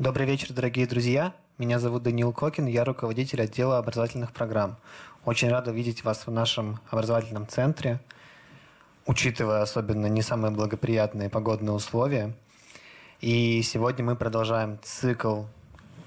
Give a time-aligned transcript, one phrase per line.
[0.00, 1.34] Добрый вечер, дорогие друзья.
[1.58, 4.78] Меня зовут Даниил Кокин, я руководитель отдела образовательных программ.
[5.26, 8.00] Очень рада видеть вас в нашем образовательном центре,
[9.04, 12.34] учитывая особенно не самые благоприятные погодные условия.
[13.20, 15.42] И сегодня мы продолжаем цикл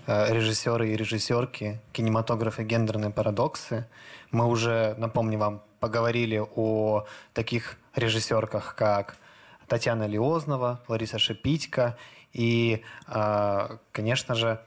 [0.07, 3.85] э, режиссеры и режиссерки, кинематографы гендерные парадоксы.
[4.31, 7.05] Мы уже, напомню вам, поговорили о
[7.35, 9.17] таких режиссерках, как
[9.67, 11.95] Татьяна Лиознова, Лариса Шипитько
[12.33, 14.61] и, э, конечно же,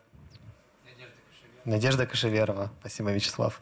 [1.64, 2.70] Надежда Кашеверова.
[2.80, 3.60] Спасибо, Вячеслав.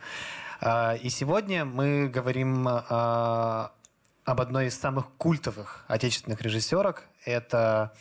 [0.60, 7.04] Э, и сегодня мы говорим э, об одной из самых культовых отечественных режиссерок.
[7.24, 7.92] Это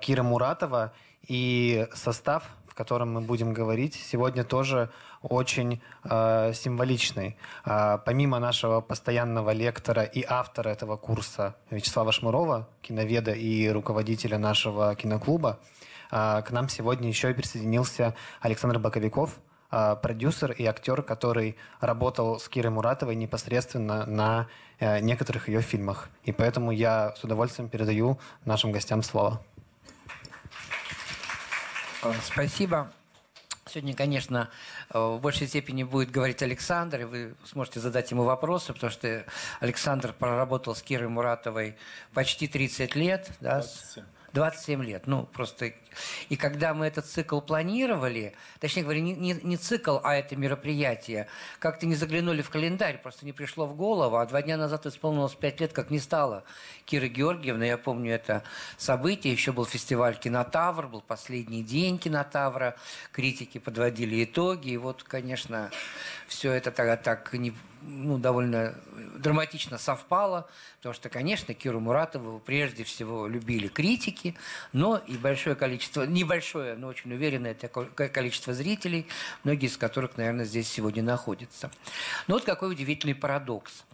[0.00, 0.94] Кира Муратова.
[1.28, 2.44] И состав,
[2.76, 4.90] котором мы будем говорить, сегодня тоже
[5.22, 7.36] очень э, символичный.
[7.64, 14.94] Э, помимо нашего постоянного лектора и автора этого курса Вячеслава Шмурова, киноведа и руководителя нашего
[14.94, 15.58] киноклуба,
[16.12, 19.30] э, к нам сегодня еще и присоединился Александр Боковиков,
[19.72, 24.48] э, продюсер и актер, который работал с Кирой Муратовой непосредственно на
[24.78, 26.10] э, некоторых ее фильмах.
[26.24, 29.40] И поэтому я с удовольствием передаю нашим гостям слово.
[32.22, 32.92] Спасибо.
[33.68, 34.48] Сегодня, конечно,
[34.90, 39.24] в большей степени будет говорить Александр, и вы сможете задать ему вопросы, потому что
[39.58, 41.76] Александр проработал с Кирой Муратовой
[42.14, 43.28] почти 30 лет.
[43.40, 44.04] Да, 27.
[44.36, 45.06] 27 лет.
[45.06, 45.72] Ну, просто...
[46.28, 51.26] И когда мы этот цикл планировали, точнее говоря, не, не, не цикл, а это мероприятие,
[51.58, 55.34] как-то не заглянули в календарь, просто не пришло в голову, а два дня назад исполнилось
[55.34, 56.44] 5 лет, как не стало
[56.84, 57.64] Киры Георгиевны.
[57.64, 58.42] Я помню это
[58.76, 62.76] событие, еще был фестиваль «Кинотавр», был последний день «Кинотавра»,
[63.12, 65.70] критики подводили итоги, и вот, конечно,
[66.28, 68.74] все это так, так не, ну, довольно
[69.18, 74.36] драматично совпало, потому что, конечно, Киру Муратову прежде всего любили критики,
[74.72, 79.06] но и большое количество, небольшое, но очень уверенное количество зрителей,
[79.44, 81.70] многие из которых, наверное, здесь сегодня находятся.
[82.26, 83.84] Но вот какой удивительный парадокс.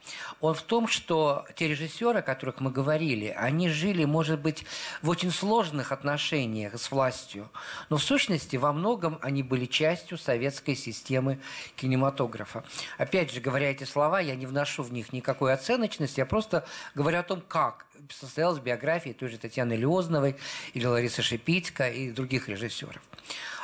[0.40, 4.64] Он в том, что те режиссеры, о которых мы говорили, они жили, может быть,
[5.00, 7.48] в очень сложных отношениях с властью,
[7.88, 11.38] но в сущности во многом они были частью советской системы
[11.76, 12.64] кинематографа.
[12.98, 17.18] Опять же, говоря эти слова, я не вношу в них никакой оценочности, я просто говорю
[17.18, 20.36] о том, как состоялась биография той же Татьяны Леозновой
[20.74, 23.02] или Ларисы Шипитько и других режиссеров.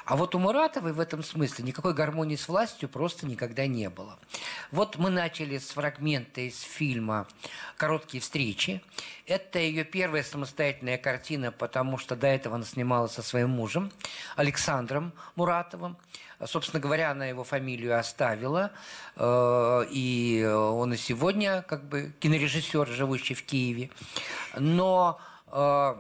[0.09, 4.19] А вот у Муратовой в этом смысле никакой гармонии с властью просто никогда не было.
[4.71, 7.27] Вот мы начали с фрагмента из фильма
[7.77, 8.83] «Короткие встречи».
[9.27, 13.93] Это ее первая самостоятельная картина, потому что до этого она снималась со своим мужем
[14.35, 15.99] Александром Муратовым.
[16.43, 18.71] Собственно говоря, она его фамилию оставила,
[19.15, 23.91] э, и он и сегодня как бы кинорежиссер, живущий в Киеве.
[24.57, 25.97] Но э,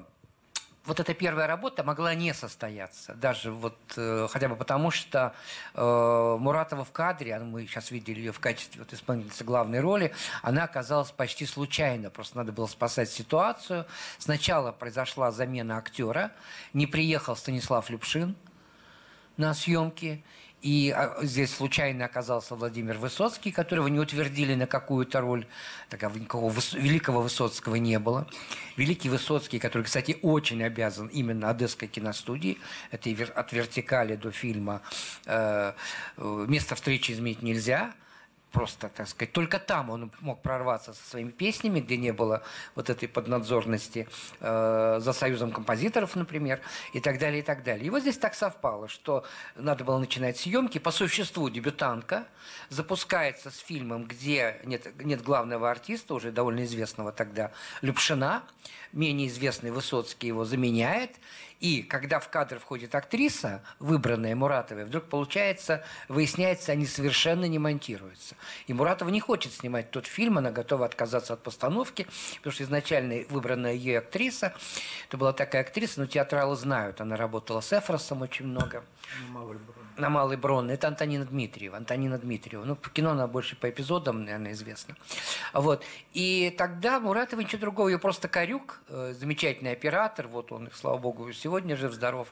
[0.89, 5.35] вот эта первая работа могла не состояться, даже вот э, хотя бы потому, что
[5.75, 10.15] э, Муратова в кадре, а мы сейчас видели ее в качестве вот, исполнительницы главной роли,
[10.43, 13.85] она оказалась почти случайно, просто надо было спасать ситуацию.
[14.17, 16.33] Сначала произошла замена актера,
[16.73, 18.35] не приехал Станислав Любшин
[19.37, 20.25] на съемки,
[20.63, 25.47] и а, здесь случайно оказался Владимир Высоцкий, которого не утвердили на какую-то роль.
[25.89, 28.27] Такого никакого великого Высоцкого не было.
[28.77, 32.59] Великий Высоцкий, который, кстати, очень обязан именно Одесской киностудии.
[32.91, 34.83] Это от вертикали до фильма
[35.27, 35.73] э,
[36.17, 37.95] э, «Место встречи изменить нельзя»
[38.53, 42.43] просто, так сказать, только там он мог прорваться со своими песнями, где не было
[42.75, 44.09] вот этой поднадзорности
[44.41, 46.61] э, за союзом композиторов, например,
[46.95, 47.87] и так далее, и так далее.
[47.87, 49.25] И вот здесь так совпало, что
[49.57, 50.79] надо было начинать съемки.
[50.79, 52.27] По существу дебютантка
[52.71, 58.43] запускается с фильмом, где нет, нет главного артиста, уже довольно известного тогда, Любшина,
[58.93, 61.17] менее известный Высоцкий его заменяет,
[61.61, 68.37] и когда в кадр входит актриса, выбранная Муратовой, вдруг получается, выясняется, они совершенно не монтируются.
[68.69, 73.25] И Муратова не хочет снимать тот фильм, она готова отказаться от постановки, потому что изначально
[73.29, 74.55] выбранная ей актриса,
[75.09, 78.85] это была такая актриса, но театралы знают, она работала с Эфросом очень много.
[79.99, 80.71] На Малый Брон.
[80.71, 81.77] Это Антонина Дмитриева.
[81.77, 82.65] Антонина Дмитриева.
[82.65, 84.95] Ну, по кино она больше по эпизодам, наверное, известна.
[85.53, 85.85] Вот.
[86.15, 91.33] И тогда Муратова ничего другого, ее просто Корюк, э, замечательный оператор, вот он, слава богу,
[91.33, 92.29] сегодня жив-здоров,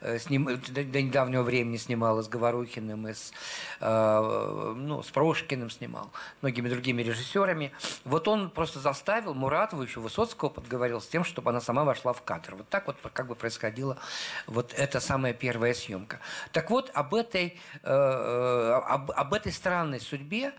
[0.00, 3.32] э, с ним, до, до недавнего времени снимал с Говорухиным, и с,
[3.80, 7.72] э, ну, с Прошкиным снимал, многими другими режиссерами.
[8.04, 12.22] Вот он просто заставил Муратову, еще Высоцкого подговорил с тем, чтобы она сама вошла в
[12.22, 12.54] кадр.
[12.54, 13.98] Вот так вот как бы происходила
[14.46, 16.20] вот эта самая первая съемка.
[16.52, 20.52] Так вот, об этой, э, э, об, об этой странной судьбе,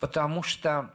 [0.00, 0.90] потому что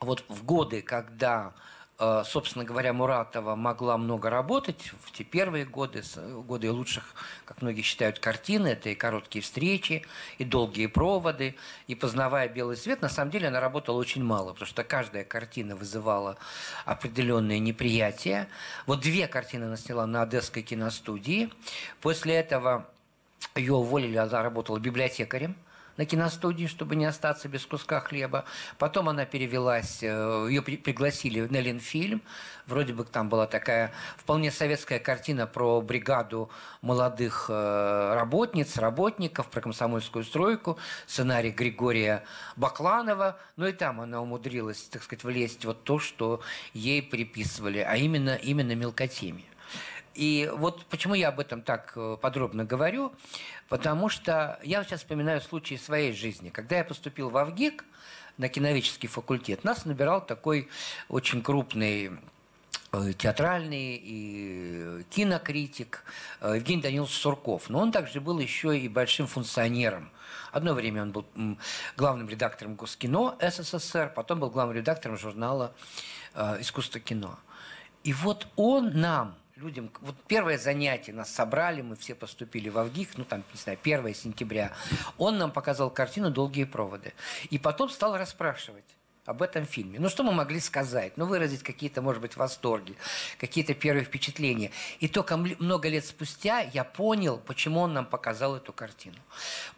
[0.00, 1.52] вот в годы, когда
[2.00, 6.04] Э, собственно говоря, Муратова могла много работать в те первые годы,
[6.46, 7.14] годы лучших,
[7.44, 8.68] как многие считают, картины.
[8.68, 10.04] Это и короткие встречи,
[10.38, 11.56] и долгие проводы,
[11.88, 13.02] и познавая белый свет.
[13.02, 16.36] На самом деле она работала очень мало, потому что каждая картина вызывала
[16.84, 18.48] определенное неприятие.
[18.86, 21.50] Вот две картины она сняла на Одесской киностудии.
[22.00, 22.86] После этого
[23.54, 25.56] ее уволили, она работала библиотекарем–
[25.98, 28.44] на киностудии, чтобы не остаться без куска хлеба.
[28.78, 32.22] Потом она перевелась, э, ее пригласили на Ленфильм.
[32.66, 36.50] Вроде бы там была такая вполне советская картина про бригаду
[36.80, 42.24] молодых э, работниц, работников, про комсомольскую стройку, сценарий Григория
[42.56, 43.36] Бакланова.
[43.56, 46.40] Ну и там она умудрилась, так сказать, влезть вот то, что
[46.74, 49.46] ей приписывали, а именно, именно мелкотемия.
[50.18, 53.12] И вот почему я об этом так э, подробно говорю,
[53.68, 56.48] потому что я сейчас вспоминаю случаи своей жизни.
[56.48, 57.84] Когда я поступил в Авгик
[58.36, 60.70] на киноведческий факультет, нас набирал такой
[61.08, 62.18] очень крупный
[62.90, 66.02] э, театральный и кинокритик
[66.40, 67.70] э, Евгений Данилович Сурков.
[67.70, 70.10] Но он также был еще и большим функционером.
[70.50, 71.26] Одно время он был
[71.96, 75.72] главным редактором Госкино СССР, потом был главным редактором журнала
[76.58, 77.38] «Искусство кино».
[78.02, 79.90] И вот он нам людям...
[80.00, 84.14] Вот первое занятие нас собрали, мы все поступили в Авгик, ну там, не знаю, 1
[84.14, 84.72] сентября.
[85.18, 87.12] Он нам показал картину «Долгие проводы».
[87.50, 88.84] И потом стал расспрашивать
[89.24, 89.98] об этом фильме.
[89.98, 91.16] Ну, что мы могли сказать?
[91.16, 92.96] Ну, выразить какие-то, может быть, восторги,
[93.38, 94.70] какие-то первые впечатления.
[95.00, 99.18] И только много лет спустя я понял, почему он нам показал эту картину.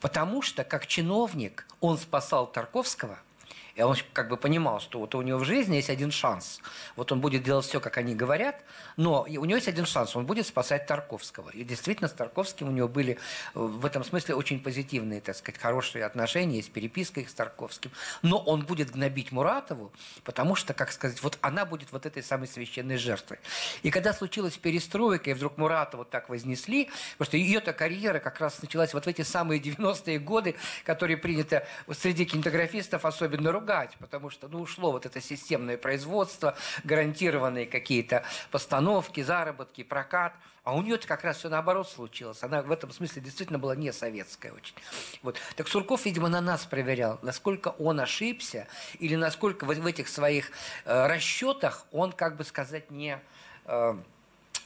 [0.01, 3.19] Потому что, как чиновник, он спасал Тарковского–
[3.75, 6.61] и он как бы понимал, что вот у него в жизни есть один шанс.
[6.97, 8.63] Вот он будет делать все, как они говорят,
[8.97, 11.51] но у него есть один шанс, он будет спасать Тарковского.
[11.51, 13.17] И действительно, с Тарковским у него были э,
[13.55, 17.91] в этом смысле очень позитивные, так сказать, хорошие отношения, есть переписка их с Тарковским.
[18.23, 19.93] Но он будет гнобить Муратову,
[20.25, 23.39] потому что, как сказать, вот она будет вот этой самой священной жертвой.
[23.83, 28.61] И когда случилась перестройка, и вдруг Муратову так вознесли, потому что ее-то карьера как раз
[28.63, 34.49] началась вот в эти самые 90-е годы, которые принято среди кинематографистов особенно ругать, потому что
[34.49, 40.33] ну, ушло вот это системное производство, гарантированные какие-то постановки, заработки, прокат.
[40.63, 42.43] А у нее-то как раз все наоборот случилось.
[42.43, 44.75] Она в этом смысле действительно была не советская очень.
[45.23, 45.37] Вот.
[45.57, 48.69] Так Сурков, видимо, на нас проверял, насколько он ошибся,
[48.99, 50.51] или насколько в, этих своих
[50.85, 53.21] э, расчетах он, как бы сказать, не...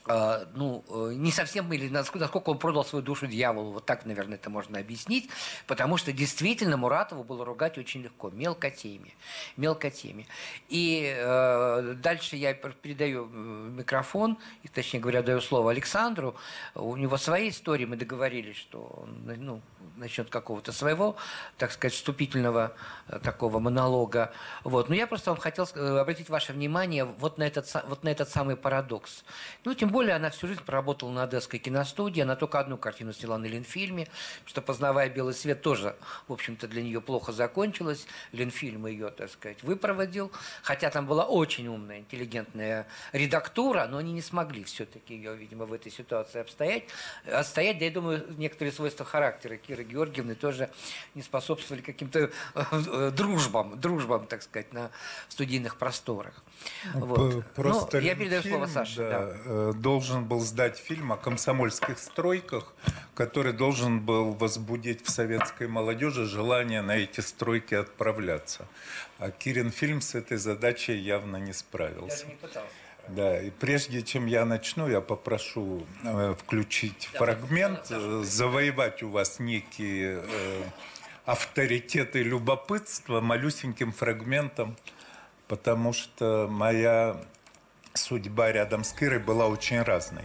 [0.07, 4.05] Э, а, ну, э, не совсем, или насколько, он продал свою душу дьяволу, вот так,
[4.05, 5.31] наверное, это можно объяснить,
[5.67, 9.15] потому что действительно Муратову было ругать очень легко, мелко теме,
[9.57, 10.27] мелко теме.
[10.69, 16.37] И э, дальше я передаю э, микрофон, и, точнее говоря, даю слово Александру,
[16.75, 19.63] у него свои истории, мы договорились, что он, ну,
[19.97, 21.17] начнет какого-то своего,
[21.57, 22.75] так сказать, вступительного
[23.09, 24.33] э, такого монолога.
[24.65, 24.91] Вот.
[24.91, 28.57] Но я просто вам хотел обратить ваше внимание вот на этот, вот на этот самый
[28.57, 29.25] парадокс.
[29.65, 33.39] Ну, тем более она всю жизнь проработала на Одесской киностудии, она только одну картину сняла
[33.39, 34.09] на Ленфильме,
[34.45, 35.95] что «Познавая белый свет» тоже,
[36.27, 38.09] в общем-то, для нее плохо закончилось.
[38.33, 40.33] Ленфильм ее, так сказать, выпроводил,
[40.63, 45.73] хотя там была очень умная, интеллигентная редактура, но они не смогли все-таки ее, видимо, в
[45.73, 46.87] этой ситуации обстоять.
[47.25, 50.71] Отстоять, да я думаю, некоторые свойства характера Киры Георгиевны тоже
[51.15, 54.91] не способствовали каким-то э, дружбам, дружбам, так сказать, на
[55.29, 56.43] студийных просторах.
[56.95, 57.47] Вот.
[57.55, 58.97] Просто ну, я передаю слово Саше.
[58.97, 62.73] Да, да э, должен был сдать фильм о комсомольских стройках,
[63.15, 68.67] который должен был возбудить в советской молодежи желание на эти стройки отправляться.
[69.19, 72.27] А Кирин фильм с этой задачей явно не справился.
[72.27, 72.67] Не пытался.
[73.09, 79.11] Да, и прежде чем я начну, я попрошу э, включить да, фрагмент, э, завоевать у
[79.11, 80.63] вас некие э,
[81.27, 84.79] авторитеты любопытства малюсеньким фрагментом,
[85.47, 87.21] потому что моя
[87.97, 90.25] судьба рядом с Кирой была очень разной.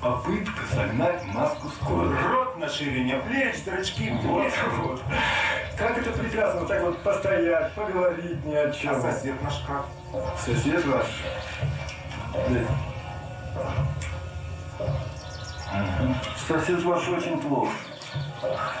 [0.00, 2.16] Попытка согнать маску скорой.
[2.30, 5.02] Рот на ширине плеч, зрачки вот, вот.
[5.76, 8.94] Как это прекрасно, вот так вот постоять, поговорить ни о чем.
[8.94, 9.86] А сосед наш как?
[10.38, 11.06] Сосед ваш?
[12.34, 12.60] Да.
[16.48, 17.72] Сосед ваш очень плохо.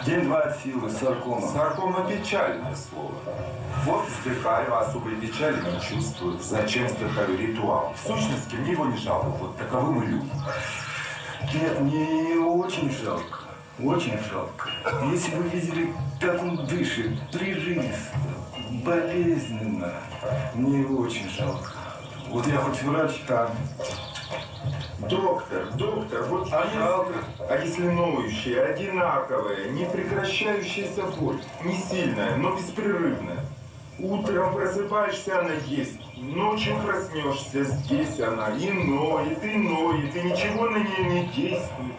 [0.04, 1.46] День-два от силы, саркома.
[1.48, 3.14] Саркома печальное слово.
[3.84, 6.38] Вот вздыхаю, особой печали не чувствую.
[6.40, 7.94] Зачем вздыхаю ритуал?
[7.94, 9.26] В сущности, мне его не жалко.
[9.26, 10.30] Вот таковы мы люди.
[11.54, 13.38] Нет, мне очень жалко.
[13.80, 14.68] Очень жалко.
[15.12, 18.10] Если вы видели, как он дышит, прижисто,
[18.84, 19.92] болезненно,
[20.54, 21.70] мне его очень жалко.
[22.28, 23.50] Вот я хоть врач там,
[25.08, 27.14] Доктор, доктор, вот А жалко.
[27.48, 33.44] А если ноющая, одинаковая, не прекращающаяся боль, не сильная, но беспрерывная.
[33.98, 35.98] Утром просыпаешься, она есть.
[36.16, 41.96] Ночью проснешься, здесь она и ноет, и ноет, и ничего на нее не действует.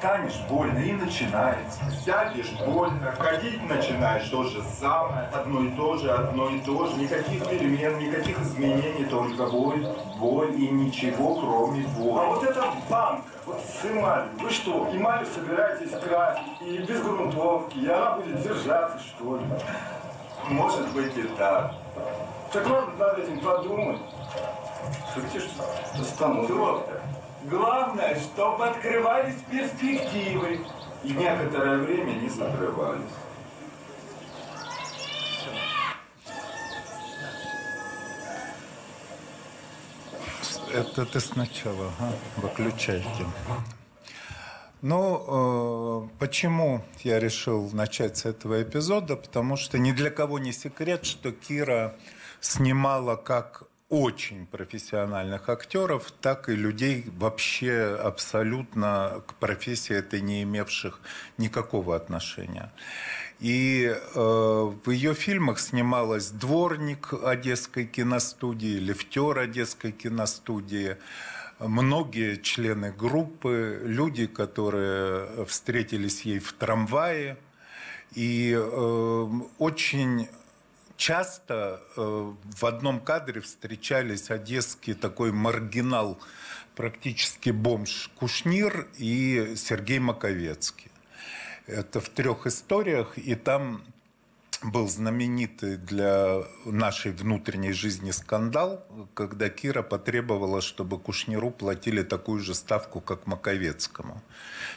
[0.00, 1.78] Станешь больно и начинается.
[2.02, 6.96] Сядешь больно, ходить начинаешь то же самое, одно и то же, одно и то же.
[6.96, 9.86] Никаких перемен, никаких изменений, только боль,
[10.18, 12.26] боль и ничего, кроме А боли.
[12.28, 17.88] вот эта банка, вот с эмалью, вы что, эмаль собираетесь красить и без грунтовки, и
[17.90, 19.44] она будет держаться, что ли?
[20.48, 21.74] Может быть и так.
[22.54, 23.98] Так надо над этим подумать.
[25.14, 26.46] Хотите, что стану?
[26.48, 27.02] Доктор,
[27.44, 30.60] главное, чтобы открывались перспективы.
[31.02, 33.02] И некоторое время не закрывались.
[40.72, 43.26] Это ты сначала, ага, выключайте.
[44.82, 49.16] Ну, э, почему я решил начать с этого эпизода?
[49.16, 51.96] Потому что ни для кого не секрет, что Кира
[52.40, 61.00] снимала как очень профессиональных актеров, так и людей вообще абсолютно к профессии этой не имевших
[61.38, 62.72] никакого отношения.
[63.40, 70.96] И э, в ее фильмах снималась дворник Одесской киностудии, лифтер Одесской киностудии,
[71.58, 77.38] многие члены группы, люди, которые встретились ей в трамвае.
[78.14, 79.28] И э,
[79.58, 80.28] очень
[81.00, 86.18] часто э, в одном кадре встречались одесский такой маргинал,
[86.76, 90.90] практически бомж Кушнир и Сергей Маковецкий.
[91.66, 93.82] Это в трех историях, и там
[94.62, 102.54] был знаменитый для нашей внутренней жизни скандал, когда Кира потребовала, чтобы Кушниру платили такую же
[102.54, 104.22] ставку, как Маковецкому.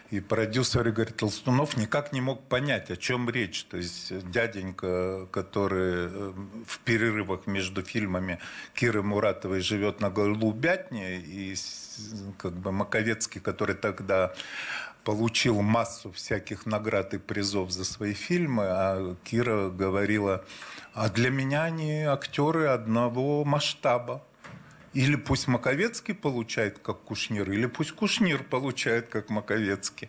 [0.10, 3.66] И продюсер Игорь Толстунов никак не мог понять, о чем речь.
[3.66, 6.34] То есть дяденька, который э,
[6.66, 8.40] в перерывах между фильмами
[8.74, 11.56] Киры Муратовой живет на Голубятне, и
[12.38, 14.34] как бы Маковецкий, который тогда
[15.04, 20.46] получил массу всяких наград и призов за свои фильмы, а Кира говорила,
[20.94, 24.24] а для меня они актеры одного масштаба.
[24.94, 30.08] Или пусть Маковецкий получает как Кушнир, или пусть Кушнир получает как Маковецкий.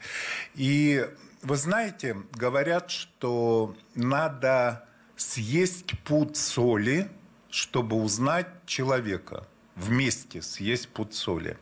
[0.55, 1.09] И
[1.43, 4.87] вы знаете, говорят, что надо
[5.17, 7.09] съесть пуд соли,
[7.51, 9.47] чтобы узнать человека.
[9.75, 11.57] Вместе съесть пуд соли.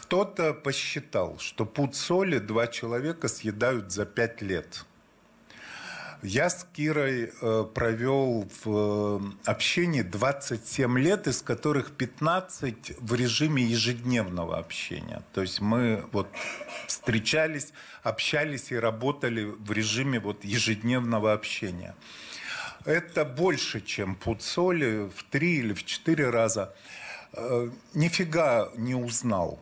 [0.00, 4.86] Кто-то посчитал, что пуд соли два человека съедают за пять лет.
[6.22, 14.56] Я с Кирой э, провел в общении 27 лет, из которых 15 в режиме ежедневного
[14.58, 15.22] общения.
[15.34, 16.28] То есть мы вот
[16.86, 21.94] встречались, общались и работали в режиме вот ежедневного общения.
[22.86, 26.74] Это больше, чем пуд соли в три или в четыре раза.
[27.34, 29.60] Э, нифига не узнал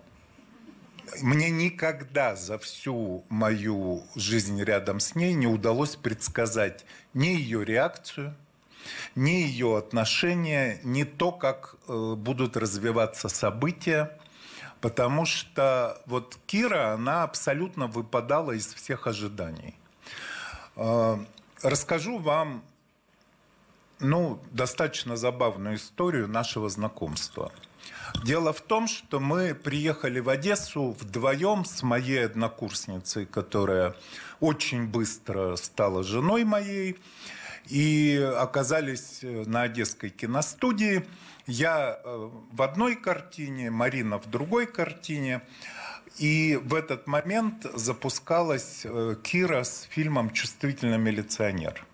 [1.21, 6.85] мне никогда за всю мою жизнь рядом с ней не удалось предсказать
[7.15, 8.37] ни ее реакцию,
[9.15, 14.19] ни ее отношения, ни то, как э, будут развиваться события.
[14.81, 19.75] Потому что вот Кира, она абсолютно выпадала из всех ожиданий.
[20.77, 21.19] Э,
[21.63, 22.63] расскажу вам
[23.99, 27.53] ну, достаточно забавную историю нашего знакомства–
[28.25, 33.95] Дело в том, что мы приехали в Одессу вдвоем с моей однокурсницей, которая
[34.41, 36.99] очень быстро стала женой моей,
[37.67, 41.07] и оказались на Одесской киностудии.
[41.47, 45.43] Я э, в одной картине, Марина в другой картине.
[46.19, 51.85] И в этот момент запускалась э, Кира с фильмом «Чувствительный милиционер».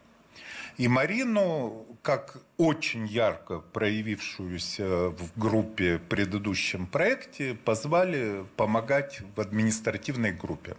[0.76, 10.32] И Марину, как очень ярко проявившуюся в группе в предыдущем проекте, позвали помогать в административной
[10.32, 10.76] группе.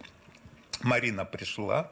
[0.82, 1.90] Марина пришла,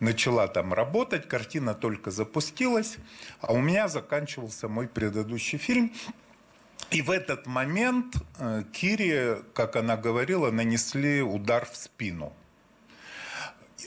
[0.00, 2.96] начала там работать, картина только запустилась,
[3.40, 5.92] а у меня заканчивался мой предыдущий фильм.
[6.90, 12.32] И в этот момент э, Кире, как она говорила, нанесли удар в спину.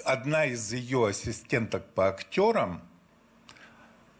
[0.05, 2.81] Одна из ее ассистенток по актерам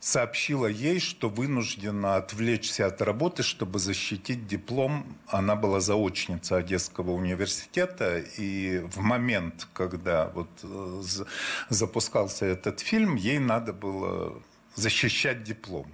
[0.02, 5.06] сообщила ей, что вынуждена отвлечься от работы, чтобы защитить диплом.
[5.28, 11.04] Она была заочница Одесского университета, и в момент, когда вот э,
[11.70, 14.42] запускался этот фильм, ей надо было
[14.74, 15.86] защищать диплом.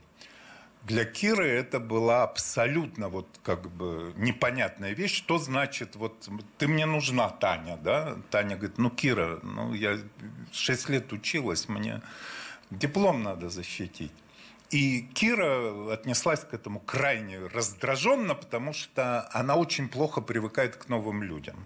[0.83, 5.17] Для Киры это была абсолютно вот как бы непонятная вещь.
[5.17, 8.15] Что значит, вот ты мне нужна, Таня, да?
[8.29, 9.99] Таня говорит, ну, Кира, ну, я
[10.53, 12.01] шесть лет училась, мне
[12.71, 14.11] диплом надо защитить.
[14.69, 21.23] И Кира отнеслась к этому крайне раздраженно, потому что она очень плохо привыкает к новым
[21.23, 21.65] людям.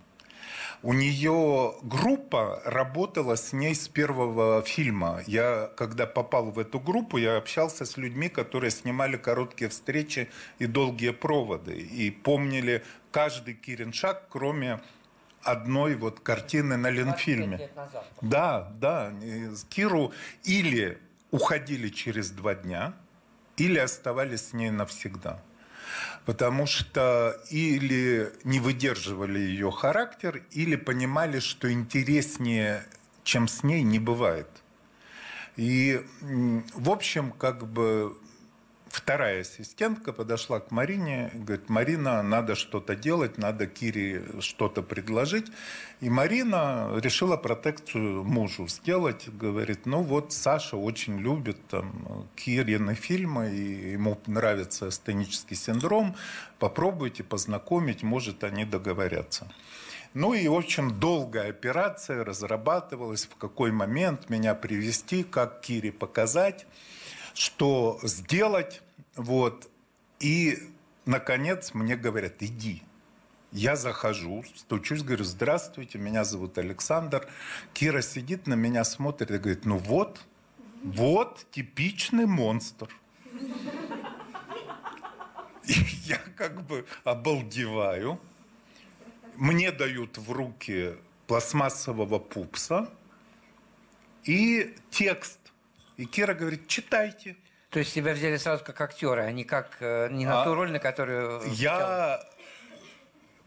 [0.84, 5.22] У нее группа работала с ней с первого фильма.
[5.28, 10.28] Я, когда попал в эту группу, я общался с людьми, которые снимали короткие встречи
[10.58, 11.80] и долгие проводы.
[11.80, 14.82] И помнили каждый Кирин шаг, кроме
[15.44, 17.70] одной вот картины на Ленфильме.
[18.22, 19.14] Да, да.
[19.70, 20.98] Киру или
[21.32, 22.94] уходили через два дня,
[23.58, 25.42] или оставались с ней навсегда.
[26.26, 32.86] Потому что или не выдерживали ее характер, или понимали, что интереснее,
[33.24, 34.48] чем с ней, не бывает.
[35.58, 36.06] И,
[36.74, 38.18] в общем, как бы
[38.92, 45.52] вторая ассистентка подошла к Марине говорит, Марина, надо что-то делать, надо Кире что-то предложить.
[46.00, 49.30] И Марина решила протекцию мужу сделать.
[49.30, 56.16] Говорит, ну вот Саша очень любит там, Кирины фильмы, и ему нравится астенический синдром.
[56.60, 59.52] Попробуйте познакомить, может, они договорятся.
[60.14, 66.66] Ну и, в общем, долгая операция разрабатывалась, в какой момент меня привести, как Кире показать
[67.34, 68.82] что сделать.
[69.16, 69.70] Вот.
[70.20, 70.58] И,
[71.06, 72.84] наконец, мне говорят, иди.
[73.52, 77.28] Я захожу, стучусь, говорю, здравствуйте, меня зовут Александр.
[77.74, 80.22] Кира сидит на меня, смотрит и говорит, ну вот,
[80.84, 82.88] вот типичный монстр.
[85.66, 85.74] И
[86.06, 88.20] я как бы обалдеваю.
[89.36, 90.96] Мне дают в руки
[91.28, 92.90] пластмассового пупса
[94.24, 95.41] и текст
[95.98, 97.36] и Кира говорит, читайте.
[97.70, 100.54] То есть тебя взяли сразу как актера, а не как э, не на а ту
[100.56, 101.42] роль, на которую...
[101.54, 102.22] Я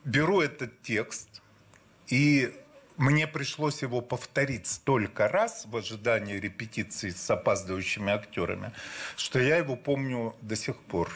[0.04, 1.42] беру этот текст
[2.08, 2.54] и
[2.96, 8.72] мне пришлось его повторить столько раз в ожидании репетиции с опаздывающими актерами,
[9.16, 11.10] что я его помню до сих пор.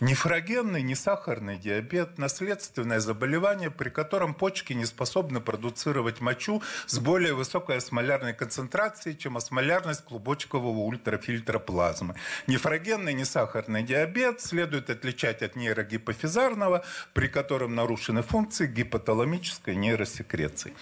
[0.00, 7.78] Нефрогенный, несахарный диабет– наследственное заболевание, при котором почки не способны продуцировать мочу с более высокой
[7.78, 12.14] осмолярной концентрацией, чем осмолярность клубочкового ультрафильтра плазмы.
[12.46, 20.74] Нефрогенный, несахарный диабет следует отличать от нейрогипофизарного, при котором нарушены функции гипоталамической нейросекреции.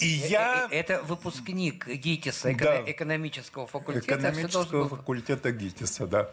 [0.00, 0.68] И я...
[0.70, 2.82] Это выпускник ГИТИСа, да.
[2.86, 4.14] экономического факультета.
[4.14, 6.30] Экономического факультета ГИТИСа, да.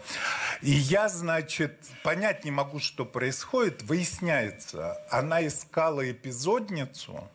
[0.62, 3.84] И я, значит, понять не могу, что происходит.
[3.84, 7.30] Выясняется, она искала эпизодницу,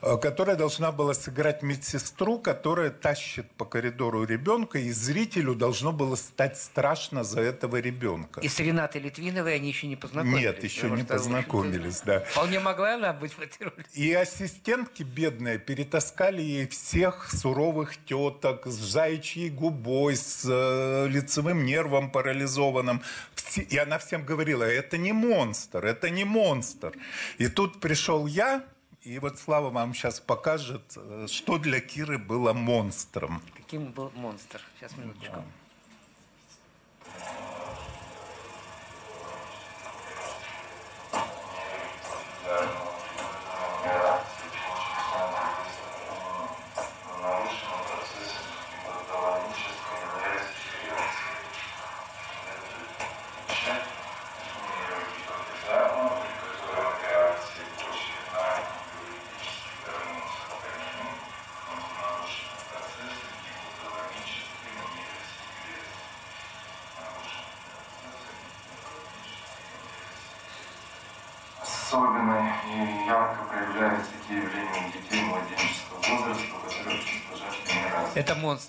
[0.00, 6.58] которая должна была сыграть медсестру, которая тащит по коридору ребенка, и зрителю должно было стать
[6.58, 8.40] страшно за этого ребенка.
[8.40, 10.42] И с Ренатой Литвиновой они еще не познакомились?
[10.42, 12.20] Нет, еще не познакомились, да.
[12.20, 13.86] Вполне могла она быть в этой роли.
[13.94, 22.10] И ассистентки бедные перетаскали ей всех суровых теток с заячьей губой, с э, лицевым нервом
[22.10, 23.02] парализованным.
[23.56, 26.92] И она всем говорила, это не монстр, это не монстр.
[27.38, 28.64] И тут пришел я,
[29.06, 33.40] и вот Слава вам сейчас покажет, э, что для Киры было монстром.
[33.56, 34.60] Каким был монстр?
[34.78, 35.36] Сейчас, минуточку.
[35.36, 35.44] Да.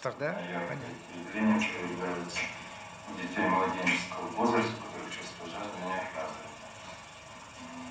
[0.08, 0.38] Это монстр, да?
[0.38, 0.80] А яркие
[1.26, 2.40] явления проявляются
[3.10, 6.48] у детей младенческого возраста, которые чувство жажды не развито.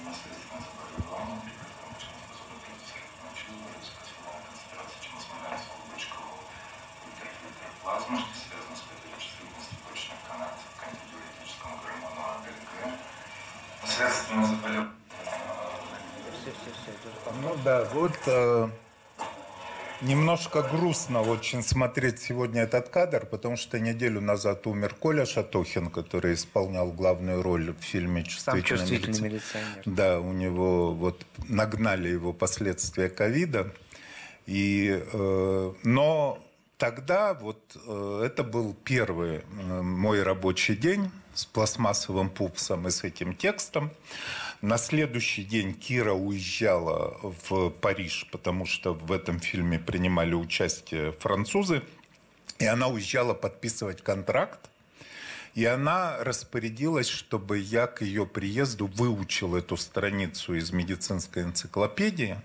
[0.04, 3.84] Наследственное заболевание, при котором очень способны протестировать
[5.04, 5.94] чувства, распознавать
[17.64, 18.68] Да, вот э,
[20.36, 26.34] немножко грустно очень смотреть сегодня этот кадр, потому что неделю назад умер Коля Шатохин, который
[26.34, 29.68] исполнял главную роль в фильме Сам «Чувствительный, чувствительный милиционер».
[29.76, 29.96] милиционер.
[29.96, 33.72] Да, у него вот нагнали его последствия ковида.
[34.46, 36.38] И, э, но
[36.76, 39.42] тогда вот э, это был первый э,
[39.82, 43.90] мой рабочий день с пластмассовым пупсом и с этим текстом.
[44.62, 51.82] На следующий день Кира уезжала в Париж, потому что в этом фильме принимали участие французы.
[52.58, 54.70] И она уезжала подписывать контракт.
[55.54, 62.38] И она распорядилась, чтобы я к ее приезду выучил эту страницу из медицинской энциклопедии.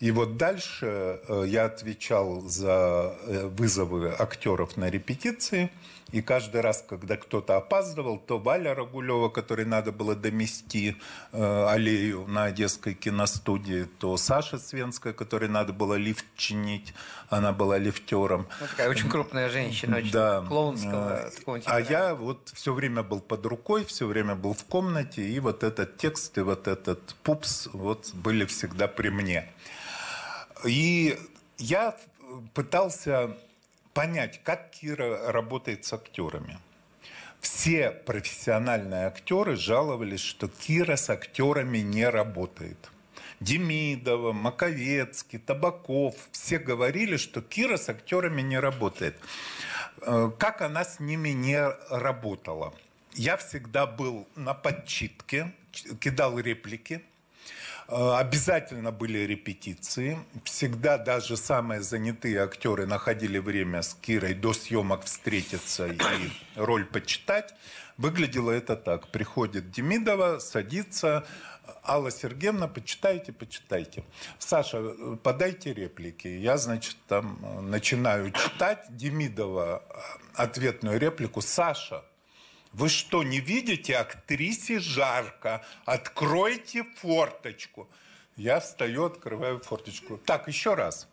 [0.00, 5.70] И вот дальше э, я отвечал за э, вызовы актеров на репетиции.
[6.12, 10.96] И каждый раз, когда кто-то опаздывал, то Валя Рагулева, которой надо было домести
[11.32, 16.94] э, аллею на Одесской киностудии, то Саша Свенская, которой надо было лифт чинить,
[17.28, 18.46] она была лифтером.
[18.60, 20.42] Ну, такая очень крупная женщина, очень Да.
[20.48, 21.92] клоунского Э, такого А темперамента.
[21.92, 25.96] я вот все время был под рукой, все время был в комнате, и вот этот
[25.96, 29.48] текст и вот этот пупс вот были всегда при мне.
[30.64, 31.18] И
[31.58, 31.96] я
[32.54, 33.36] пытался
[33.94, 36.58] понять, как Кира работает с актерами.
[37.40, 42.90] Все профессиональные актеры жаловались, что Кира с актерами не работает.
[43.40, 49.16] Демидова, Маковецкий, Табаков, все говорили, что Кира с актерами не работает.
[50.02, 52.74] Э, Как она с ними не работала?
[53.14, 55.52] Я всегда был на подчитке,
[56.00, 57.02] кидал реплики,
[57.90, 60.18] Обязательно были репетиции.
[60.44, 65.98] Всегда даже самые занятые актеры находили время с Кирой до съемок встретиться и
[66.54, 67.52] роль почитать.
[67.96, 69.08] Выглядело это так.
[69.08, 71.26] Приходит Демидова, садится.
[71.84, 74.04] Алла Сергеевна, почитайте, почитайте.
[74.38, 76.28] Саша, э, подайте реплики.
[76.28, 78.86] Я, значит, там э, начинаю читать.
[78.90, 79.92] Демидова э,
[80.34, 81.40] ответную реплику.
[81.40, 82.04] Саша,
[82.72, 85.64] вы что, не видите, актрисе жарко?
[85.84, 87.88] Откройте форточку.
[88.36, 90.18] Я встаю, открываю форточку.
[90.18, 91.08] Так, еще раз.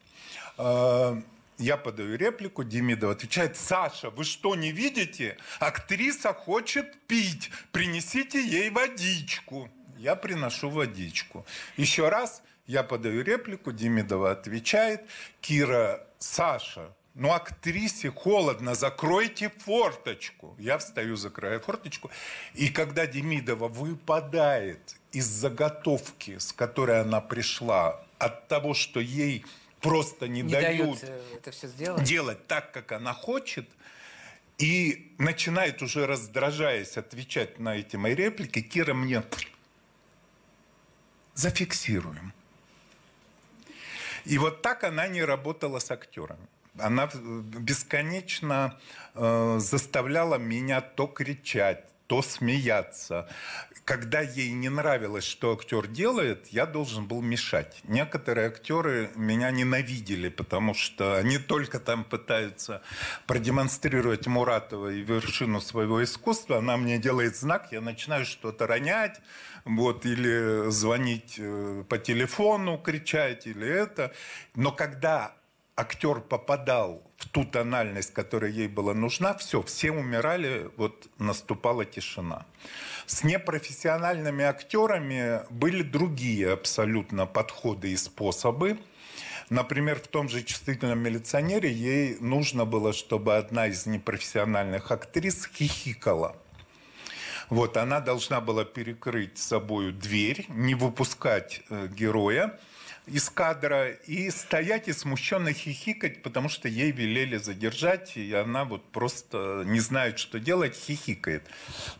[0.57, 1.21] Э,
[1.59, 5.37] Я подаю реплику, Демидов отвечает, Саша, вы что, не видите?
[5.59, 9.67] Актриса хочет пить, принесите ей водичку.
[9.97, 11.45] Я приношу водичку.
[11.75, 15.01] Еще раз я подаю реплику, Демидова отвечает,
[15.41, 20.55] Кира, Саша, ну, актрисе холодно, закройте форточку.
[20.59, 22.11] Я встаю, закрываю форточку.
[22.53, 29.45] И когда Демидова выпадает из заготовки, с которой она пришла, от того, что ей
[29.81, 32.03] просто не, Не дают дают э, это все сделать.
[32.03, 33.67] делать так, как она хочет,
[34.59, 39.23] и начинает уже раздражаясь отвечать на эти мои реплики, Кира мне
[41.33, 42.33] зафиксируем.
[44.25, 46.47] И вот так она не работала с актерами.
[46.79, 48.77] Она э, бесконечно
[49.15, 53.27] э, заставляла меня то кричать, то смеяться.
[53.85, 57.79] Когда ей не нравилось, что актер делает, я должен был мешать.
[57.83, 62.81] Некоторые актеры меня ненавидели, потому что они только там пытаются
[63.27, 66.57] продемонстрировать Муратова и вершину своего искусства.
[66.57, 69.21] Она мне делает знак, я начинаю что-то ронять,
[69.63, 74.13] вот, или звонить э, по телефону, кричать, или это.
[74.55, 75.36] Но когда
[75.77, 82.45] актер попадал в ту тональность, которая ей была нужна, все, все умирали, вот наступала тишина.
[83.05, 88.79] С непрофессиональными актерами были другие абсолютно подходы и способы.
[89.49, 96.35] Например, в том же «Чувствительном милиционере» ей нужно было, чтобы одна из непрофессиональных актрис хихикала.
[97.49, 102.59] Вот, она должна была перекрыть собою дверь, не выпускать э, героя
[103.07, 108.83] из кадра и стоять и смущенно хихикать, потому что ей велели задержать, и она вот
[108.91, 111.47] просто не знает, что делать, хихикает.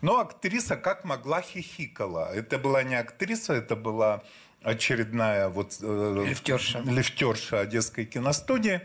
[0.02, 2.30] Но актриса как могла хихикала.
[2.34, 4.24] Это была не актриса, это была
[4.62, 6.80] очередная вот э, Лифтерша.
[6.80, 8.82] лифтерша Одесской киностудии.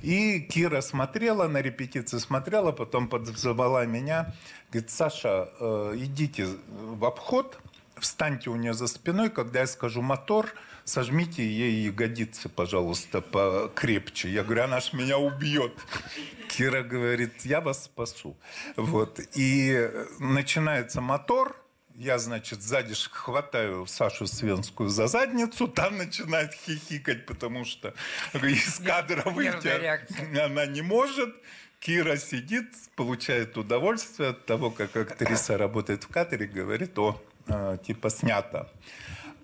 [0.00, 4.34] И Кира смотрела на репетиции, смотрела, потом подзвала меня.
[4.70, 7.58] Говорит, Саша, э, идите в обход,
[7.96, 14.28] встаньте у нее за спиной, когда я скажу мотор, сожмите ей ягодицы, пожалуйста, покрепче.
[14.28, 15.72] Я говорю, она ж меня убьет.
[16.48, 18.36] Кира говорит, я вас спасу.
[18.76, 19.20] Вот.
[19.34, 21.56] И начинается мотор,
[21.94, 27.94] я, значит, сзади хватаю Сашу Свенскую за задницу, там начинает хихикать, потому что
[28.32, 31.34] из кадра выйти она не может.
[31.80, 38.08] Кира сидит, получает удовольствие от того, как актриса работает в кадре, говорит, о, э, типа
[38.08, 38.70] снято.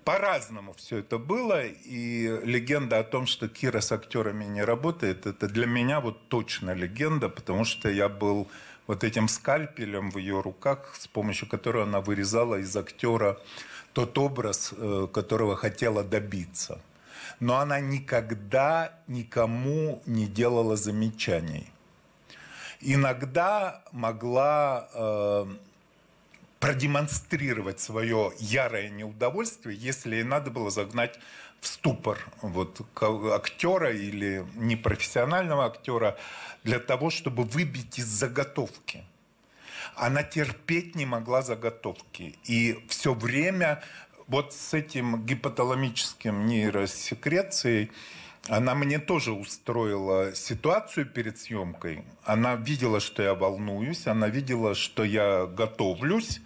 [0.03, 1.65] По-разному все это было.
[1.65, 6.73] И легенда о том, что Кира с актерами не работает, это для меня вот точно
[6.73, 8.47] легенда, потому что я был
[8.87, 13.37] вот этим скальпелем в ее руках, с помощью которого она вырезала из актера
[13.93, 16.81] тот образ, э, которого хотела добиться.
[17.39, 21.71] Но она никогда никому не делала замечаний.
[22.81, 25.45] Иногда могла э,
[26.59, 31.19] продемонстрировать свое ярое неудовольствие, если надо было загнать
[31.61, 36.17] в ступор вот, актера или непрофессионального актера
[36.63, 39.03] для того, чтобы выбить из заготовки.
[39.95, 42.37] Она терпеть не могла заготовки.
[42.45, 43.81] И все время
[44.27, 47.91] вот с этим гипоталамическим нейросекрецией
[48.47, 52.03] она мне тоже устроила ситуацию перед съемкой.
[52.23, 56.41] Она видела, что я волнуюсь, она видела, что я готовлюсь.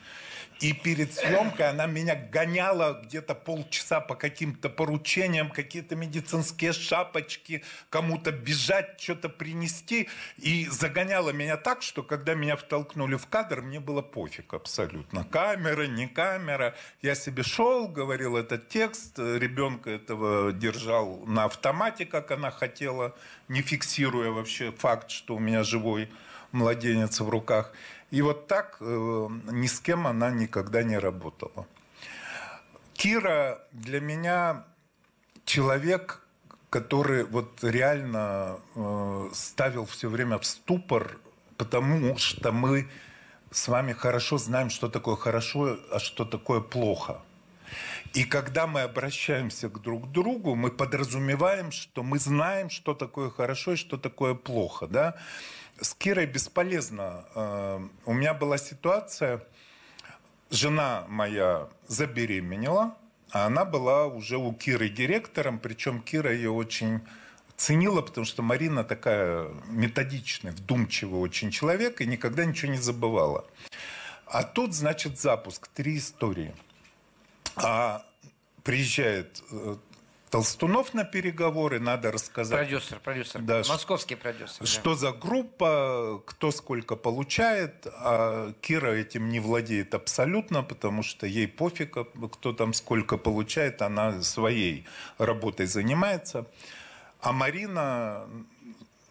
[0.60, 8.32] И перед съемкой она меня гоняла где-то полчаса по каким-то поручениям, какие-то медицинские шапочки, кому-то
[8.32, 10.10] бежать, что-то принести.
[10.38, 15.24] И загоняла меня так, что когда меня втолкнули в кадр, мне было пофиг абсолютно.
[15.26, 16.76] Камера, не камера.
[17.02, 23.16] Я себе шел, говорил этот текст, ребенка этого держал на автомате, как она хотела,
[23.48, 26.10] не фиксируя вообще факт, что у меня живой
[26.54, 27.74] младенец в руках.
[28.14, 31.66] И вот так э, ни с кем она никогда не работала.
[32.94, 34.66] Кира для меня
[35.46, 36.22] человек,
[36.70, 41.18] который вот реально э, ставил все время в ступор,
[41.58, 42.88] потому что мы
[43.50, 47.20] с вами хорошо знаем, что такое хорошо, а что такое плохо.
[48.14, 53.74] И когда мы обращаемся к друг другу, мы подразумеваем, что мы знаем, что такое хорошо
[53.74, 54.86] и что такое плохо.
[54.86, 55.16] Да?
[55.80, 57.26] С Кирой бесполезно.
[57.36, 59.44] Э, у меня была ситуация,
[60.50, 62.96] жена моя забеременела,
[63.32, 67.02] а она была уже у Киры директором, причем Кира ее очень
[67.58, 73.46] ценила, потому что Марина такая методичная, вдумчивый очень человек и никогда ничего не забывала.
[74.26, 76.54] А тут, значит, запуск, три истории.
[77.56, 78.06] А
[78.64, 79.78] приезжает э,
[80.34, 82.58] Толстунов на переговоры, надо рассказать.
[82.58, 83.40] Продюсер, продюсер.
[83.42, 84.66] Да, Московский продюсер.
[84.66, 84.96] Что да.
[84.96, 87.86] за группа, кто сколько получает.
[87.86, 91.96] А Кира этим не владеет абсолютно, потому что ей пофиг,
[92.32, 94.88] кто там сколько получает, она своей
[95.20, 96.48] работой занимается.
[97.22, 98.28] А Марина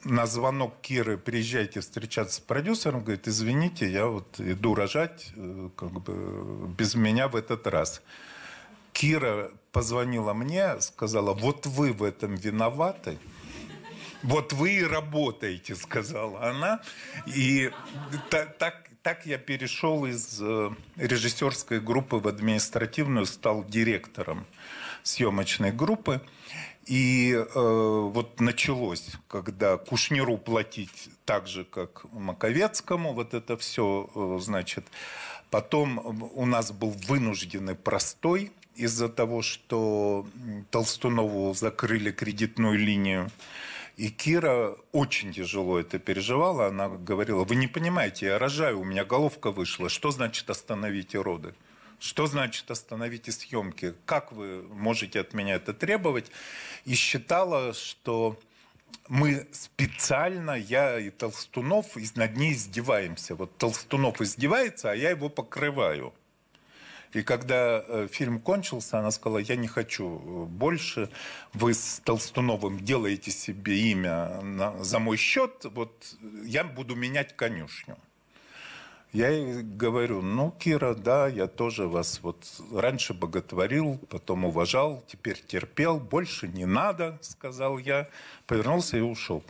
[0.02, 5.92] на звонок Киры приезжайте встречаться с продюсером, говорит, извините, я вот иду рожать э, как
[5.92, 8.02] бы без меня в этот раз.
[8.92, 13.18] Кира позвонила мне, сказала, вот вы в этом виноваты.
[14.22, 16.80] Вот вы и работаете, сказала она.
[17.26, 17.70] И
[18.30, 24.46] так, так, так я перешел из э, режиссерской группы в административную, стал директором
[25.02, 26.20] съемочной группы.
[26.86, 34.38] И э, вот началось, когда Кушниру платить так же, как Маковецкому, вот это все, э,
[34.40, 34.84] значит.
[35.50, 40.26] Потом у нас был вынужденный простой из-за того, что
[40.70, 43.30] Толстунову закрыли кредитную линию.
[43.96, 46.68] И Кира очень тяжело это переживала.
[46.68, 49.88] Она говорила, вы не понимаете, я рожаю, у меня головка вышла.
[49.88, 51.54] Что значит остановите роды?
[51.98, 53.94] Что значит остановите съемки?
[54.06, 56.32] Как вы можете от меня это требовать?
[56.84, 58.38] И считала, что
[59.08, 63.34] мы специально, я и Толстунов, над ней издеваемся.
[63.34, 66.12] Вот Толстунов издевается, а я его покрываю.
[67.12, 71.10] И когда э, фильм кончился, она сказала, я не хочу э, больше,
[71.52, 77.98] вы с Толстуновым делаете себе имя на, за мой счет, вот я буду менять конюшню.
[79.12, 85.38] Я ей говорю, ну, Кира, да, я тоже вас вот раньше боготворил, потом уважал, теперь
[85.46, 88.08] терпел, больше не надо, сказал я,
[88.46, 89.44] повернулся и ушел.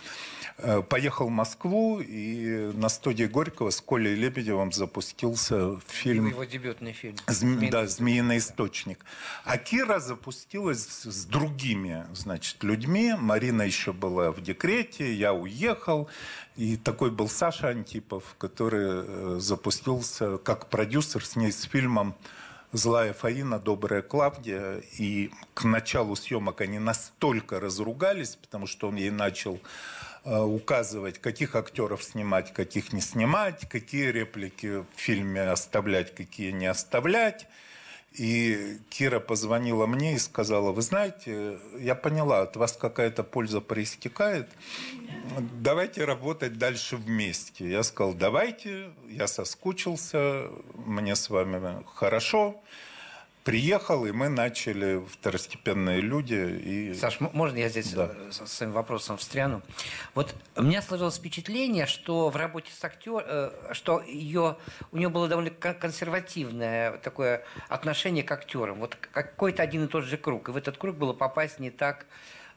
[0.59, 6.27] Э, поехал в Москву, и на студии Горького с Колей Лебедевым запустился фильм...
[6.27, 7.15] Его дебютный фильм.
[7.29, 7.71] Зме...
[7.71, 9.05] Да, «Змеиный источник».
[9.45, 13.15] А Кира запустилась с другими, значит, людьми.
[13.17, 16.09] Марина еще была в декрете, я уехал.
[16.57, 22.15] И такой был Саша Антипов, который э, запустился как продюсер с ней с фильмом
[22.73, 24.83] «Злая Фаина, добрая Клавдия».
[24.99, 29.61] И к началу съемок они настолько разругались, потому что он ей начал
[30.25, 36.67] э, указывать, каких актеров снимать, каких не снимать, какие реплики в фильме оставлять, какие не
[36.67, 37.49] оставлять.
[38.15, 44.51] И Кира позвонила мне и сказала, вы знаете, я поняла, от вас какая-то польза проистекает,
[45.61, 47.71] давайте работать дальше вместе.
[47.71, 52.63] Я сказал, давайте, я соскучился, мне с вами хорошо.
[53.45, 56.35] Приехал, и мы начали второстепенные люди.
[56.35, 56.95] И...
[56.95, 58.11] Саш, можно я здесь Да.
[58.15, 59.63] э, со своим вопросом встряну?
[60.15, 64.57] Вот у меня сложилось впечатление, что в работе с актером, что ее,
[64.93, 68.79] у нее было довольно кон- консервативное такое отношение к актерам.
[68.79, 70.49] Вот какой-то один и тот же круг.
[70.49, 72.07] И в этот круг было попасть не так э,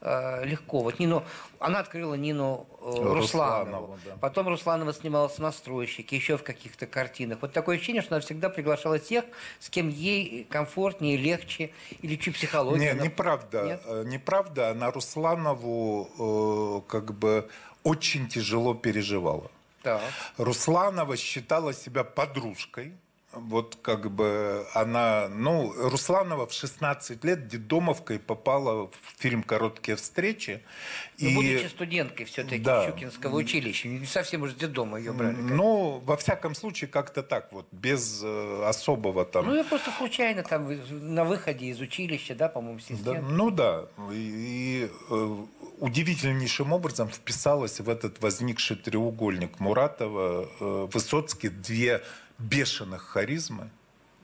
[0.01, 0.81] легко.
[0.81, 1.23] Вот Нину,
[1.59, 3.15] она открыла Нину э, Русланову.
[3.15, 4.15] Русланову, да.
[4.21, 7.39] Потом Русланова снималась в «Настройщике», еще в каких-то картинах.
[7.41, 9.25] Вот такое ощущение, что она всегда приглашала тех,
[9.59, 12.79] с кем ей комфортнее, легче, или чуть психология.
[12.79, 13.63] Не, она- неправда.
[13.65, 13.81] Нет?
[13.85, 14.69] Э, Неправда.
[14.71, 17.49] Она Русланову э, как бы
[17.83, 19.49] очень тяжело переживала.
[19.81, 20.01] Так.
[20.37, 22.93] Русланова считала себя подружкой.
[23.35, 30.63] Вот как бы она, ну, Русланова в 16 лет детдомовкой попала в фильм «Короткие встречи».
[31.19, 32.85] Но Ну, будучи студенткой все-таки Да.
[32.85, 35.35] Щукинского училища, не совсем уж детдома ее брали.
[35.35, 39.45] Ну, во всяком случае, как-то так вот, без э, особого там...
[39.45, 43.29] Ну, я просто случайно там на выходе из училища, да, по-моему, Да, ассистент.
[43.29, 45.35] ну да, и, и, э,
[45.79, 52.01] удивительнейшим образом вписалась в этот возникший треугольник Муратова, э, Высоцкий, две
[52.37, 53.69] бешеных харизмы,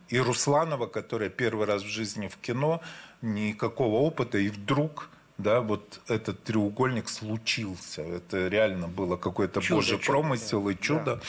[0.09, 2.81] и Русланова, которая первый раз в жизни в кино,
[3.21, 8.01] никакого опыта, и вдруг да, вот этот треугольник случился.
[8.01, 10.79] Это реально было какой-то божий чудо, промысел и да.
[10.81, 11.21] чудо.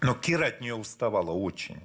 [0.00, 1.78] Но Кира от нее уставала очень.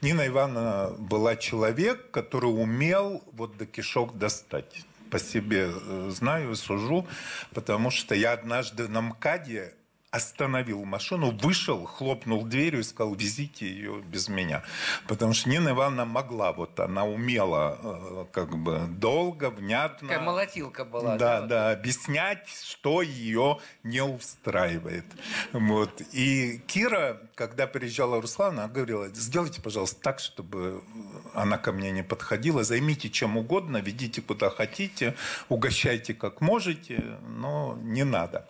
[0.00, 4.84] Нина Ивановна была человек, который умел вот до кишок достать.
[5.10, 7.06] По себе э, знаю и сужу,
[7.52, 9.74] потому что я однажды на МКАДе
[10.12, 14.62] остановил машину, вышел, хлопнул дверью и сказал, везите ее без меня.
[15.08, 20.08] Потому что Нина Ивановна могла, вот она умела э, как бы долго, внятно.
[20.08, 21.16] Такая молотилка была.
[21.16, 21.48] Да, вот.
[21.48, 25.06] да, объяснять, что ее не устраивает.
[25.52, 26.02] Вот.
[26.12, 30.82] И Кира, когда приезжала Руслана, она говорила, сделайте, пожалуйста, так, чтобы
[31.34, 35.14] она ко мне не подходила, займите чем угодно, ведите куда хотите,
[35.48, 38.48] угощайте как можете, но не надо.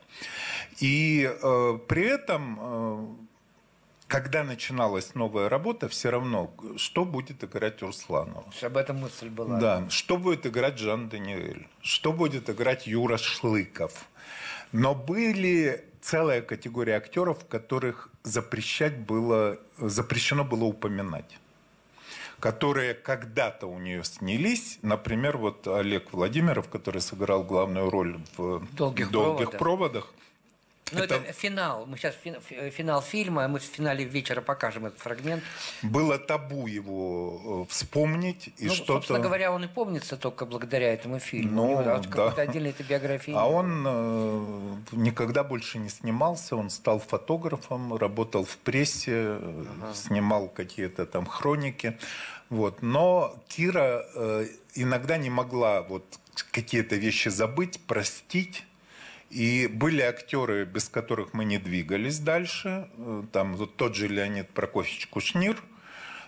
[0.80, 3.06] И э, при этом э,
[4.12, 8.44] когда начиналась новая работа, все равно, что будет играть Русланова.
[8.60, 9.58] Об этом мысль была.
[9.58, 14.04] Да, что будет играть Жан Даниэль, что будет играть Юра Шлыков.
[14.70, 21.38] Но были целая категория актеров, которых запрещать было, запрещено было упоминать
[22.42, 24.80] которые когда-то у нее снялись.
[24.82, 29.58] Например, вот Олег Владимиров, который сыграл главную роль в «Долгих «Долгих проводах».
[29.58, 30.14] проводах».
[30.92, 31.14] Ну, это...
[31.16, 31.86] Это- финал.
[31.86, 35.42] Мы сейчас фин- фи- финал фильма, мы в финале вечера покажем этот фрагмент.
[35.82, 38.92] Было табу его э, вспомнить и ну, что-то...
[38.94, 41.76] собственно говоря, он и помнится только благодаря этому фильму.
[41.76, 42.00] Ну, да.
[42.00, 43.34] Какой-то отдельной этой биографии.
[43.36, 50.48] А он э, никогда больше не снимался, он стал фотографом, работал в прессе, э, снимал
[50.48, 51.98] какие-то там хроники.
[52.50, 52.82] Вот.
[52.82, 56.04] Но Кира э, иногда не могла вот
[56.50, 58.64] какие-то вещи забыть, простить.
[59.32, 62.90] И были актеры, без которых мы не двигались дальше.
[62.98, 65.56] Э, Там вот тот же Леонид Прокофьевич Кушнир.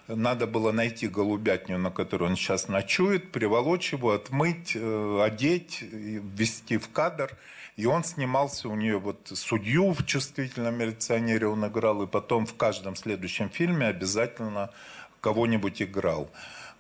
[0.08, 6.78] Надо было найти голубятню, на которой он сейчас ночует, приволочь его, отмыть, э, одеть, ввести
[6.78, 7.36] в кадр.
[7.76, 12.54] И он снимался у нее вот судью в «Чувствительном милиционере» он играл, и потом в
[12.54, 14.70] каждом следующем фильме обязательно
[15.20, 16.30] кого-нибудь играл.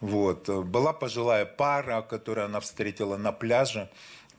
[0.00, 0.48] Вот.
[0.48, 3.90] Была пожилая пара, которую она встретила на пляже.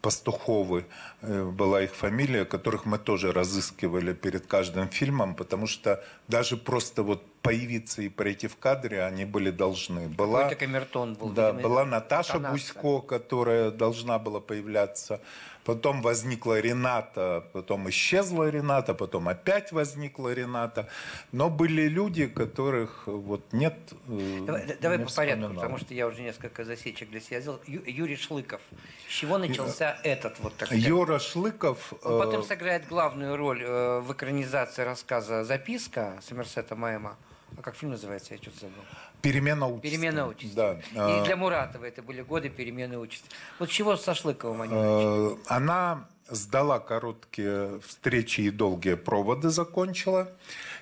[0.05, 0.85] Пастуховы
[1.21, 7.01] э, была их фамилия, которых мы тоже разыскивали перед каждым фильмом, потому что даже просто
[7.01, 10.07] вот появиться и пройти в кадре они были должны.
[10.09, 11.29] Была, Какой-то камертон был.
[11.29, 12.73] да, была Наташа интонация.
[12.73, 15.21] Гусько, которая должна была появляться.
[15.65, 20.87] Потом возникла Рената, потом исчезла Рената, потом опять возникла Рената.
[21.31, 23.73] Но были люди, которых вот нет.
[24.07, 27.41] э, Давай, да- давай не по порядку, потому что я уже несколько засечек для себя
[27.41, 27.59] сделал.
[27.65, 28.61] Ю- Юрий Шлыков.
[29.09, 30.85] С чего начался этот вот так сказать?
[30.85, 31.93] Юра Шлыков.
[32.03, 37.15] Он потом э, сыграет главную роль э, в экранизации рассказа «Записка» Сомерсета Маэма.
[37.57, 38.33] А как фильм называется?
[38.35, 38.83] Я что-то забыл.
[39.25, 39.89] Перемена участи.
[39.89, 40.55] «Перемена участи».
[40.55, 40.73] Да.
[40.73, 43.27] И Э, для Муратова это были годы перемены участи.
[43.59, 45.33] Вот чего со Шлыковым они начали?
[45.33, 50.27] Э, Она сдала короткие встречи и долгие проводы закончила.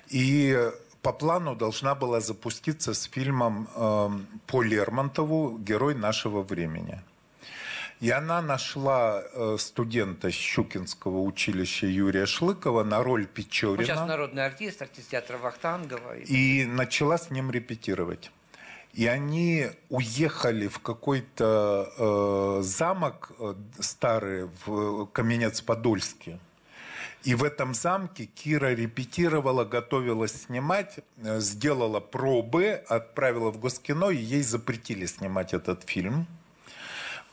[0.08, 0.70] И
[1.02, 4.08] по плану должна была запуститься с фильмом э,
[4.46, 7.00] по Лермонтову «Герой нашего времени».
[8.00, 13.84] И она нашла э, студента Щукинского училища Юрия Шлыкова на роль Он Печорина.
[13.84, 16.16] сейчас народный артист, артист театра Вахтангова.
[16.18, 18.30] И начала с ним репетировать.
[18.94, 26.38] И они уехали в какой-то э, замок э, старый в Каменец-Подольске.
[27.24, 34.16] И в этом замке Кира репетировала, готовилась снимать, э, сделала пробы, отправила в Госкино, и
[34.16, 36.28] ей запретили снимать этот фильм.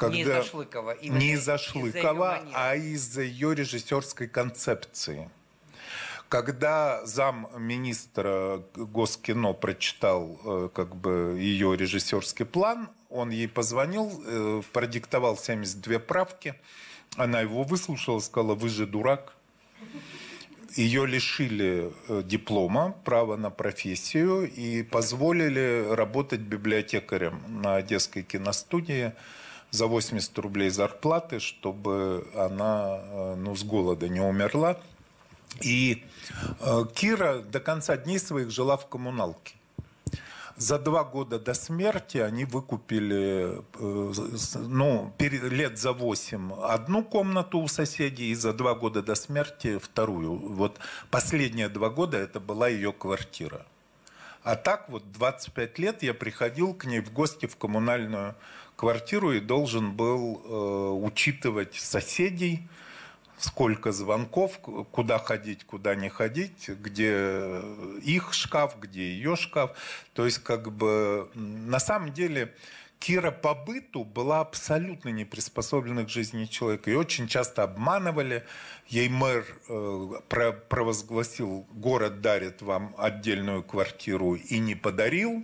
[0.09, 0.91] Не из-за Шлыкова.
[0.93, 2.51] именно Не из-за из-за Шлыкова, манеры.
[2.55, 5.29] а из-за ее режиссерской концепции.
[6.31, 15.35] Когда замминистра Госкино прочитал э, как бы ее режиссерский план, он ей позвонил, э, продиктовал
[15.35, 16.55] 72 правки.
[17.17, 19.33] Она его выслушала, сказала, вы же дурак.
[20.77, 29.11] Ее лишили э, диплома, права на профессию и позволили работать библиотекарем на Одесской киностудии
[29.71, 34.79] за 80 рублей зарплаты, чтобы она э, ну, с голода не умерла.
[35.59, 36.03] И
[36.59, 39.55] э, Кира до конца дней своих жила в коммуналке.
[40.57, 44.13] За два года до смерти они выкупили, э,
[44.55, 50.35] ну, лет за восемь одну комнату у соседей, и за два года до смерти вторую.
[50.35, 50.79] Вот
[51.09, 53.65] последние два года это была ее квартира.
[54.43, 58.35] А так вот 25 лет я приходил к ней в гости в коммунальную
[58.75, 62.67] квартиру и должен был э, учитывать соседей,
[63.41, 67.61] сколько звонков, куда ходить, куда не ходить, где
[68.03, 69.71] их шкаф, где ее шкаф.
[70.13, 72.53] То есть как бы на самом деле
[72.99, 76.91] Кира по быту была абсолютно не приспособлена к жизни человека.
[76.91, 78.45] И очень часто обманывали.
[78.87, 85.43] Ей мэр э, про- провозгласил, город дарит вам отдельную квартиру и не подарил.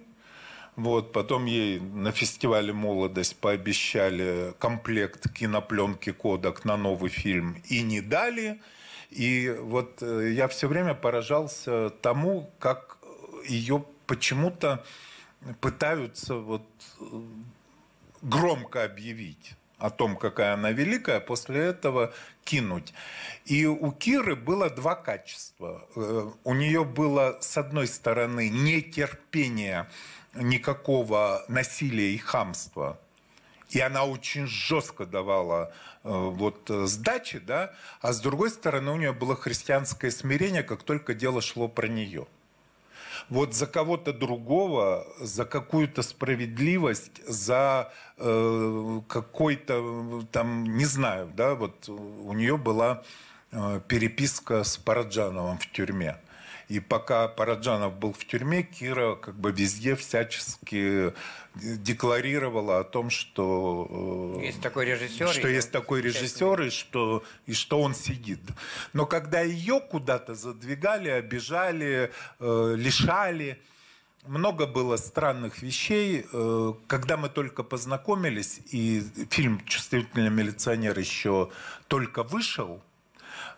[0.78, 8.00] Вот, потом ей на фестивале «Молодость» пообещали комплект кинопленки «Кодек» на новый фильм и не
[8.00, 8.62] дали.
[9.10, 13.00] И вот э, я все время поражался тому, как
[13.48, 14.86] ее почему-то
[15.62, 16.68] пытаются вот
[17.00, 17.06] э,
[18.22, 22.14] громко объявить о том, какая она великая, после этого
[22.44, 22.94] кинуть.
[23.46, 25.88] И у Киры было два качества.
[25.96, 29.90] Э, У нее было, с одной стороны, нетерпение
[30.40, 33.00] никакого насилия и хамства.
[33.70, 35.74] И она очень жестко давала
[36.04, 40.84] э, вот э, сдачи, да, а с другой стороны у нее было христианское смирение, как
[40.84, 42.28] только дело шло про нее
[43.30, 51.90] вот за кого-то другого, за какую-то справедливость, за э, какой-то там, не знаю, да, вот
[51.90, 53.04] у нее была
[53.52, 56.18] э, переписка с Параджановым в тюрьме.
[56.70, 61.14] И пока Параджанов был в тюрьме, Кира как бы везде всячески
[61.56, 65.28] декларировала о том, что э, Есть такой режиссер.
[65.30, 68.40] что и- есть такой режиссер и что, и что он сидит.
[68.94, 73.60] Но когда ее куда-то задвигали, обижали, э, лишали,
[74.26, 76.26] много было странных вещей.
[76.34, 81.50] Э, Когда мы только познакомились, и фильм «Чувствительный милиционер» еще
[81.88, 82.82] только вышел,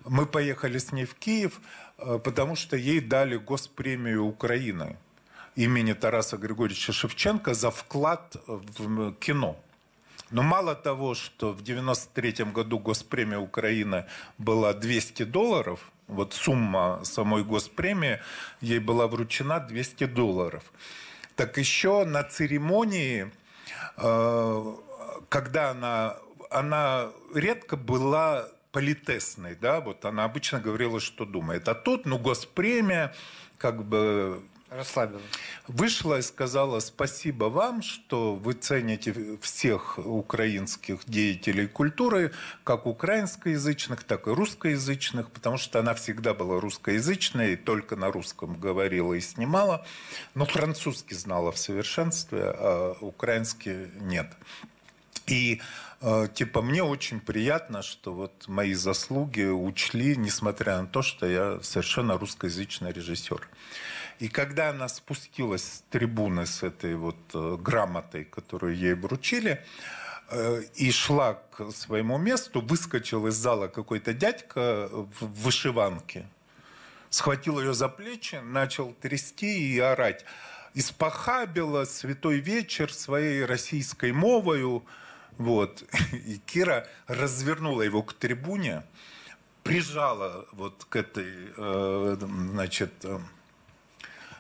[0.06, 1.60] мы поехали с ней в Киев,
[2.24, 4.98] потому что ей дали госпремию Украины
[5.56, 9.58] имени Тараса Григорьевича Шевченко за вклад в кино.
[10.32, 14.06] Но мало того, что в 93 году госпремия Украины
[14.38, 18.20] была 200 долларов, вот сумма самой госпремии,
[18.62, 20.64] ей была вручена 200 долларов.
[21.36, 23.32] Так еще на церемонии,
[23.98, 24.76] э,
[25.30, 26.18] когда она,
[26.50, 31.68] она редко была политесной, да, вот она обычно говорила, что думает.
[31.68, 33.14] А тут, ну, госпремия,
[33.58, 35.24] как бы Расслабилась.
[35.68, 44.28] вышла и сказала спасибо вам, что вы цените всех украинских деятелей культуры, как украинскоязычных, так
[44.28, 49.84] и русскоязычных, потому что она всегда была русскоязычной, и только на русском говорила и снимала,
[50.36, 54.32] но французский знала в совершенстве, а украинский нет.
[55.26, 55.62] И
[56.34, 62.18] типа мне очень приятно, что вот мои заслуги учли, несмотря на то, что я совершенно
[62.18, 63.48] русскоязычный режиссер.
[64.20, 69.66] И когда она спустилась с трибуны с этой вот э, грамотой, которую ей вручили,
[70.30, 76.28] э, и шла к своему месту, выскочил из зала какой-то дядька в вышиванке,
[77.10, 80.26] схватил ее за плечи, начал трясти и орать.
[80.74, 84.84] Испохабила святой вечер своей российской мовою.
[85.40, 85.84] Вот.
[86.12, 88.84] И Кира развернула его к трибуне,
[89.64, 93.20] прижала вот к этой, э, значит, э,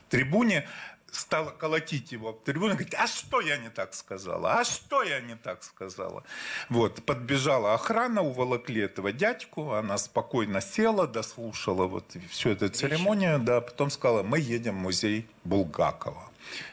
[0.09, 0.67] трибуне,
[1.09, 4.59] стала колотить его в трибуну, говорит, а что я не так сказала?
[4.59, 6.23] А что я не так сказала?
[6.67, 13.61] Вот, подбежала охрана, уволокли этого дядьку, она спокойно села, дослушала вот всю эту церемонию, да,
[13.61, 16.29] потом сказала, мы едем в музей Булгакова.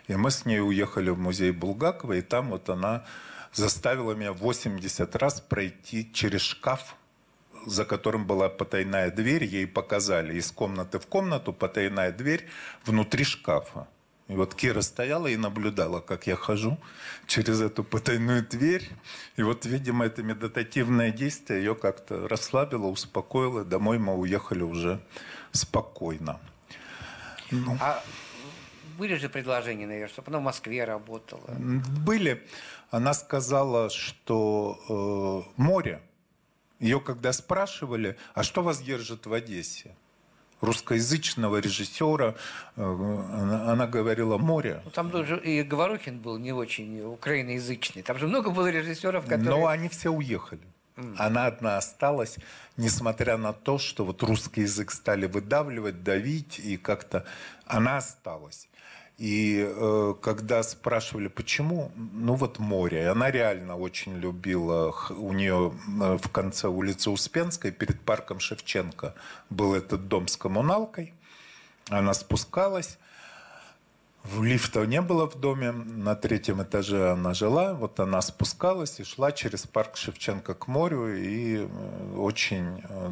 [0.08, 3.04] И мы с ней уехали в музей Булгакова, и там вот она
[3.56, 6.96] заставила меня 80 раз пройти через шкаф
[7.66, 12.46] за которым была потайная дверь, ей показали из комнаты в комнату потайная дверь
[12.84, 13.88] внутри шкафа.
[14.28, 16.78] И вот Кира стояла и наблюдала, как я хожу
[17.26, 18.88] через эту потайную дверь.
[19.36, 23.64] И вот, видимо, это медитативное действие ее как-то расслабило, успокоило.
[23.64, 25.00] Домой мы уехали уже
[25.52, 26.40] спокойно.
[27.50, 27.76] Ну.
[27.80, 28.02] А
[28.98, 31.46] были же предложения, наверное, чтобы она в Москве работала?
[32.04, 32.42] Были.
[32.90, 36.00] Она сказала, что э, море.
[36.80, 39.94] Ее когда спрашивали, а что вас держит в Одессе?
[40.60, 42.34] русскоязычного режиссера.
[42.76, 44.80] Э, она, она говорила «море».
[44.84, 48.02] Ну, там тоже и Говорухин был не очень украиноязычный.
[48.02, 49.50] Там же много было режиссеров, которые...
[49.50, 50.62] Но они все уехали.
[51.18, 52.36] Она одна осталась,
[52.78, 57.26] несмотря на то, что вот русский язык стали выдавливать, давить, и как-то
[57.66, 58.68] она осталась.
[59.18, 63.08] И э, когда спрашивали, почему, ну вот море.
[63.08, 69.14] Она реально очень любила, у нее э, в конце улицы Успенской, перед парком Шевченко,
[69.48, 71.14] был этот дом с коммуналкой.
[71.88, 72.98] Она спускалась,
[74.32, 79.04] в лифта не было в доме, на третьем этаже она жила, вот она спускалась и
[79.04, 83.10] шла через парк Шевченко к морю, и э, очень э,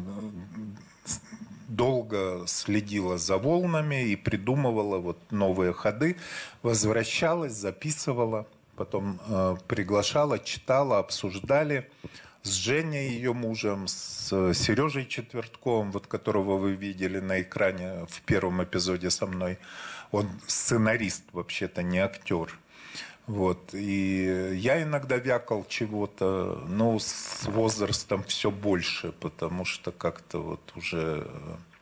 [1.67, 6.17] долго следила за волнами и придумывала вот новые ходы,
[6.63, 8.45] возвращалась, записывала,
[8.75, 11.89] потом э, приглашала, читала, обсуждали
[12.43, 18.63] с Женей, ее мужем, с Сережей Четвертковым, вот которого вы видели на экране в первом
[18.63, 19.57] эпизоде со мной.
[20.15, 22.57] Он сценарист, вообще-то, не актер.
[23.27, 23.73] Вот.
[23.73, 31.27] И я иногда вякал чего-то, но с возрастом все больше, потому что как-то вот уже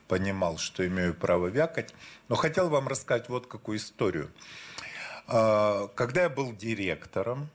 [0.08, 1.94] понимал, что имею право вякать.
[2.28, 4.30] Но хотел вам рассказать вот какую историю.
[5.26, 7.48] А, когда я был директором,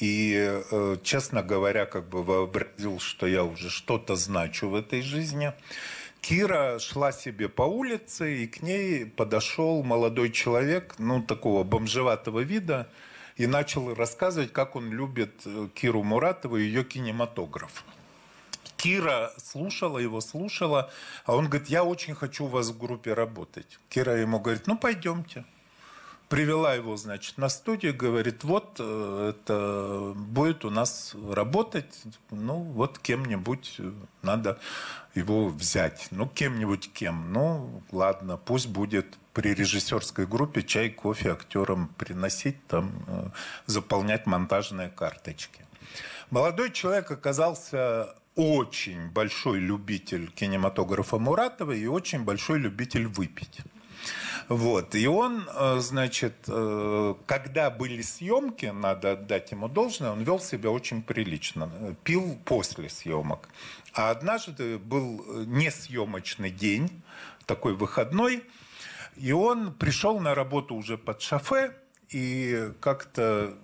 [0.00, 5.52] и, э, честно говоря, как бы вообразил, что я уже что-то значу в этой жизни,
[6.26, 12.90] Кира шла себе по улице, и к ней подошел молодой человек, ну, такого бомжеватого вида,
[13.36, 17.84] и начал рассказывать, как он любит э, Киру Муратову и ее кинематограф.
[18.76, 20.90] Кира слушала его, слушала,
[21.26, 23.78] а он говорит, я очень хочу у вас в группе работать.
[23.88, 25.44] Кира ему говорит, ну пойдемте.
[26.28, 32.98] Привела его, значит, на студию, говорит, вот э, это будет у нас работать, ну вот
[32.98, 33.80] кем-нибудь
[34.22, 34.58] надо
[35.14, 36.08] его взять.
[36.10, 37.32] Ну, кем-нибудь кем.
[37.32, 43.30] Ну, ладно, пусть будет при режиссерской группе чай, кофе актерам приносить, там, э,
[43.66, 45.64] заполнять монтажные карточки.
[46.30, 53.60] Молодой человек оказался очень большой любитель кинематографа Муратова и очень большой любитель выпить.
[54.48, 54.94] Вот.
[54.94, 60.70] И он, э, значит, э, когда были съемки, надо отдать ему должное, он вел себя
[60.70, 61.96] очень прилично.
[62.04, 63.48] Пил после съемок.
[63.92, 67.02] А однажды был несъемочный день,
[67.46, 68.44] такой выходной,
[69.16, 71.72] и он пришел на работу уже под шофе,
[72.10, 73.56] и как-то...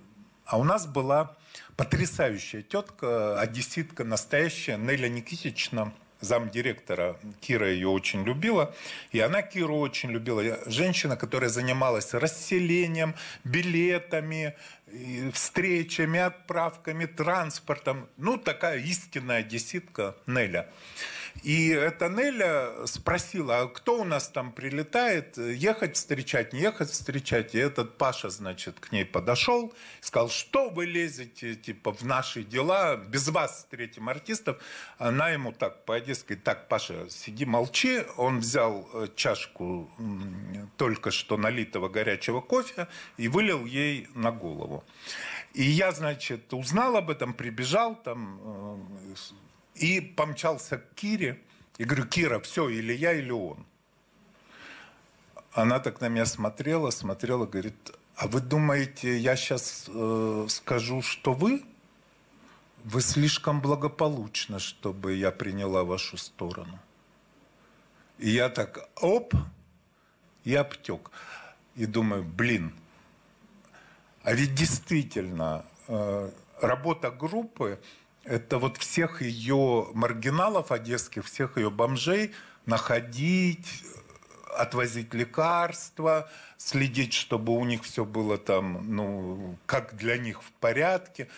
[0.47, 1.37] А у нас была
[1.77, 5.93] потрясающая тетка, одесситка настоящая, Неля Никитична,
[6.23, 7.19] замдиректора.
[7.41, 8.75] Кира ее очень любила.
[9.11, 10.43] И она Киру очень любила.
[10.67, 13.15] Женщина, которая занималась расселением,
[13.45, 14.55] билетами,
[15.33, 18.09] встречами, отправками, транспортом.
[18.17, 20.69] Ну, такая истинная одесситка Неля.
[21.43, 27.57] И эта Неля спросила, а кто у нас там прилетает, ехать встречать, не ехать встречать.
[27.57, 32.97] И этот Паша, значит, к ней подошел, сказал, что вы лезете, типа, в наши дела,
[32.97, 34.63] без вас встретим артистов.
[34.99, 38.03] Она ему так по-одесски, так, Паша, сиди, молчи.
[38.17, 39.91] Он взял э, чашку
[40.77, 42.87] только что налитого горячего кофе
[43.17, 44.85] и вылил ей на голову.
[45.55, 49.15] И я, значит, узнал об этом, прибежал, там, э,
[49.75, 51.41] и помчался к Кире.
[51.79, 53.65] И говорю, Кира, все, или я, или он.
[55.53, 57.75] Она так на меня смотрела, смотрела, говорит,
[58.17, 61.65] а вы думаете, я сейчас э, скажу, что вы?
[62.85, 66.79] Вы слишком благополучно, чтобы я приняла вашу сторону.
[68.19, 69.35] И я так, оп,
[70.45, 71.11] и обтек.
[71.75, 72.73] И думаю, блин,
[74.23, 77.81] а ведь действительно э, работа группы
[78.25, 82.33] это вот всех ее маргиналов одесских, всех ее бомжей
[82.67, 83.85] находить,
[84.57, 91.29] отвозить лекарства, следить, чтобы у них все было там, ну, как для них в порядке.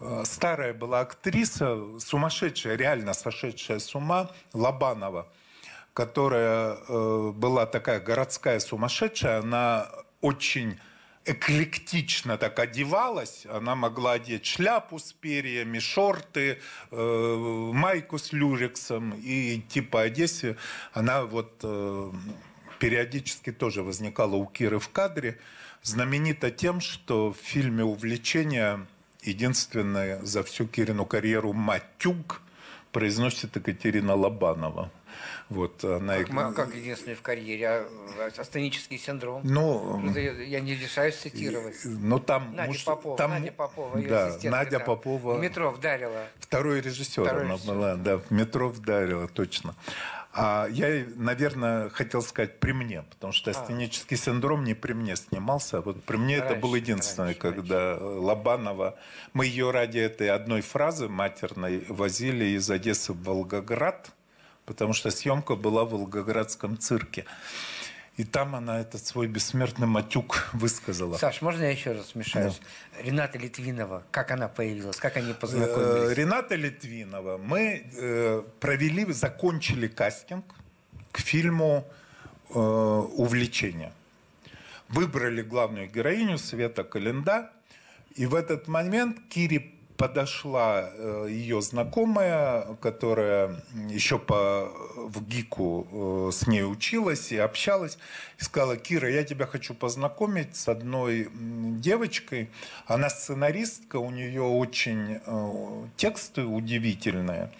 [0.00, 5.28] Э, старая была актриса, сумасшедшая, реально сошедшая с ума, Лобанова,
[5.94, 9.88] которая э, была такая городская сумасшедшая, она
[10.20, 10.80] очень
[11.24, 13.46] эклектично так одевалась.
[13.46, 16.58] Она могла одеть шляпу с перьями, шорты,
[16.90, 20.56] э, майку с люрексом и идти по Одессе.
[20.92, 22.12] Она вот э,
[22.78, 25.38] периодически тоже возникала у Киры в кадре.
[25.82, 28.86] Знаменита тем, что в фильме «Увлечение»
[29.22, 32.42] единственная за всю Кирину карьеру «Матюк»
[32.92, 34.90] произносит Екатерина Лобанова.
[35.48, 36.18] Вот она...
[36.18, 37.88] Как, мы- как единственный в карьере, а,
[38.18, 39.42] а, астенический синдром.
[39.44, 41.76] Ну, Это Я не решаюсь цитировать.
[41.84, 42.54] ну там...
[42.54, 45.34] Надя муж- Попова, там- Надя Попова, ее да, Надя там Попова.
[45.34, 46.26] В метро вдарила.
[46.38, 47.72] Второй режиссер Второй она режиссер.
[47.74, 49.74] была, да, в метро вдарила, точно.
[50.34, 55.78] А я, наверное, хотел сказать при мне, потому что астенический синдром не при мне снимался,
[55.78, 58.98] а вот при мне это Раньше, был единственный, раньше, когда Лобанова,
[59.34, 64.10] мы ее ради этой одной фразы матерной возили из Одессы в Волгоград,
[64.66, 67.24] потому что съемка была в Волгоградском цирке.
[68.18, 71.16] И там она этот свой бессмертный матюк высказала.
[71.16, 72.60] Саш, можно я еще раз вмешаюсь?
[73.00, 76.16] Рената Литвинова, как она появилась, как они Э, познакомились?
[76.16, 77.38] Рената Литвинова.
[77.38, 80.44] Мы э, провели, закончили кастинг
[81.10, 81.88] к фильму
[82.50, 83.92] э, «Увлечение».
[84.88, 87.50] Выбрали главную героиню Света Календа.
[88.14, 89.72] И в этот момент Кире
[90.02, 97.98] подошла э, ее знакомая, которая еще по, в ГИКу э, с ней училась и общалась,
[98.40, 102.50] и сказала, Кира, я тебя хочу познакомить с одной девочкой.
[102.86, 107.52] Она сценаристка, у нее очень э, тексты удивительные.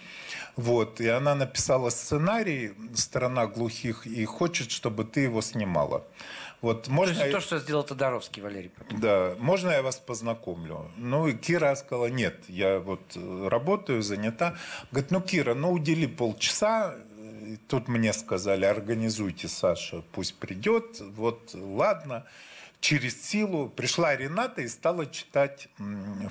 [0.57, 6.03] Вот, и она написала сценарий «Страна глухих» и хочет, чтобы ты его снимала.
[6.63, 7.19] Вот, То можно...
[7.19, 8.69] есть то, что сделал Тодоровский, Валерий.
[8.69, 8.99] потом.
[9.01, 10.89] Да, можно я вас познакомлю?
[10.95, 14.55] Ну, и Кира сказала, нет, я вот э, работаю, занята.
[14.89, 16.95] Говорит, ну, Кира, ну, удели полчаса.
[17.19, 21.01] И Тут мне сказали, организуйте Саша, пусть придет.
[21.01, 22.23] Вот, ладно.
[22.83, 25.69] Через силу пришла Рената и стала читать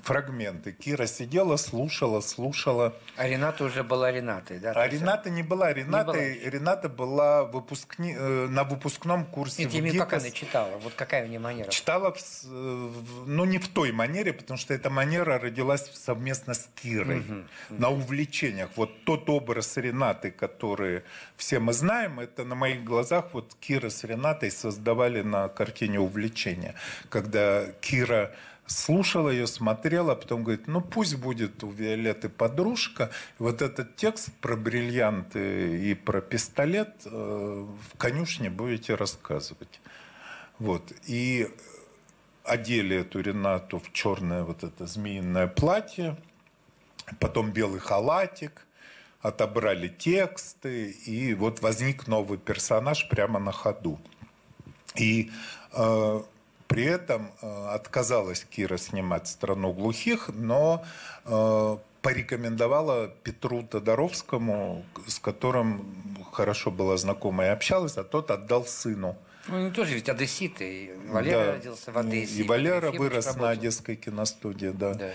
[0.02, 0.72] фрагменты.
[0.72, 2.94] Кира сидела, слушала, слушала.
[3.16, 4.72] А Рената уже была Ренатой, да?
[4.72, 6.34] А Рената не была Ренатой.
[6.38, 6.50] была.
[6.50, 8.14] Рената была выпускни...
[8.14, 10.22] э, на выпускном курсе Нет, в ГИКОС.
[10.24, 11.70] она читала, вот какая у нее манера.
[11.70, 16.52] Читала, в с- в- ну, не в той манере, потому что эта манера родилась совместно
[16.52, 17.24] с Кирой
[17.70, 18.68] на увлечениях.
[18.76, 21.02] Вот тот образ Ренаты, который
[21.38, 25.98] все мы знаем, это на моих глазах вот Кира с Ренатой создавали на картине
[26.42, 26.74] увлечения.
[27.08, 28.32] Когда Кира
[28.66, 33.10] слушала ее, смотрела, а потом говорит, ну пусть будет у Виолетты подружка.
[33.38, 39.80] Вот этот текст про бриллианты и про пистолет э, в конюшне будете рассказывать.
[40.58, 40.92] Вот.
[41.06, 41.48] И
[42.44, 46.16] одели эту Ренату в черное вот это змеиное платье,
[47.18, 48.66] потом белый халатик,
[49.20, 53.98] отобрали тексты, и вот возник новый персонаж прямо на ходу.
[54.96, 55.30] И
[55.72, 56.22] э,
[56.72, 60.84] при этом э, отказалась Кира снимать «Страну глухих», но
[61.24, 65.84] э, порекомендовала Петру Тодоровскому, с которым
[66.32, 69.16] хорошо была знакома и общалась, а тот отдал сыну.
[69.48, 70.84] Ну, они тоже ведь одесситы.
[70.84, 71.52] И Валера Да.
[71.52, 72.42] родился в Одессе.
[72.42, 73.48] И Валера Ефимович вырос на работал.
[73.48, 74.94] Одесской киностудии, да.
[74.94, 75.12] Да, да.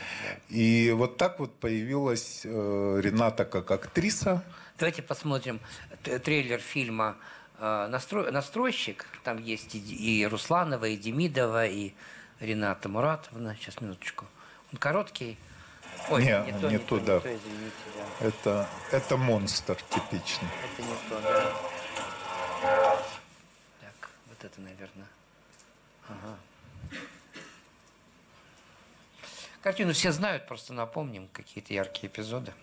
[0.49, 4.43] И вот так вот появилась э, Рената как актриса.
[4.77, 5.59] Давайте посмотрим
[6.03, 7.15] трейлер фильма
[7.59, 9.05] «Настрой- «Настройщик».
[9.23, 11.93] Там есть и, и Русланова, и Демидова, и
[12.39, 13.55] Рената Муратовна.
[13.55, 14.25] Сейчас, минуточку.
[14.71, 15.37] Он короткий.
[16.09, 17.13] Ой, Не, не, то, не не, то, то, да.
[17.15, 17.75] не то, извините,
[18.19, 18.25] да.
[18.27, 20.47] Это, это монстр типичный.
[20.73, 21.53] Это не то, да.
[23.81, 25.07] Так, вот это, наверное.
[26.07, 26.37] Ага.
[29.61, 32.53] Картину все знают, просто напомним какие-то яркие эпизоды.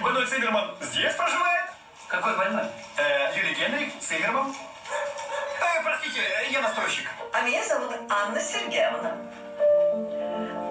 [0.00, 1.70] Больной Циммерман здесь проживает?
[2.08, 2.64] Какой больной?
[2.96, 4.52] Э, Юрий Генрих, Циммерман.
[5.60, 6.20] Э, простите,
[6.50, 7.08] я настройщик.
[7.32, 9.16] А меня зовут Анна Сергеевна.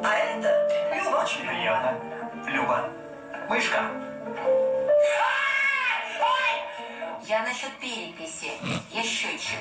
[0.03, 1.17] А это Люба.
[1.17, 1.99] Очень приятно.
[2.47, 2.89] Люба.
[3.49, 3.83] Мышка.
[7.23, 8.51] Я насчет переписи.
[8.89, 9.59] Я счетчик.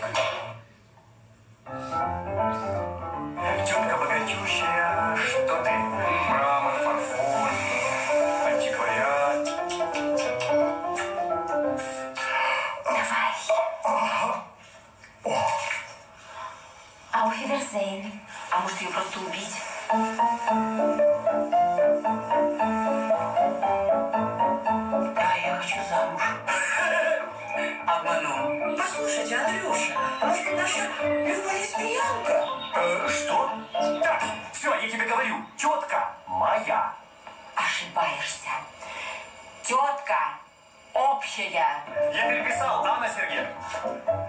[3.67, 5.17] Тетка богатющая.
[5.17, 5.71] Что ты?
[5.71, 6.96] Мрамор,
[17.77, 18.21] Ауфидерзейн.
[18.51, 19.57] А может ее просто убить?
[25.17, 26.23] А я хочу замуж.
[27.87, 28.77] Обманул.
[28.77, 32.49] Послушайте, Андрюша, а может наша Люба лесбиянка?
[32.75, 33.51] Э, что?
[34.03, 34.23] Так,
[34.53, 35.37] все, я тебе говорю.
[35.57, 36.95] Тетка моя.
[37.55, 38.51] Ошибаешься.
[39.63, 40.39] Тетка–
[40.97, 41.51] общая.
[41.51, 43.51] Я переписал, Анна Сергеевна.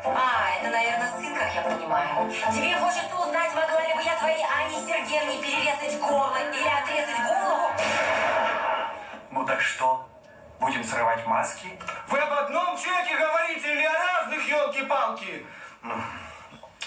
[0.04, 2.32] А, это, наверное, сын, как я понимаю.
[2.52, 7.70] Тебе хочется узнать, могла ли бы я твоей Анне Сергеевне перерезать горло или отрезать голову?
[9.32, 10.08] Ну так что?
[10.60, 11.68] Будем срывать маски?
[12.08, 15.46] Вы об одном человеке говорите или о разных, елки-палки?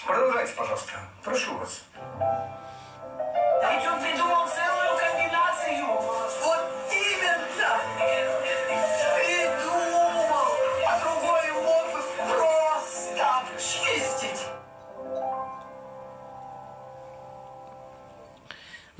[0.06, 0.92] Продолжайте, пожалуйста.
[1.22, 1.84] Прошу вас.
[3.62, 4.39] Ведь он придумал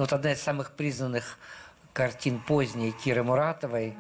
[0.01, 1.37] Ну, Вот одна из самых признанных
[1.93, 3.95] картин поздней Киры Муратовой.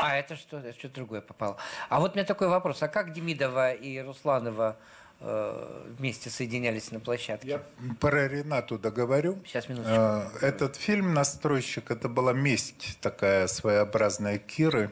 [0.00, 0.56] А это что?
[0.56, 1.58] Это что-то другое попало.
[1.90, 2.82] А вот у меня такой вопрос.
[2.82, 4.78] А как Демидова и Русланова
[5.20, 7.46] э, вместе соединялись на площадке?
[7.46, 7.62] Я
[8.00, 9.38] про Ренату договорю.
[9.44, 10.00] Сейчас, минуточку.
[10.00, 14.90] Э, Этот фильм «Настройщик»— это была месть такая своеобразная Киры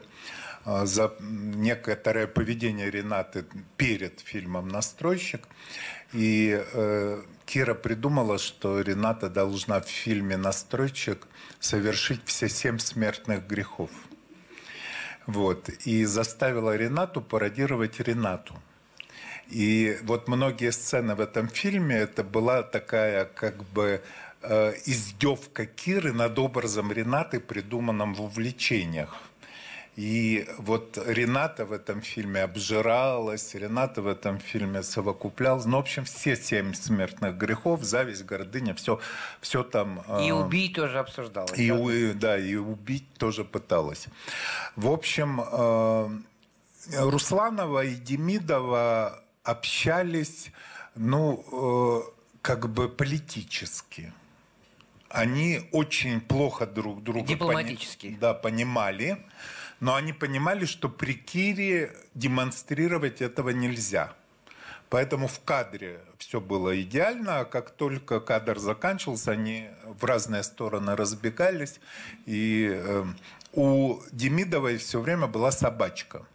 [0.67, 3.43] э, за некоторое поведение Ренаты
[3.75, 5.47] перед фильмом «Настройщик».
[6.13, 6.63] И
[7.51, 11.27] Кира придумала, что Рената должна в фильме «Настройщик»
[11.59, 13.91] совершить все семь смертных грехов.
[15.27, 15.67] Вот.
[15.85, 18.55] И заставила Ренату пародировать Ренату.
[19.49, 24.01] И вот многие сцены в этом фильме, это была такая как бы
[24.41, 29.13] э, издевка Киры над образом Ренаты, придуманным в увлечениях.
[29.97, 35.65] И вот Рената в этом фильме обжиралась, Рената в этом фильме совокуплялась.
[35.65, 38.99] Ну, в общем, все семь смертных грехов, зависть, гордыня, все,
[39.41, 40.01] все там...
[40.07, 41.59] э, И убить тоже обсуждалось.
[41.59, 41.67] и,
[42.13, 42.19] да?
[42.19, 44.07] да, и убить тоже пыталась.
[44.77, 46.09] В общем, э,
[46.97, 50.51] Русланова и Демидова общались,
[50.95, 52.11] ну, э,
[52.41, 54.13] как бы политически.
[55.09, 59.17] Они очень плохо друг друга пони- да, понимали,
[59.81, 64.13] но они понимали, что при Кире демонстрировать этого нельзя.
[64.89, 70.95] Поэтому в кадре все было идеально, а как только кадр заканчивался, они в разные стороны
[70.95, 71.79] разбегались.
[72.25, 73.05] И э,
[73.53, 76.25] у Демидовой все время была собачка.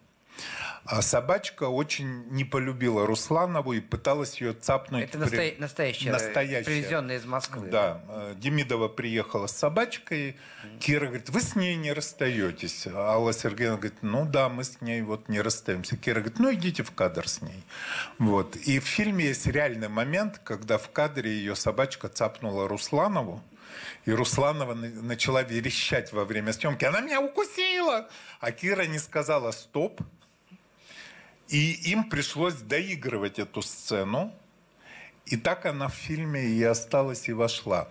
[0.89, 5.05] А собачка очень не полюбила Русланову и пыталась ее цапнуть.
[5.05, 6.65] Это при- настоя- настоящая, Настоящая.
[6.65, 7.69] привезенная из Москвы.
[7.69, 8.03] Да.
[8.09, 10.37] э, Демидова приехала с собачкой.
[10.79, 12.87] Кира говорит, вы с ней не расстаетесь.
[12.87, 15.97] Алла Сергеевна говорит, ну да, мы с ней вот не расстаемся.
[15.97, 17.63] Кира говорит, ну идите в кадр с ней.
[18.19, 18.55] Вот.
[18.57, 23.43] И в фильме есть реальный момент, когда в кадре ее собачка цапнула Русланову.
[24.05, 26.85] И Русланова на- начала верещать во время съемки.
[26.85, 28.09] Она меня укусила!
[28.41, 30.01] А Кира не сказала «стоп».
[31.49, 34.33] И им пришлось доигрывать эту сцену.
[35.27, 37.89] И так она в фильме и осталась, и вошла.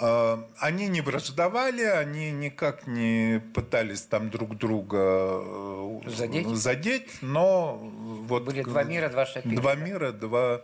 [0.00, 6.46] Э, Они не враждовали, они никак не пытались там друг друга э, Задеть?
[6.48, 9.56] задеть но вот Были два мира, два шапира.
[9.60, 10.62] Два мира, два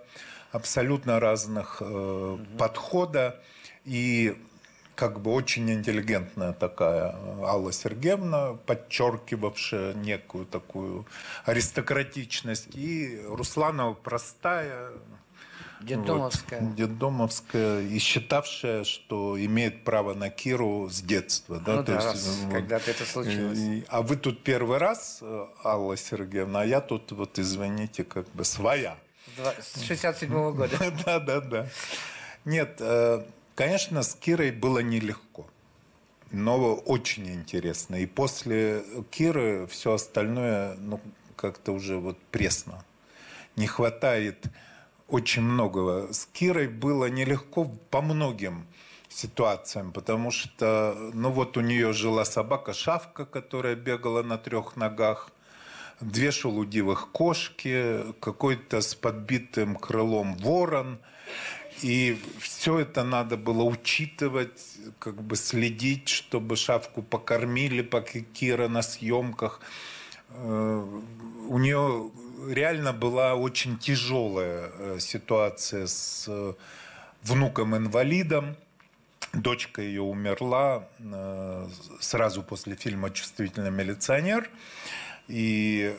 [0.52, 3.40] абсолютно разных э, подхода.
[3.84, 4.36] И
[4.94, 11.04] как бы очень интеллигентная такая Алла Сергеевна, подчеркивавшая некую такую
[11.44, 12.68] аристократичность.
[12.74, 14.90] И Русланова простая,
[15.80, 16.60] Детдомовская.
[16.60, 21.60] вот, детдомовская, и считавшая, что имеет право на Киру с детства.
[21.60, 21.76] Да?
[21.76, 23.58] Ну То да, есть, раз вот, когда-то это случилось.
[23.58, 28.26] и- а вы тут первый раз, э, Алла Сергеевна, а я тут, вот извините, как
[28.30, 28.96] бы своя.
[29.60, 30.70] С 67 года.
[31.04, 31.66] Да, да, да.
[32.44, 33.22] Нет, э,
[33.54, 35.46] конечно, с Кирой было нелегко.
[36.30, 37.96] Но очень интересно.
[37.96, 41.00] И после Киры все остальное, ну,
[41.36, 42.84] как-то уже вот пресно.
[43.56, 44.46] Не хватает
[45.08, 46.12] очень многого.
[46.12, 48.66] С Кирой было нелегко по многим
[49.08, 55.30] ситуациям, потому что, ну вот у нее жила собака-шавка, которая бегала на трех ногах,
[56.00, 60.98] две шелудивых кошки, какой-то с подбитым крылом ворон.
[61.84, 68.80] И все это надо было учитывать, как бы следить, чтобы шавку покормили, пока Кира на
[68.80, 69.60] съемках.
[70.30, 70.82] Э,
[71.50, 72.10] У нее
[72.48, 76.54] реально была очень тяжелая э, ситуация с э,
[77.22, 78.56] внуком-инвалидом.
[79.34, 80.88] Дочка ее умерла
[82.00, 84.48] сразу после фильма «Чувствительный милиционер»
[85.28, 85.92] и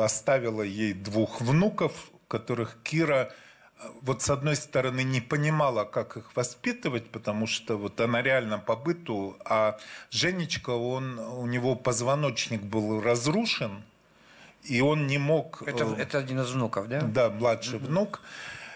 [0.00, 1.92] оставила ей двух внуков,
[2.26, 3.30] которых Кира
[4.02, 8.76] вот с одной стороны не понимала, как их воспитывать, потому что вот она реально по
[8.76, 9.78] быту, а
[10.10, 13.82] Женечка, он, у него позвоночник был разрушен,
[14.64, 15.62] и он не мог...
[15.66, 17.00] Это, э, это один из внуков, да?
[17.00, 18.20] да, младший внук.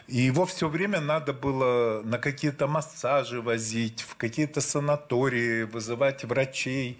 [0.06, 6.98] И его все время надо было на какие-то массажи возить, в какие-то санатории, вызывать врачей.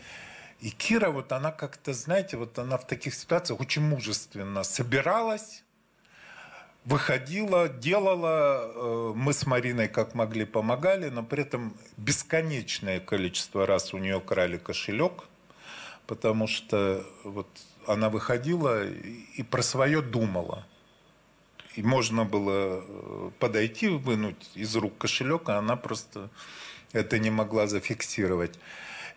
[0.60, 5.62] И Кира, вот она как-то, знаете, вот она в таких ситуациях очень мужественно собиралась,
[6.88, 8.72] выходила, делала.
[8.74, 14.20] Э, мы с Мариной как могли помогали, но при этом бесконечное количество раз у нее
[14.20, 15.24] крали кошелек,
[16.06, 17.48] потому что вот
[17.86, 20.66] она выходила и про свое думала.
[21.74, 26.30] И можно было э, подойти, вынуть из рук кошелек, а она просто
[26.92, 28.58] это не могла зафиксировать.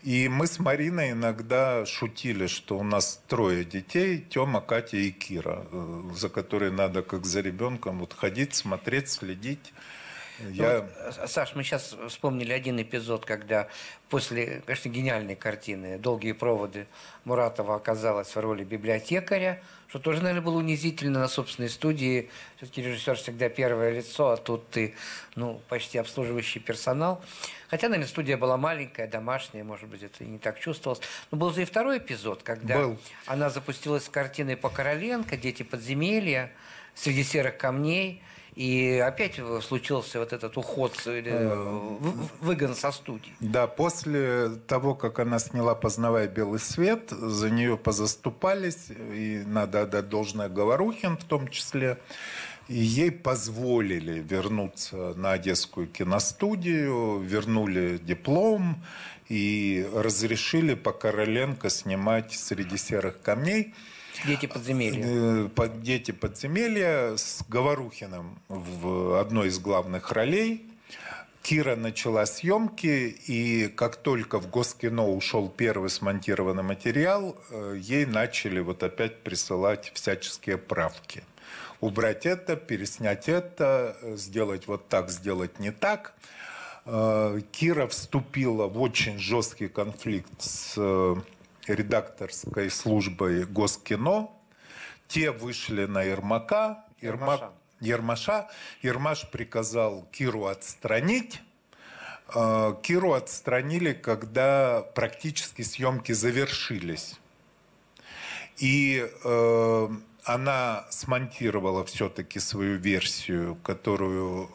[0.03, 5.67] И мы с Мариной иногда шутили, что у нас трое детей, Тёма, Катя и Кира,
[5.71, 9.73] э, за которые надо как за ребенком вот ходить, смотреть, следить.
[10.49, 10.87] Я...
[11.05, 13.67] Ну, Саш, мы сейчас вспомнили один эпизод, когда
[14.09, 16.87] после, конечно, гениальной картины «Долгие проводы»
[17.23, 22.29] Муратова оказалась в роли библиотекаря, что тоже, наверное, было унизительно на собственной студии.
[22.57, 24.95] Все-таки режиссер всегда первое лицо, а тут ты,
[25.35, 27.21] ну, почти обслуживающий персонал.
[27.69, 31.01] Хотя, наверное, студия была маленькая, домашняя, может быть, это и не так чувствовалось.
[31.29, 32.97] Но был же и второй эпизод, когда был.
[33.25, 36.51] она запустилась с картиной по Короленко «Дети подземелья»,
[36.93, 38.21] «Среди серых камней»,
[38.55, 41.97] и опять случился вот этот уход, э,
[42.41, 43.33] выгон со студии.
[43.39, 50.09] Да, после того, как она сняла «Познавая белый свет», за нее позаступались, и надо отдать
[50.09, 51.97] должное Говорухин в том числе,
[52.67, 58.83] и ей позволили вернуться на Одесскую киностудию, вернули диплом
[59.29, 63.73] и разрешили по Короленко снимать «Среди серых камней».
[64.25, 65.49] Дети подземелья.
[65.57, 70.67] Э, Дети подземелья с Говорухиным в одной из главных ролей.
[71.41, 78.59] Кира начала съемки, и как только в Госкино ушел первый смонтированный материал, э, ей начали
[78.59, 81.23] вот опять присылать всяческие правки.
[81.79, 86.13] Убрать это, переснять это, сделать вот так, сделать не так.
[86.85, 90.77] Э, Кира вступила в очень жесткий конфликт с
[91.67, 94.29] редакторской службой Госкино.
[95.07, 96.85] Те вышли на Ермака.
[97.01, 98.49] Ермак, Ермаша.
[98.81, 101.41] Ермаш приказал Киру отстранить.
[102.33, 107.19] Э, Киру отстранили, когда практически съемки завершились.
[108.57, 109.89] И э,
[110.23, 114.51] она смонтировала все-таки свою версию, которую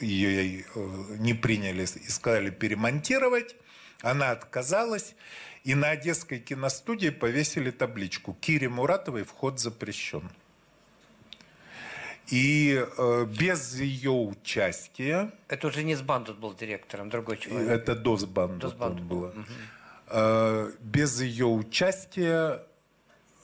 [0.00, 3.54] э, ей э, не приняли и сказали перемонтировать.
[4.02, 5.14] Она отказалась.
[5.64, 10.30] И на Одесской киностудии повесили табличку «Кире Муратовой вход запрещен».
[12.28, 15.30] И э, без ее участия...
[15.48, 17.68] Это уже не Сбандут был директором, другой человек.
[17.68, 19.28] Это до Сбандут было.
[19.28, 19.44] Угу.
[20.08, 22.62] Э, без ее участия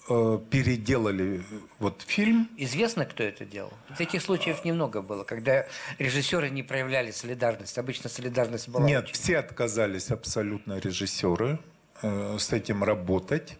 [0.08, 1.42] э, переделали
[1.78, 2.48] вот фильм.
[2.56, 3.72] Известно, кто это делал?
[3.98, 5.66] Таких случаев немного было, когда
[5.98, 7.76] режиссеры не проявляли солидарность.
[7.78, 8.86] Обычно солидарность была...
[8.86, 9.14] Нет, очень...
[9.14, 11.58] все отказались абсолютно режиссеры.
[12.02, 13.56] Э, с этим работать.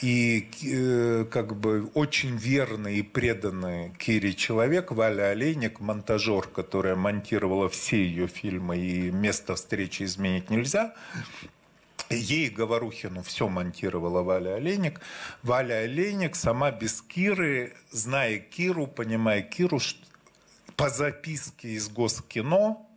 [0.00, 7.68] И э, как бы очень верный и преданный Кире человек, Валя Олейник, монтажер, которая монтировала
[7.68, 10.94] все ее фильмы, и место встречи изменить нельзя,
[12.10, 15.00] Ей Говорухину все монтировала Валя Олейник.
[15.42, 19.78] Валя Олейник сама без Киры, зная Киру, понимая Киру,
[20.74, 22.87] по записке из Госкино,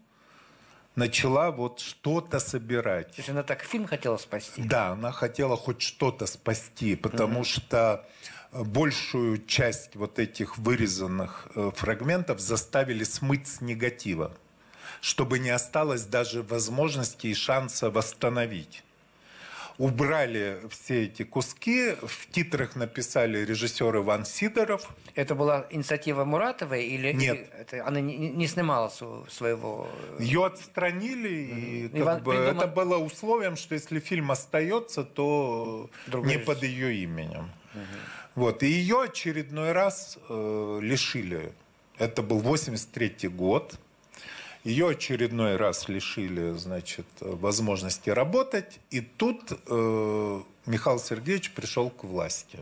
[0.96, 3.08] начала вот что-то собирать.
[3.10, 4.64] То есть она так фильм хотела спасти?
[4.64, 7.46] Да, она хотела хоть что-то спасти, потому угу.
[7.46, 8.06] что
[8.52, 14.34] э, большую часть вот этих вырезанных э, фрагментов заставили смыть с негатива,
[15.00, 18.84] чтобы не осталось даже возможности и шанса восстановить
[19.82, 24.88] убрали все эти куски, в титрах написали режиссер Иван Сидоров.
[25.16, 27.50] Это была инициатива Муратовой или Нет.
[27.58, 29.90] это, она не, не снимала своего...
[30.20, 32.62] Ее отстранили, и как Иван бы, придумал...
[32.62, 36.46] это было условием, что если фильм остается, то Другой не режиссер.
[36.46, 37.50] под ее именем.
[37.74, 37.82] Угу.
[38.36, 38.62] Вот.
[38.62, 41.54] И ее очередной раз э, лишили.
[41.98, 43.80] Это был 83 год.
[44.64, 48.80] Ее очередной раз лишили, значит, возможности работать.
[48.92, 52.60] И тут э, Михаил Сергеевич пришел к власти.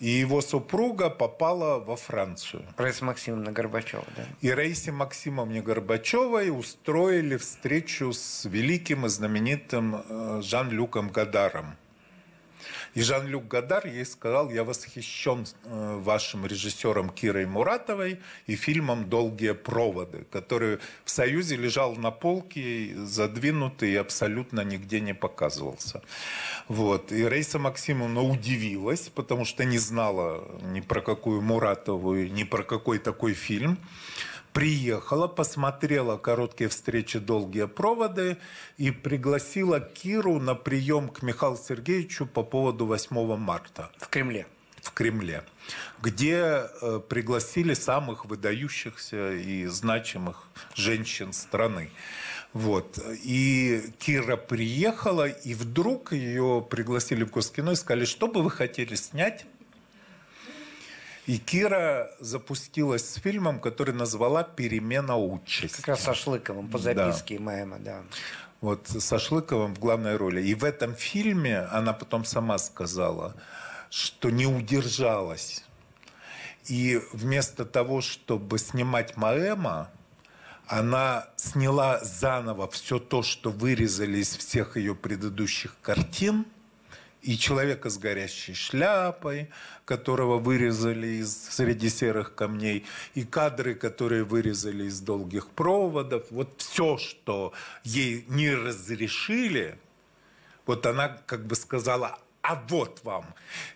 [0.00, 2.64] И его супруга попала во Францию.
[2.76, 4.24] Раиса Максимовна Горбачева, да?
[4.40, 11.76] И Раисе Максимовне Горбачевой устроили встречу с великим и знаменитым э, Жан-Люком Гадаром
[12.94, 19.54] и Жан-Люк Гадар ей сказал, я восхищен э, вашим режиссером Кирой Муратовой и фильмом «Долгие
[19.54, 26.02] проводы», который в Союзе лежал на полке, задвинутый и абсолютно нигде не показывался.
[26.68, 27.12] Вот.
[27.12, 32.98] И Рейса Максимовна удивилась, потому что не знала ни про какую Муратову, ни про какой
[32.98, 33.78] такой фильм.
[34.54, 38.38] Приехала, посмотрела короткие встречи, долгие проводы
[38.78, 43.90] и пригласила Киру на прием к Михаилу Сергеевичу по поводу 8 марта.
[43.98, 44.46] В Кремле.
[44.80, 45.42] В Кремле,
[46.02, 51.90] где э, пригласили самых выдающихся и значимых женщин страны.
[52.52, 52.98] Вот.
[53.24, 58.94] И Кира приехала, и вдруг ее пригласили в Госкино и сказали, что бы вы хотели
[58.94, 59.46] снять?
[61.26, 65.76] И Кира запустилась с фильмом, который назвала «Перемена участи».
[65.76, 67.44] Как раз со Шлыковым по записке да.
[67.44, 68.02] Майма, да.
[68.60, 70.42] Вот со Шлыковым в главной роли.
[70.42, 73.34] И в этом фильме она потом сама сказала,
[73.88, 75.64] что не удержалась.
[76.68, 79.90] И вместо того, чтобы снимать Маэма,
[80.66, 86.44] она сняла заново все то, что вырезали из всех ее предыдущих картин–
[87.24, 89.48] и человека с горящей шляпой,
[89.84, 96.30] которого вырезали из среди серых камней, и кадры, которые вырезали из долгих проводов.
[96.30, 97.52] Вот все, что
[97.82, 99.78] ей не разрешили,
[100.66, 103.24] вот она как бы сказала, а вот вам.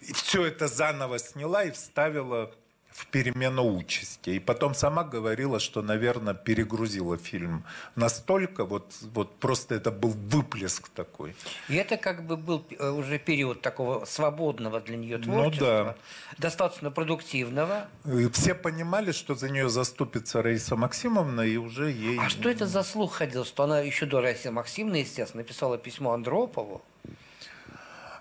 [0.02, 2.54] И все это заново сняла и вставила
[2.98, 4.30] в перемену участи.
[4.30, 10.88] И потом сама говорила, что, наверное, перегрузила фильм настолько, вот, вот просто это был выплеск
[10.88, 11.34] такой.
[11.68, 15.96] И это как бы был э, уже период такого свободного для нее творчества, ну, да.
[16.38, 17.88] достаточно продуктивного.
[18.04, 22.18] И все понимали, что за нее заступится Раиса Максимовна, и уже ей...
[22.18, 26.12] А что это за слух ходил, что она еще до Раисы Максимовны, естественно, написала письмо
[26.14, 26.82] Андропову?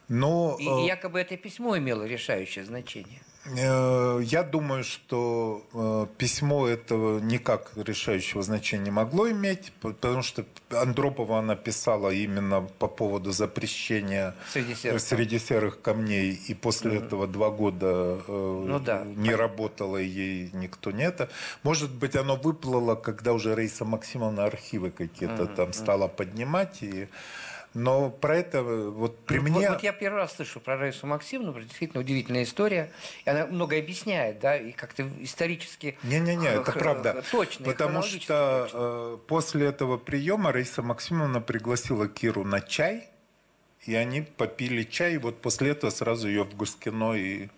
[0.08, 0.86] Но, и э...
[0.86, 3.22] якобы это письмо имело решающее значение.
[3.56, 10.46] Э, я думаю, что э, письмо этого никак решающего значения не могло иметь, потому что
[10.70, 17.06] Андропова она писала именно по поводу запрещения среди серых, среди серых камней, и после угу.
[17.06, 19.04] этого два года э, ну, да.
[19.06, 21.30] не работало ей никто не это.
[21.64, 25.56] Может быть, оно выплыло, когда уже Рейса Максимовна архивы какие-то угу.
[25.56, 27.08] там стала поднимать и
[27.78, 29.52] но про это вот при ну, мне...
[29.52, 32.92] Вот, вот я первый раз слышу про Раису Максимовну, действительно удивительная история.
[33.24, 35.96] И она много объясняет, да, и как-то исторически...
[36.02, 37.24] Не-не-не, это правда.
[37.32, 37.66] Точно.
[37.66, 38.70] Потому что точно.
[38.74, 43.10] Э, после этого приема Раиса Максимовна пригласила Киру на чай,
[43.86, 47.50] и они попили чай, и вот после этого сразу ее в Гускино и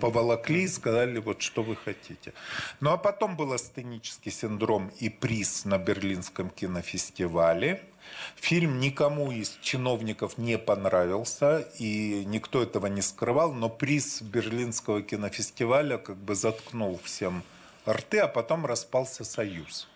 [0.00, 2.32] поволокли и сказали, вот что вы хотите.
[2.80, 7.80] Ну а потом был астенический синдром и приз на Берлинском кинофестивале–
[8.36, 15.98] Фильм никому из чиновников не понравился, и никто этого не скрывал, но приз Берлинского кинофестиваля
[15.98, 17.42] как бы заткнул всем
[17.86, 19.88] рты, а потом распался союз.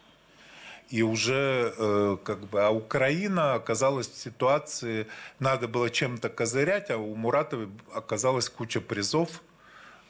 [0.89, 5.09] И уже э, как бы, а Украина оказалась в ситуации,
[5.41, 9.43] надо было чем-то козырять, а у Муратовой оказалась куча призов,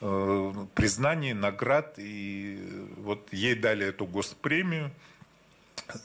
[0.02, 2.60] э, признаний, наград, и
[2.98, 4.92] вот ей дали эту госпремию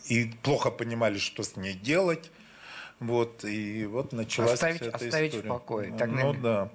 [0.08, 2.32] и плохо понимали, что с ней делать.
[3.00, 5.50] Вот, и вот началась оставить, эта оставить история.
[5.50, 5.94] в покое.
[5.98, 6.70] Так, ну, да.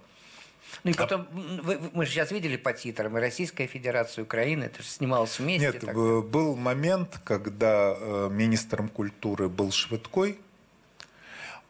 [0.82, 1.62] Ну и а потом, а...
[1.62, 5.66] вы, мы же сейчас видели по титрам, и Российская Федерация Украины, это же снималось вместе.
[5.66, 5.94] Нет, так...
[5.94, 10.38] был момент, когда э, министром культуры был Швыдкой,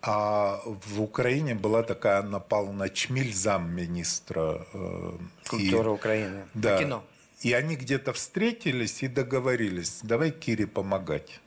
[0.03, 4.66] а в Украине была такая Анна Павловна Чмиль, замминистра.
[4.72, 5.18] Э,
[5.49, 6.45] Культура и, Украины.
[6.55, 7.05] Да, кино.
[7.43, 11.41] И они где-то встретились и договорились, давай Кире помогать.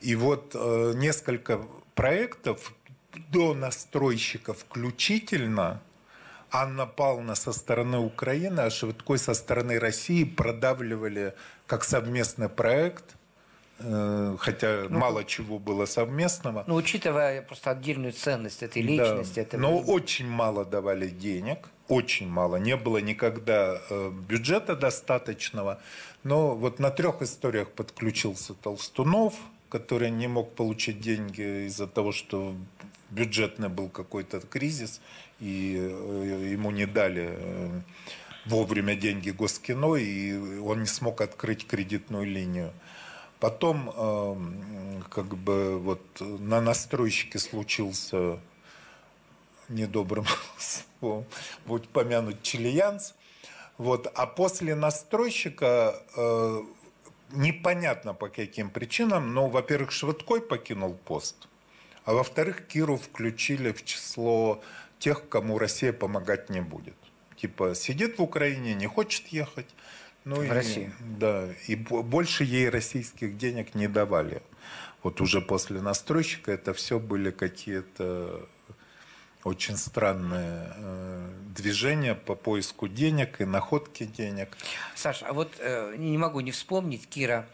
[0.00, 1.60] И вот э, несколько
[1.94, 2.72] проектов
[3.28, 5.80] до настройщиков включительно
[6.50, 11.34] Анна Павловна со стороны Украины, а Швидкой со стороны России продавливали
[11.66, 13.16] как совместный проект
[13.78, 16.64] Э, хотя ну, мало чего было совместного.
[16.66, 19.36] Ну, учитывая просто отдельную ценность этой личности.
[19.36, 22.56] Да, это но очень мало давали денег, очень мало.
[22.56, 25.80] Не было никогда э, бюджета достаточного.
[26.24, 29.34] Но вот на трех историях подключился Толстунов,
[29.68, 32.54] который не мог получить деньги из-за того, что
[33.10, 35.00] бюджетный был какой-то кризис,
[35.40, 37.38] и э, ему не дали
[38.46, 42.72] вовремя деньги Госкино, и он не смог открыть кредитную линию.
[43.40, 43.92] Потом
[45.10, 48.38] как бы вот на настройщике случился
[49.68, 50.26] недобрым
[50.58, 51.24] словом,
[51.66, 53.12] будь помянут чилиянц.
[53.78, 54.10] Вот.
[54.14, 56.62] А после настройщика э,
[57.32, 61.48] непонятно по каким причинам, но, во-первых, Швыдкой покинул пост,
[62.04, 64.62] а во-вторых, Киру включили в число
[64.98, 66.96] тех, кому Россия помогать не будет.
[67.36, 69.68] Типа сидит в Украине, не хочет ехать,
[70.24, 70.92] ну, в и, России.
[71.00, 74.42] Да, и больше ей российских денег не давали.
[75.02, 78.48] Вот уже после настройщика это все были какие-то
[79.46, 84.56] очень странное э, движение по поиску денег и находке денег.
[84.96, 87.46] Саша, а вот э, не могу не вспомнить Кира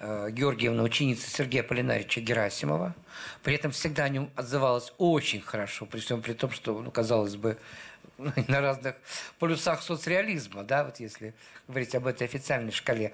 [0.00, 2.96] э, Георгиевна, ученица Сергея Полинарича Герасимова.
[3.44, 7.36] При этом всегда о нем отзывалась очень хорошо, при всем при том, что, ну, казалось
[7.36, 7.58] бы,
[8.48, 8.96] на разных
[9.38, 11.32] полюсах соцреализма, да, вот если
[11.68, 13.12] говорить об этой официальной шкале.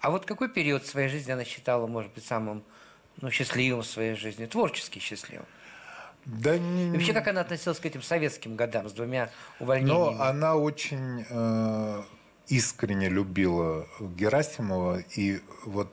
[0.00, 2.64] А вот какой период своей жизни она считала, может быть, самым
[3.20, 5.46] ну, счастливым в своей жизни, творчески счастливым?
[6.26, 10.14] Да не, И вообще, как она относилась к этим советским годам с двумя увольнениями?
[10.16, 12.02] Но она очень э,
[12.48, 15.92] искренне любила Герасимова, и вот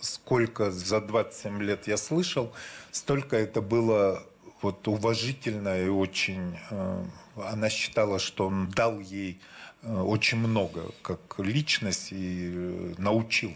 [0.00, 2.52] сколько за 27 лет я слышал,
[2.90, 4.22] столько это было
[4.62, 6.58] вот уважительно и очень...
[6.70, 7.04] э,
[7.36, 9.40] она считала, что он дал ей
[9.82, 13.52] э, очень много как личность и э, научил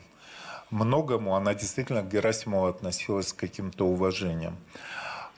[0.71, 1.35] многому.
[1.35, 4.57] Она действительно к Герасимову относилась с каким-то уважением.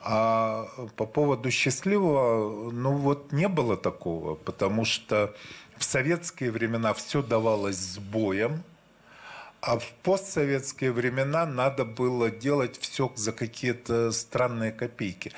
[0.04, 5.34] А по поводу счастливого, ну вот не было такого, потому что
[5.76, 8.64] в советские времена все давалось с боем,
[9.60, 15.32] а в постсоветские времена надо было делать все за какие-то странные копейки.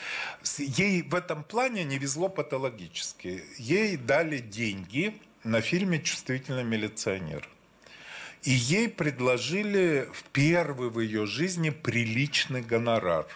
[0.57, 3.45] Ей в этом плане не везло патологически.
[3.59, 7.47] Ей дали деньги на фильме «Чувствительный милиционер».
[8.45, 13.27] И ей предложили в первый в ее жизни приличный гонорар.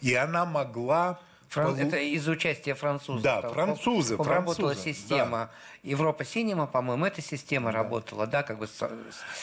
[0.00, 1.18] И она могла...
[1.48, 3.22] Фран- Это из-за участия французов.
[3.22, 5.50] Да, Там, французы, Работала французы, система
[5.82, 8.88] Европа Синема, по-моему, эта система работала, да, как бы с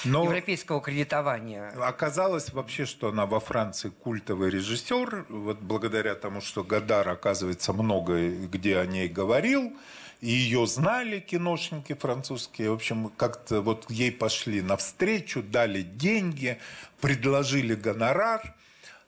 [0.05, 1.69] Но- европейского кредитования.
[1.79, 8.29] Оказалось вообще, что она во Франции культовый режиссер, вот благодаря тому, что Гадар, оказывается, много
[8.29, 9.71] где о ней говорил,
[10.21, 12.71] и ее знали киношники французские.
[12.71, 16.57] В общем, как-то вот ей пошли навстречу, дали деньги,
[17.01, 18.55] предложили гонорар,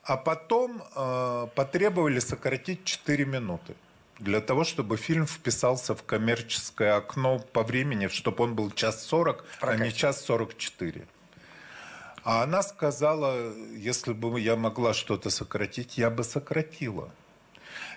[0.04, 3.76] а потом э, потребовали сократить 4 минуты
[4.20, 9.44] для того, чтобы фильм вписался в коммерческое окно по времени, чтобы он был час 40,
[9.62, 11.08] а не час 44.
[12.24, 17.12] А она сказала, если бы я могла что-то сократить, я бы сократила.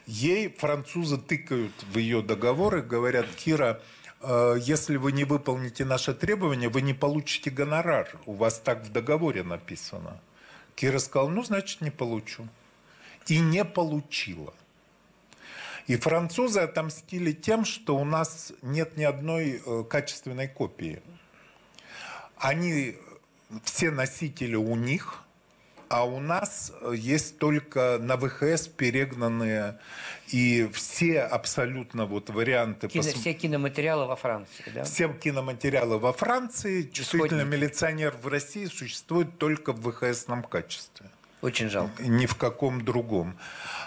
[0.07, 3.81] Ей французы тыкают в ее договоры, говорят, Кира,
[4.23, 8.09] э, если вы не выполните наши требования, вы не получите гонорар.
[8.25, 10.21] У вас так в договоре написано.
[10.75, 12.49] Кира сказала, ну, значит, не получу.
[13.27, 14.53] И не получила.
[15.87, 21.03] И французы отомстили тем, что у нас нет ни одной э, качественной копии.
[22.37, 22.97] Они,
[23.65, 25.24] все носители у них,
[25.95, 29.79] а у нас э, есть только на ВХС перегнанные
[30.33, 32.89] и все абсолютно вот варианты.
[32.89, 34.83] Кино- пос- все киноматериалы во Франции, да?
[34.83, 41.07] Все киноматериалы во Франции, чувствительный милиционер в России существует только в ВХСном качестве.
[41.43, 42.03] Очень жалко.
[42.03, 43.39] Ни в каком другом.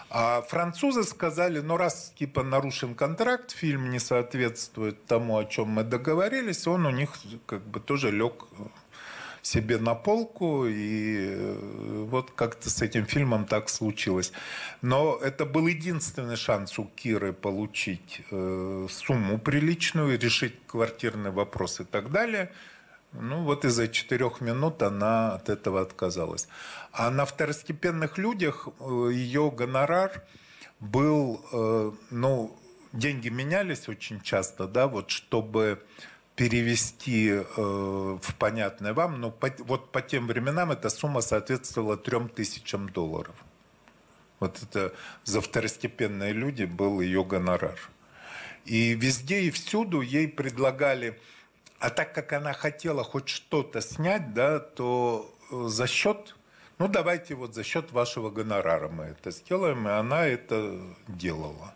[0.10, 5.84] А французы сказали, ну раз типа нарушен контракт, фильм не соответствует тому, о чем мы
[5.84, 7.10] договорились, он у них
[7.45, 8.45] как бы тоже лег
[9.47, 14.31] себе на полку, и э, вот как-то с этим фильмом так случилось.
[14.81, 21.83] Но это был единственный шанс у Киры получить э, сумму приличную, решить квартирный вопрос и
[21.85, 22.51] так далее.
[23.13, 26.49] Ну вот из-за четырех минут она от этого отказалась.
[26.91, 30.23] А на второстепенных людях э, ее гонорар
[30.79, 31.43] был,
[32.11, 32.55] ну,
[32.93, 35.81] деньги менялись очень часто, да, вот чтобы
[36.38, 42.29] перевести э, в понятное вам, но по- вот по тем временам эта сумма соответствовала трем
[42.29, 43.35] тысячам долларов.
[44.39, 47.79] Вот это за второстепенные люди был ее гонорар.
[48.65, 51.19] И везде и всюду ей предлагали,
[51.79, 56.35] а так как она хотела хоть что-то снять, да, то э, за счет,
[56.77, 61.74] ну давайте вот за счет вашего гонорара мы это сделаем, и она это делала.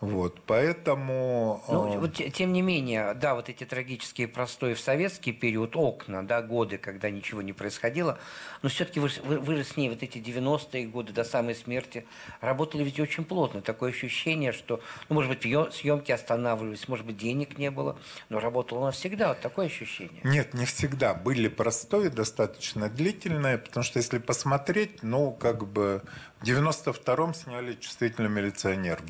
[0.00, 1.64] Вот, поэтому...
[1.68, 5.74] Ну, э, вот, те- тем не менее, да, вот эти трагические простои в советский период,
[5.74, 8.18] окна, да, годы, когда ничего не происходило,
[8.62, 12.06] но все-таки вы, вы, вы же с ней вот эти 90-е годы до самой смерти
[12.42, 13.62] работали ведь очень плотно.
[13.62, 15.42] Такое ощущение, что, ну, может быть,
[15.74, 17.98] съемки останавливались, может быть, денег не было,
[18.28, 19.28] но работала она всегда.
[19.28, 20.20] Вот такое ощущение.
[20.24, 21.14] Нет, не всегда.
[21.14, 26.02] Были простои достаточно длительные, потому что если посмотреть, ну, как бы
[26.40, 29.06] в 92-м сняли «Чувствительный милиционер», в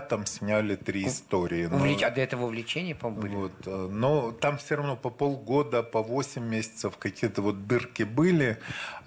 [0.00, 1.66] 95-м сняли «Три истории».
[1.70, 3.34] Ну, Увлеч- А до этого увлечения, по-моему, были?
[3.34, 8.58] Вот, э, но там все равно по полгода, по 8 месяцев какие-то вот дырки были,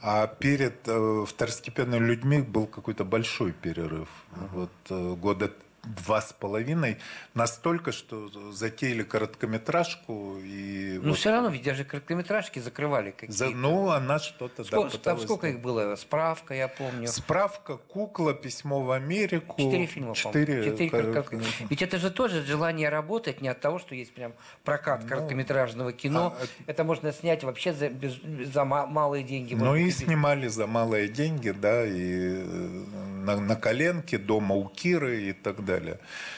[0.01, 4.07] а перед э, второстепенными людьми был какой-то большой перерыв.
[4.53, 5.51] Вот э, года
[5.85, 6.97] два с половиной,
[7.33, 10.37] настолько, что затеяли короткометражку.
[10.43, 13.33] И Ну, вот все равно, ведь даже короткометражки закрывали какие-то.
[13.33, 15.57] за- ну, она что-то, да, Сколько, там пыталась сколько сделать.
[15.57, 15.95] их было?
[15.95, 17.07] Справка, я помню.
[17.07, 19.55] Справка, кукла, письмо в Америку.
[19.61, 20.63] Четыре фильма, Четыре.
[20.63, 24.33] Четыре ко- коротко- Ведь это же тоже желание работать не от того, что есть прям
[24.63, 26.35] прокат короткометражного кино.
[26.39, 28.21] Ну, а, это можно снять вообще за, без-
[28.53, 29.53] за ма- малые деньги.
[29.53, 32.83] Ну и снимали за малые деньги, да, и э,
[33.25, 35.74] на, на коленке, дома у Киры и так далее.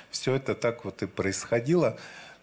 [0.10, 1.98] Все это так вот и происходило.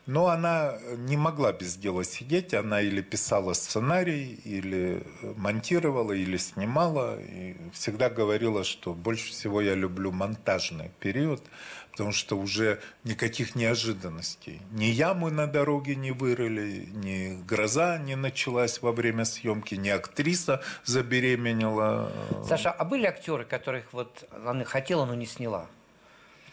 [0.07, 2.53] Но она не могла без дела сидеть.
[2.53, 5.03] Она или писала сценарий, или
[5.37, 7.19] монтировала, или снимала.
[7.19, 11.43] И всегда говорила, что больше всего я люблю монтажный период,
[11.91, 14.61] потому что уже никаких неожиданностей.
[14.73, 20.61] Ни ямы на дороге не вырыли, ни гроза не началась во время съемки, ни актриса
[20.85, 22.13] забеременела.
[22.47, 25.67] Саша, а были актеры, которых вот она хотела, но не сняла?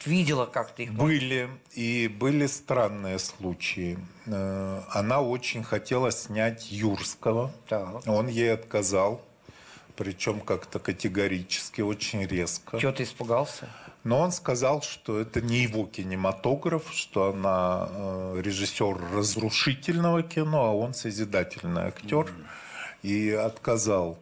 [0.05, 0.93] Видела как-то их?
[0.93, 3.97] Были, и были странные случаи.
[4.25, 7.51] Э, Она очень хотела снять Юрского.
[7.67, 8.07] Так.
[8.07, 9.21] Он ей отказал,
[9.95, 12.79] причем как-то категорически, очень резко.
[12.79, 13.69] Чего ты испугался?
[14.03, 20.71] Но он сказал, что это не его кинематограф, что она э, режиссер разрушительного кино, а
[20.73, 22.27] он созидательный актер.
[23.03, 24.17] И отказал.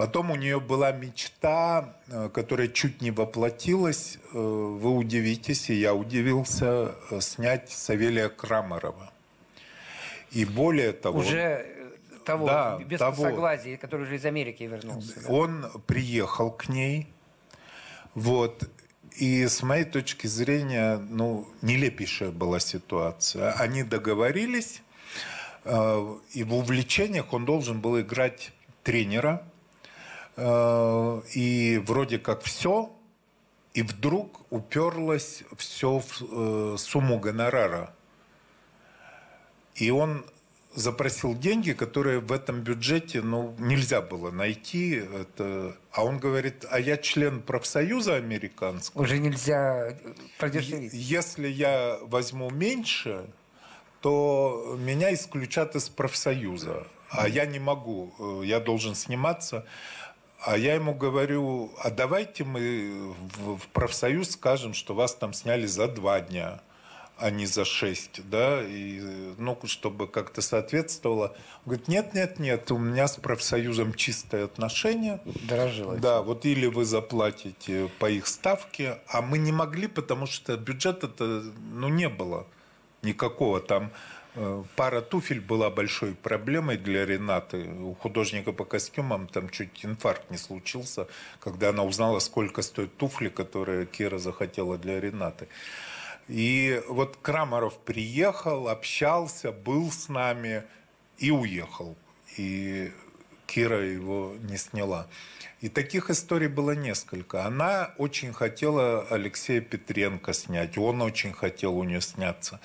[0.00, 4.16] Потом у нее была мечта, э, которая чуть не воплотилась.
[4.32, 9.12] Э, Вы удивитесь, и я удивился, э, снять Савелия Крамарова.
[10.30, 11.18] И более того...
[11.18, 11.66] Уже
[12.24, 13.24] того, Да, без того.
[13.24, 15.20] согласия, который уже из Америки вернулся.
[15.28, 17.06] Он приехал к ней,
[18.14, 18.70] вот,
[19.18, 23.52] и с моей точки зрения, ну, нелепейшая была ситуация.
[23.52, 24.80] Они договорились,
[25.66, 28.52] и в увлечениях он должен был играть
[28.82, 29.44] тренера,
[30.36, 32.92] и вроде как все,
[33.74, 37.94] и вдруг уперлось все в э, сумму гонорара.
[39.76, 40.24] И он
[40.74, 44.94] запросил деньги, которые в этом бюджете ну, нельзя было найти.
[44.94, 45.76] Это...
[45.92, 49.02] А он говорит, а я член профсоюза американского.
[49.02, 49.96] Уже нельзя
[50.38, 50.92] продешевить.
[50.92, 53.26] Если я возьму меньше,
[54.00, 56.86] то меня исключат из профсоюза.
[57.10, 59.66] А я не могу, э, я должен сниматься.
[60.42, 65.86] А я ему говорю, а давайте мы в, профсоюз скажем, что вас там сняли за
[65.86, 66.62] два дня,
[67.18, 69.00] а не за шесть, да, и,
[69.36, 71.26] ну, чтобы как-то соответствовало.
[71.26, 75.20] Он говорит, нет, нет, нет, у меня с профсоюзом чистые отношения.
[75.46, 75.98] Дорожило.
[75.98, 81.44] Да, вот или вы заплатите по их ставке, а мы не могли, потому что бюджета-то
[81.72, 82.46] ну, не было
[83.02, 83.60] никакого.
[83.60, 83.92] Там
[84.76, 87.68] пара туфель была большой проблемой для Ренаты.
[87.68, 91.08] У художника по костюмам там чуть инфаркт не случился,
[91.40, 95.48] когда она узнала, сколько стоят туфли, которые Кира захотела для Ренаты.
[96.28, 100.62] И вот Крамаров приехал, общался, был с нами
[101.18, 101.96] и уехал.
[102.36, 102.92] И
[103.50, 105.08] Кира его не сняла.
[105.60, 107.44] И таких историй было несколько.
[107.44, 112.60] Она очень хотела Алексея Петренко снять, он очень хотел у нее сняться.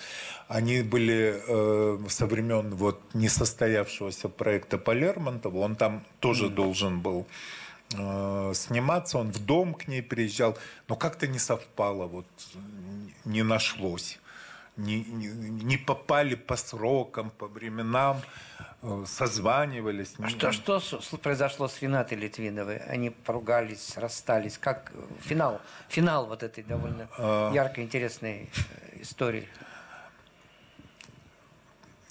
[0.48, 7.26] Они были э, со времен вот несостоявшегося проекта по Лермонтову, он там тоже должен был
[7.98, 10.56] э, сниматься, он в дом к ней приезжал,
[10.88, 12.28] но как-то не совпало, вот
[13.26, 14.20] не нашлось.
[14.78, 15.28] Не, не,
[15.64, 18.22] не попали по срокам, по временам,
[19.06, 20.14] созванивались.
[20.20, 22.78] А что, что произошло с Ренатой Литвиновой?
[22.78, 24.58] Они поругались, расстались.
[24.58, 27.52] Как э, финал, финал вот этой довольно А.
[27.54, 29.48] яркой, интересной э, истории?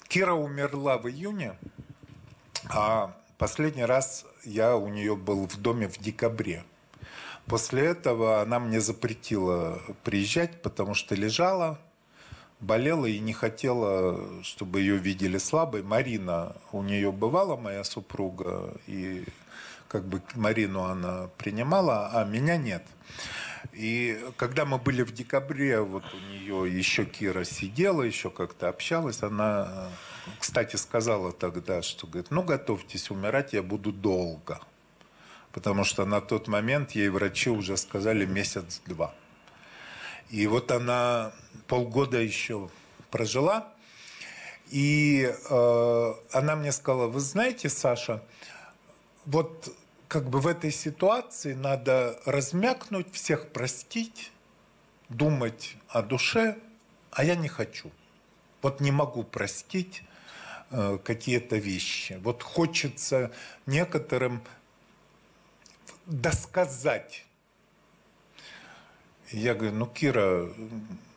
[0.07, 1.57] Кира умерла в июне,
[2.69, 6.63] а последний раз я у нее был в доме в декабре.
[7.47, 11.79] После этого она мне запретила приезжать, потому что лежала,
[12.59, 15.83] болела и не хотела, чтобы ее видели слабой.
[15.83, 19.25] Марина у нее бывала, моя супруга, и
[19.87, 22.83] как бы Марину она принимала, а меня нет.
[23.73, 29.21] И когда мы были в декабре, вот у нее еще Кира сидела, еще как-то общалась,
[29.23, 29.89] она,
[30.39, 34.59] кстати, сказала тогда, что говорит, ну готовьтесь умирать, я буду долго.
[35.51, 39.13] Потому что на тот момент ей врачи уже сказали месяц-два.
[40.29, 41.31] И вот она
[41.67, 42.69] полгода еще
[43.11, 43.71] прожила,
[44.69, 48.23] и э, она мне сказала, вы знаете, Саша,
[49.25, 49.73] вот
[50.07, 54.31] как бы в этой ситуации надо размякнуть, всех простить,
[55.09, 56.57] думать о душе,
[57.11, 57.91] а я не хочу.
[58.61, 60.03] Вот не могу простить
[60.71, 62.19] э, какие-то вещи.
[62.23, 63.31] Вот хочется
[63.65, 64.43] некоторым
[66.05, 67.24] досказать.
[69.35, 70.49] Я говорю, ну, Кира,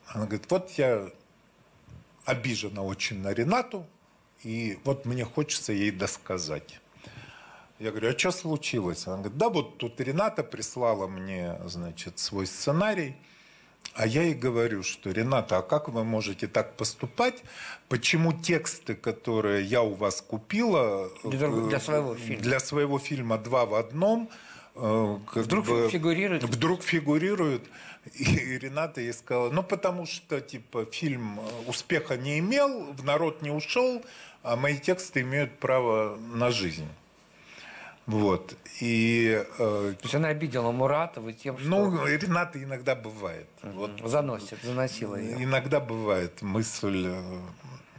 [0.08, 1.08] она говорит, вот я
[2.24, 3.86] обижена очень на Ренату,
[4.42, 6.80] и вот мне хочется ей досказать.
[7.78, 9.06] Я говорю, а что случилось?
[9.06, 13.14] Она говорит, да вот тут Рената прислала мне, значит, свой сценарий,
[13.94, 17.44] а я ей говорю, что, Рената, а как вы можете так поступать?
[17.88, 21.08] Почему тексты, которые я у вас купила...
[21.22, 22.42] Для, э, для своего фильма.
[22.42, 24.28] Для своего фильма «Два в одном»,
[24.74, 26.42] э, Вдруг бы, фигурируют?
[26.42, 27.62] Вдруг фигурируют.
[28.14, 33.50] И Рената ей сказала, ну, потому что, типа, фильм успеха не имел, в народ не
[33.50, 34.04] ушел,
[34.42, 36.88] а мои тексты имеют право на жизнь.
[38.06, 38.56] Вот.
[38.80, 43.48] И, э, То есть она обидела Муратова тем, что ну, Рената иногда бывает.
[43.62, 45.44] Вот заносит, заносила ее.
[45.44, 47.40] Иногда бывает, мысль э,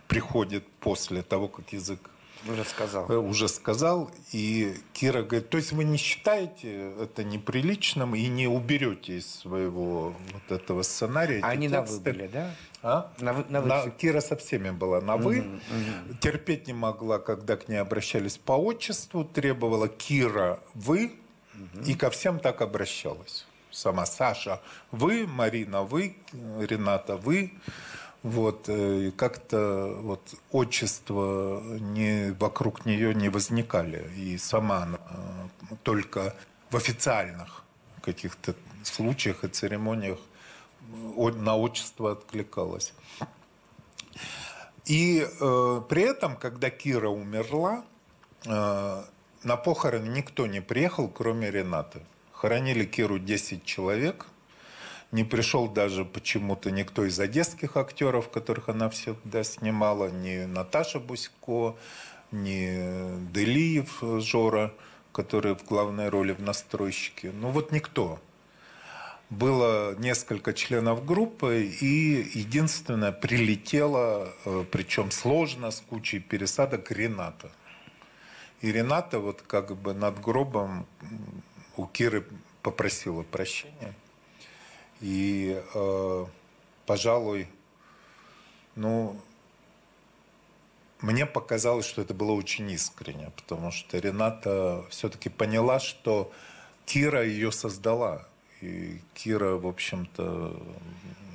[0.07, 2.09] приходит после того, как язык
[2.47, 3.09] Уже сказал.
[3.09, 4.11] э, уже сказал.
[4.31, 10.13] И Кира говорит, то есть вы не считаете это неприличным и не уберете из своего
[10.33, 12.55] вот этого сценария эти Они на вы тексты?» были, да?
[12.81, 13.11] А?
[13.19, 15.59] На вы- на вы На- Кира со всеми была на «вы».
[16.21, 19.23] Терпеть не могла, когда к ней обращались по отчеству.
[19.25, 21.11] Требовала «Кира, вы».
[21.85, 23.45] И ко всем так обращалась.
[23.69, 24.61] Сама Саша
[24.91, 26.15] «вы», Марина «вы»,
[26.59, 27.51] Рената «вы».
[28.21, 34.11] Вот, э, как-то вот отчества не, вокруг нее не возникали.
[34.17, 36.35] И сама она э, только
[36.69, 37.63] в официальных
[38.01, 40.19] каких-то случаях и церемониях
[41.15, 42.93] о- на отчество откликалась.
[44.85, 47.83] И э, при этом, когда Кира умерла,
[48.45, 49.03] э,
[49.43, 52.01] на похороны никто не приехал, кроме Ренаты.
[52.33, 54.25] Хоронили Киру 10 человек.
[55.11, 61.75] Не пришел даже почему-то никто из одесских актеров, которых она всегда снимала, ни Наташа Бусько,
[62.31, 64.71] ни Делиев Жора,
[65.11, 67.31] который в главной роли в «Настройщике».
[67.31, 68.19] Ну вот никто
[69.29, 77.51] было несколько членов группы, и единственное, прилетела, э, причем сложно, с кучей пересадок, Рената.
[78.61, 80.85] И Рената вот как бы над гробом
[81.77, 82.25] у Киры
[82.61, 83.93] попросила прощения.
[85.01, 86.25] И, э,
[86.85, 87.47] пожалуй,
[88.75, 89.19] ну,
[91.01, 96.31] мне показалось, что это было очень искренне, потому что Рената все-таки поняла, что
[96.85, 98.27] Кира ее создала.
[98.61, 100.61] И Кира, в общем-то,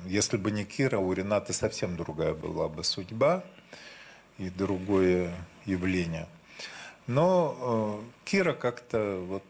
[0.05, 3.43] если бы не Кира, у Ренаты совсем другая была бы судьба
[4.37, 5.33] и другое
[5.65, 6.27] явление.
[7.07, 9.43] Но э, Кира как-то вот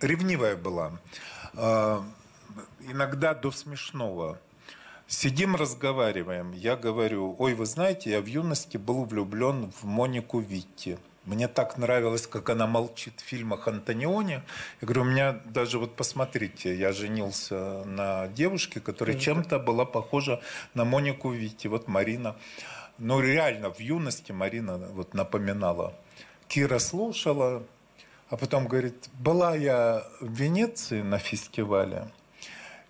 [0.00, 0.92] ревнивая была.
[1.56, 2.02] Э,
[2.80, 4.38] иногда до смешного.
[5.06, 6.52] Сидим, разговариваем.
[6.52, 10.98] Я говорю, ой, вы знаете, я в юности был влюблен в Монику Витти.
[11.26, 14.42] Мне так нравилось, как она молчит в фильмах Антониони.
[14.80, 20.40] Я говорю, у меня даже вот посмотрите, я женился на девушке, которая чем-то была похожа
[20.74, 21.68] на Монику Витти.
[21.68, 22.36] Вот Марина.
[22.98, 25.94] Ну, реально, в юности Марина вот напоминала.
[26.46, 27.62] Кира слушала,
[28.34, 32.10] а потом говорит, была я в Венеции на фестивале,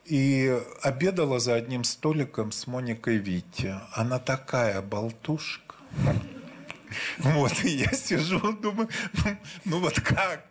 [0.06, 3.74] и обедала за одним столиком с Моникой Витти.
[3.92, 5.74] Она такая болтушка.
[7.18, 10.46] Вот, и я сижу, думаю, ну, ну вот как?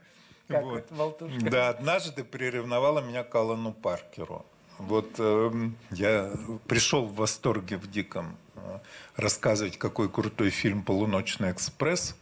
[0.48, 0.92] Как Вот.
[0.92, 1.50] болтушка?
[1.50, 4.46] Да, однажды приревновала меня к Алану Паркеру.
[4.78, 6.32] Вот эм, я
[6.68, 8.80] пришел в восторге в диком э,
[9.16, 12.16] рассказывать, какой крутой фильм «Полуночный экспресс».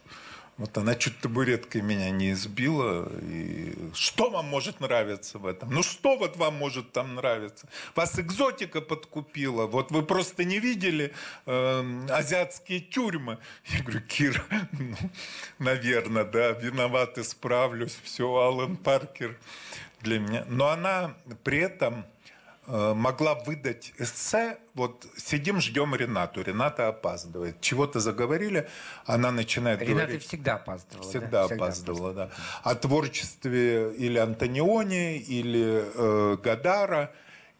[0.58, 3.10] Вот она чуть табуреткой меня не избила.
[3.22, 5.70] И что вам может нравиться в этом?
[5.70, 7.66] Ну что вот вам может там нравиться?
[7.94, 9.66] Вас экзотика подкупила.
[9.66, 11.14] Вот вы просто не видели
[11.46, 13.38] э, азиатские тюрьмы.
[13.66, 14.96] Я говорю, Кира, ну,
[15.58, 17.98] наверное, да, виноват, исправлюсь.
[18.04, 19.38] Все, Алан Паркер
[20.02, 20.44] для меня.
[20.48, 21.14] Но она
[21.44, 22.04] при этом
[22.66, 27.60] могла выдать эссе, вот сидим, ждем Ренату, Рената опаздывает.
[27.60, 28.68] Чего-то заговорили,
[29.04, 30.26] она начинает Рената говорить...
[30.26, 31.08] всегда опаздывала.
[31.08, 31.54] Всегда да?
[31.54, 32.30] опаздывала, да.
[32.62, 37.12] О творчестве или Антониони, или э, Гадара.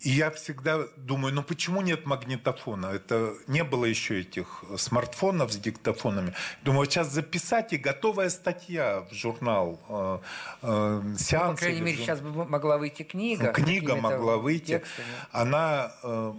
[0.03, 2.87] И я всегда думаю, ну почему нет магнитофона?
[2.87, 6.35] Это не было еще этих смартфонов с диктофонами.
[6.63, 10.19] Думаю, сейчас записать и готовая статья в журнал э,
[10.63, 11.61] э, Ну, сеанс.
[11.61, 13.47] по крайней мере, сейчас бы могла выйти книга.
[13.47, 14.79] ну, книга могла выйти.
[14.79, 15.07] текстами.
[15.31, 16.33] Она э,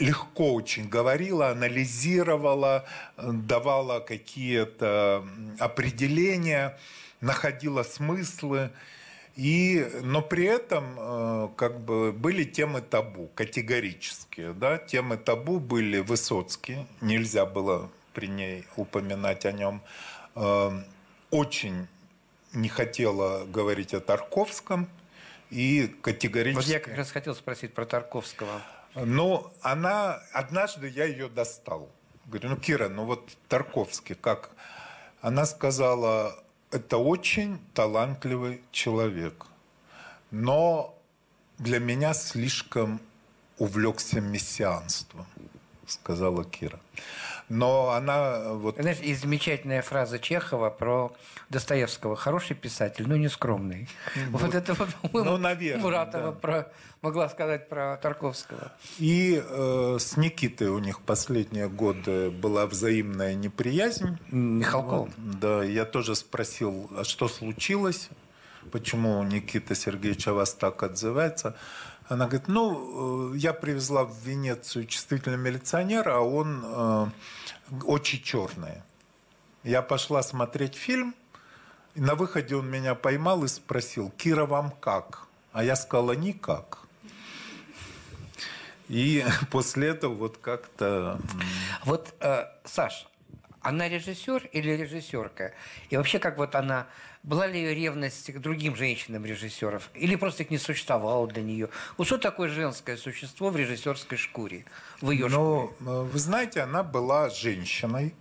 [0.00, 5.24] легко очень говорила, анализировала, э, давала какие-то
[5.60, 6.76] определения,
[7.20, 8.70] находила смыслы.
[9.36, 14.54] И, но при этом э, как бы были темы табу, категорические.
[14.54, 14.78] Да?
[14.78, 19.82] Темы табу были Высоцкий, нельзя было при ней упоминать о нем.
[20.34, 20.70] Э,
[21.30, 21.86] очень
[22.54, 24.88] не хотела говорить о Тарковском,
[25.50, 26.64] и категорически...
[26.64, 28.62] Вот я как раз хотел спросить про Тарковского.
[28.94, 30.20] Ну, она...
[30.32, 31.90] Однажды я ее достал.
[32.24, 34.50] Говорю, ну, Кира, ну вот Тарковский, как?
[35.20, 36.42] Она сказала,
[36.76, 39.46] это очень талантливый человек,
[40.30, 40.94] но
[41.58, 43.00] для меня слишком
[43.58, 45.26] увлекся мессианством,
[45.86, 46.78] сказала Кира.
[47.48, 48.76] Но она вот...
[48.76, 51.12] Знаешь, и замечательная фраза Чехова про
[51.48, 52.16] Достоевского.
[52.16, 53.88] Хороший писатель, но не скромный.
[54.30, 56.32] Вот, вот это вот, ну, наверное, Муратова да.
[56.32, 58.72] про, могла сказать про Тарковского.
[58.98, 64.18] И э, с Никитой у них последние годы была взаимная неприязнь.
[64.30, 65.08] Михалков.
[65.16, 68.10] Вот, да, я тоже спросил, а что случилось?
[68.72, 71.54] Почему Никита Сергеевич о вас так отзывается?
[72.08, 77.06] Она говорит, ну, я привезла в Венецию чувствительного милиционера, а он э,
[77.84, 78.82] очень черный.
[79.64, 81.16] Я пошла смотреть фильм,
[81.96, 85.26] и на выходе он меня поймал и спросил, Кира, вам как?
[85.52, 86.86] А я сказала, никак.
[88.88, 91.18] И после этого вот как-то...
[91.84, 93.08] Вот, э, Саш,
[93.62, 95.54] она режиссер или режиссерка?
[95.90, 96.86] И вообще, как вот она...
[97.26, 99.90] Была ли ее ревность к другим женщинам режиссеров?
[99.94, 101.70] Или просто их не существовало для нее?
[101.96, 104.64] Вот что такое женское существо в режиссерской шкуре?
[105.00, 108.14] В ее ну, вы знаете, она была женщиной.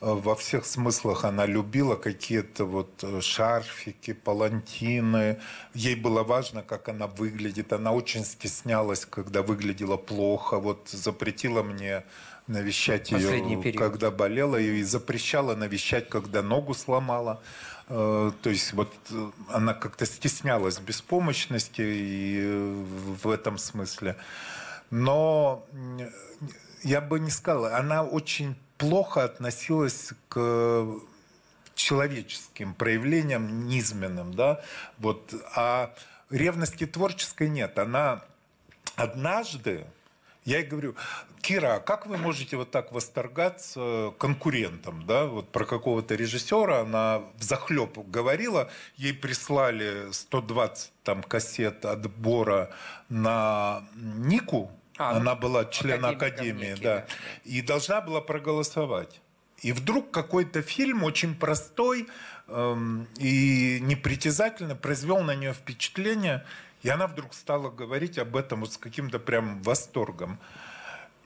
[0.00, 5.40] Во всех смыслах она любила какие-то вот шарфики, палантины.
[5.72, 7.72] Ей было важно, как она выглядит.
[7.72, 10.58] Она очень стеснялась, когда выглядела плохо.
[10.58, 12.04] Вот запретила мне
[12.48, 17.42] навещать ее, когда болела, и запрещала навещать, когда ногу сломала.
[17.88, 18.92] То есть вот
[19.48, 22.84] она как-то стеснялась беспомощности и
[23.22, 24.16] в этом смысле.
[24.90, 25.66] Но
[26.82, 30.86] я бы не сказала, она очень плохо относилась к
[31.74, 34.62] человеческим проявлениям низменным, да,
[34.98, 35.94] вот, а
[36.30, 37.78] ревности творческой нет.
[37.78, 38.22] Она
[38.96, 39.86] однажды,
[40.44, 40.96] я ей говорю,
[41.40, 47.22] Кира, а как вы можете вот так восторгаться конкурентом, да, вот про какого-то режиссера она
[47.36, 52.70] в захлеб говорила, ей прислали 120 там кассет отбора
[53.08, 57.06] на Нику, а, она была член академии, академии да, да,
[57.44, 59.20] и должна была проголосовать.
[59.62, 62.08] И вдруг какой-то фильм очень простой
[62.48, 66.44] эм, и непритязательный произвел на нее впечатление,
[66.82, 70.38] и она вдруг стала говорить об этом вот с каким-то прям восторгом.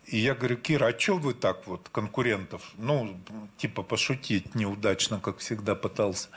[0.07, 2.63] И я говорю, Кира, а что вы так вот конкурентов?
[2.77, 3.19] Ну,
[3.57, 6.29] типа пошутить неудачно, как всегда пытался.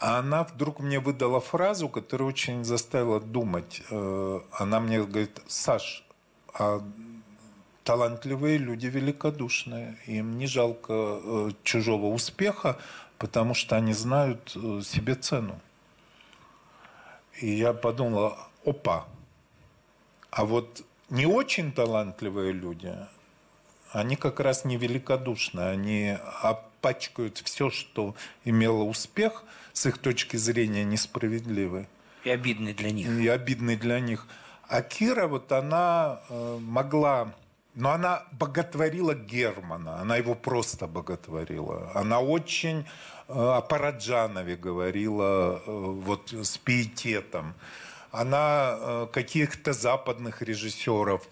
[0.00, 3.82] А она вдруг мне выдала фразу, которая очень заставила думать.
[3.90, 6.04] Э, она мне говорит, Саш,
[6.54, 6.82] а
[7.84, 9.98] талантливые люди великодушные.
[10.06, 12.78] Им не жалко э, чужого успеха,
[13.18, 15.60] потому что они знают э, себе цену.
[17.40, 19.06] И я подумала, опа,
[20.30, 22.94] а вот не очень талантливые люди,
[23.92, 28.14] они как раз не великодушны, они опачкают все, что
[28.44, 31.88] имело успех, с их точки зрения несправедливы.
[32.24, 33.08] И обидный для них.
[33.08, 34.26] И обидный для них.
[34.68, 37.32] А Кира, вот она э, могла...
[37.74, 41.92] Но она боготворила Германа, она его просто боготворила.
[41.94, 42.84] Она очень
[43.32, 47.54] о Параджанове говорила э, вот с пиететом.
[48.12, 51.22] Она каких-то западных режиссеров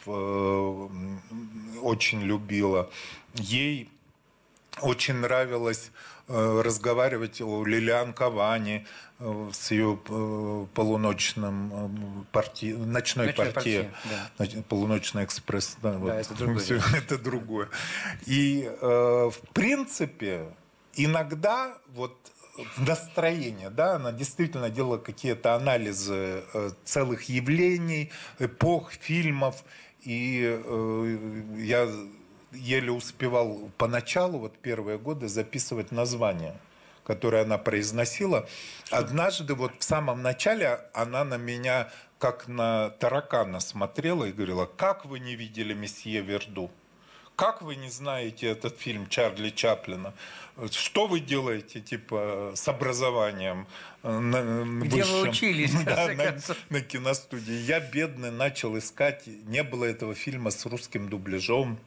[1.82, 2.88] очень любила.
[3.34, 3.90] Ей
[4.80, 5.90] очень нравилось
[6.28, 8.86] разговаривать о Лилиан Кавани,
[9.52, 12.72] с ее э, полуночным парти...
[12.72, 13.90] ночной, ночной партии,
[14.38, 14.46] да.
[14.68, 16.10] полуночный экспресс, да, да вот.
[16.10, 16.82] это, другое.
[16.94, 17.68] Это другое.
[18.26, 20.46] И э, в принципе
[21.04, 22.16] иногда вот
[22.76, 29.64] настроение, да, она действительно делала какие-то анализы э, целых явлений, эпох, фильмов,
[30.02, 30.60] и
[31.56, 31.88] я
[32.52, 36.54] еле успевал поначалу, вот первые годы, записывать названия
[37.04, 38.46] которые она произносила.
[38.90, 41.88] Однажды, вот в самом начале, она на меня
[42.18, 46.70] как на таракана смотрела и говорила, как вы не видели месье Верду?
[47.39, 50.12] Как вы не знаете этот фильм Чарли Чаплина?
[50.73, 53.69] Что вы делаете, типа, с образованием?
[54.02, 55.20] Э, на, Где высшем?
[55.20, 56.36] вы учились, да, на,
[56.69, 57.55] на киностудии.
[57.55, 59.28] Я, бедный, начал искать.
[59.47, 61.78] Не было этого фильма с русским дубляжом.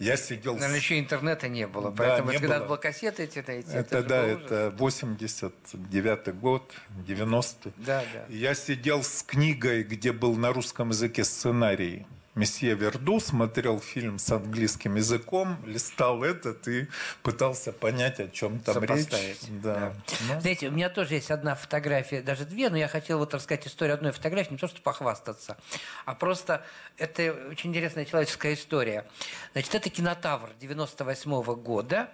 [0.00, 0.54] Я сидел...
[0.54, 2.66] Наверное, еще интернета не было, поэтому да, не когда было.
[2.66, 6.74] было кассеты эти, эти это, это да, это 89 год,
[7.06, 7.72] 90-й.
[7.76, 8.24] Да, да.
[8.28, 14.30] Я сидел с книгой, где был на русском языке сценарий месье Верду, смотрел фильм с
[14.30, 16.88] английским языком, листал этот и
[17.22, 19.04] пытался понять, о чем там речь.
[19.04, 19.62] Сопоставить.
[19.62, 19.92] Да.
[20.28, 23.66] Ну, Знаете, у меня тоже есть одна фотография, даже две, но я хотел вот рассказать
[23.66, 25.56] историю одной фотографии, не то, что похвастаться,
[26.04, 26.64] а просто
[26.96, 29.06] это очень интересная человеческая история.
[29.52, 32.10] Значит, это кинотавр 98 года, А,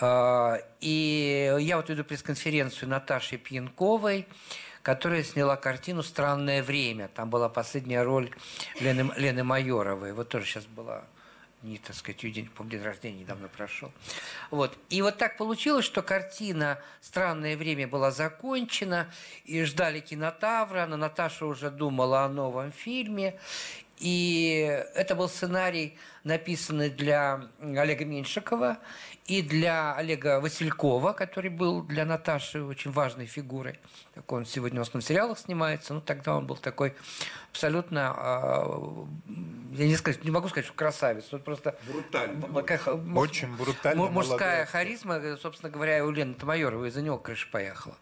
[0.00, 4.26] и я вот иду пресс-конференцию Наташи Пьянковой,
[4.82, 7.08] которая сняла картину «Странное время».
[7.08, 8.30] Там была последняя роль
[8.80, 10.12] Лены, Лены Майоровой.
[10.12, 11.04] Вот тоже сейчас была
[11.64, 13.90] не, так сказать, ее день, по день рождения недавно прошел.
[14.50, 14.76] Вот.
[14.90, 19.10] И вот так получилось, что картина «Странное время» была закончена,
[19.46, 23.40] и ждали кинотавра, но Наташа уже думала о новом фильме.
[23.98, 28.78] И это был сценарий, написанный для Олега Меньшикова
[29.26, 33.78] и для Олега Василькова, который был для Наташи очень важной фигурой.
[34.14, 36.94] Так он сегодня в основном в сериалах снимается, но тогда он был такой
[37.50, 39.06] абсолютно, а,
[39.72, 41.76] я не, сказать, не могу сказать, что красавец, но просто...
[41.90, 42.62] Брутальный.
[42.64, 47.94] как- Очень брутальный Мужская харизма, собственно говоря, у Лены Тамайоровой из-за него крыша поехала.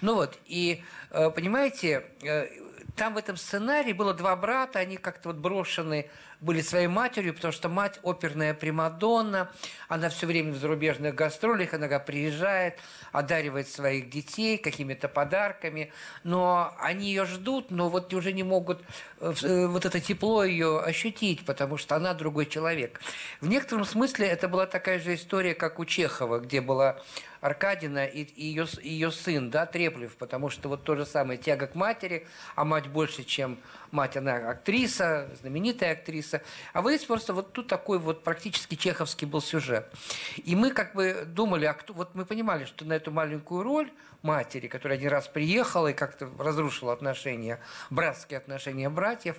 [0.00, 2.48] Ну вот, и, э, понимаете, э,
[2.96, 6.10] там в этом сценарии было два брата, они как-то вот брошены
[6.46, 9.50] были своей матерью, потому что мать оперная Примадонна,
[9.88, 12.78] она все время в зарубежных гастролях, иногда приезжает,
[13.12, 15.92] одаривает своих детей какими-то подарками,
[16.22, 18.80] но они ее ждут, но вот уже не могут
[19.20, 23.00] э, э, вот это тепло ее ощутить, потому что она другой человек.
[23.40, 27.02] В некотором смысле это была такая же история, как у Чехова, где была
[27.40, 31.74] Аркадина и ее, ее сын, да, Треплев, потому что вот то же самое, тяга к
[31.74, 33.58] матери, а мать больше, чем
[33.90, 36.35] мать, она актриса, знаменитая актриса.
[36.72, 39.92] А вы просто вот тут такой вот практически чеховский был сюжет.
[40.36, 43.90] И мы как бы думали, а кто, вот мы понимали, что на эту маленькую роль
[44.22, 47.60] матери, которая один раз приехала и как-то разрушила отношения,
[47.90, 49.36] братские отношения братьев,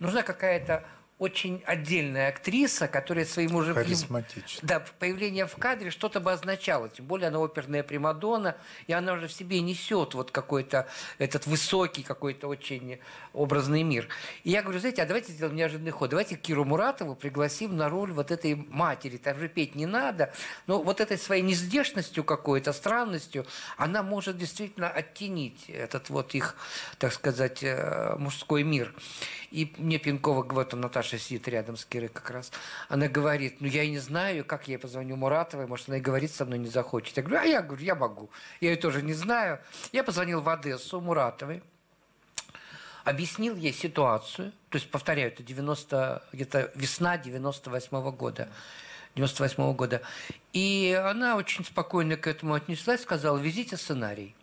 [0.00, 0.84] нужна какая-то
[1.24, 3.72] очень отдельная актриса, которая своим уже...
[4.62, 6.90] Да, появление в кадре что-то бы означало.
[6.90, 8.56] Тем более она оперная примадонна,
[8.86, 10.86] и она уже в себе несет вот какой-то
[11.18, 12.98] этот высокий, какой-то очень
[13.32, 14.08] образный мир.
[14.42, 16.10] И я говорю, знаете, а давайте сделаем неожиданный ход.
[16.10, 19.16] Давайте Киру Муратову пригласим на роль вот этой матери.
[19.16, 20.32] Там же петь не надо.
[20.66, 23.46] Но вот этой своей нездешностью какой-то, странностью,
[23.78, 26.56] она может действительно оттенить этот вот их,
[26.98, 28.94] так сказать, э, мужской мир.
[29.54, 32.50] И мне Пинкова говорит, там Наташа сидит рядом с Кирой как раз,
[32.88, 36.34] она говорит, ну я и не знаю, как я позвоню Муратовой, может, она и говорить
[36.34, 37.16] со мной не захочет.
[37.16, 38.30] Я говорю, а я говорю, я могу.
[38.60, 39.60] Я ее тоже не знаю.
[39.92, 41.62] Я позвонил в Одессу Муратовой,
[43.04, 48.48] объяснил ей ситуацию, то есть, повторяю, это 90, где-то весна 98 года,
[49.14, 50.02] 98 года.
[50.52, 54.34] И она очень спокойно к этому отнеслась, сказала, везите сценарий.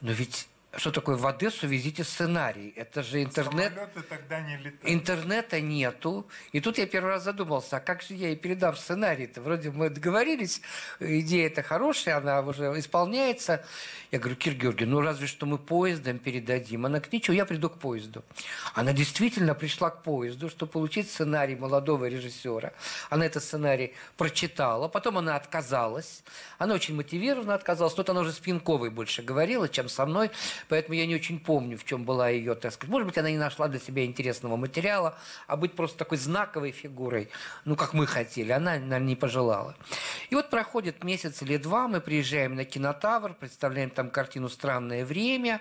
[0.00, 2.72] Но ведь что такое в Одессу везите сценарий?
[2.76, 3.72] Это же интернет.
[3.72, 4.94] Самолеты тогда не летали.
[4.94, 6.28] Интернета нету.
[6.52, 9.40] И тут я первый раз задумался, а как же я ей передам сценарий-то?
[9.40, 10.62] Вроде мы договорились,
[11.00, 13.64] идея-то хорошая, она уже исполняется.
[14.12, 16.86] Я говорю, Кир Георгий, ну разве что мы поездом передадим.
[16.86, 18.22] Она говорит, ничего, я приду к поезду.
[18.74, 22.72] Она действительно пришла к поезду, чтобы получить сценарий молодого режиссера.
[23.08, 26.22] Она этот сценарий прочитала, потом она отказалась.
[26.58, 27.94] Она очень мотивированно отказалась.
[27.94, 30.30] Тут она уже с Пинковой больше говорила, чем со мной.
[30.68, 32.90] Поэтому я не очень помню, в чем была ее, так сказать.
[32.90, 37.28] Может быть, она не нашла для себя интересного материала, а быть просто такой знаковой фигурой,
[37.64, 39.74] ну, как мы хотели, она, наверное, не пожелала.
[40.30, 45.60] И вот проходит месяц или два, мы приезжаем на кинотавр, представляем там картину «Странное время»,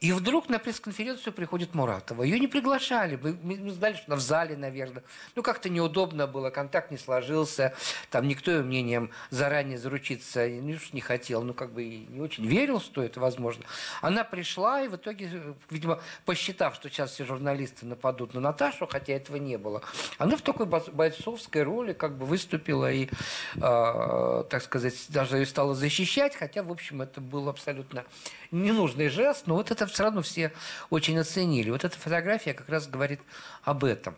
[0.00, 2.22] и вдруг на пресс-конференцию приходит Муратова.
[2.22, 3.16] Ее не приглашали.
[3.16, 5.02] Мы, знали, что она в зале, наверное.
[5.36, 7.74] Ну, как-то неудобно было, контакт не сложился.
[8.08, 11.42] Там никто ее мнением заранее заручиться ну, уж не хотел.
[11.42, 13.64] Ну, как бы и не очень верил, что это возможно.
[14.00, 18.86] Она пришла и в итоге, э, видимо, посчитав, что сейчас все журналисты нападут на Наташу,
[18.86, 19.82] хотя этого не было,
[20.16, 23.10] она в такой бо- бойцовской роли как бы выступила и,
[23.56, 28.04] э, так сказать, даже ее стала защищать, хотя, в общем, это был абсолютно
[28.50, 30.52] ненужный жест, но вот это все равно все
[30.90, 31.70] очень оценили.
[31.70, 33.20] Вот эта фотография как раз говорит
[33.62, 34.16] об этом.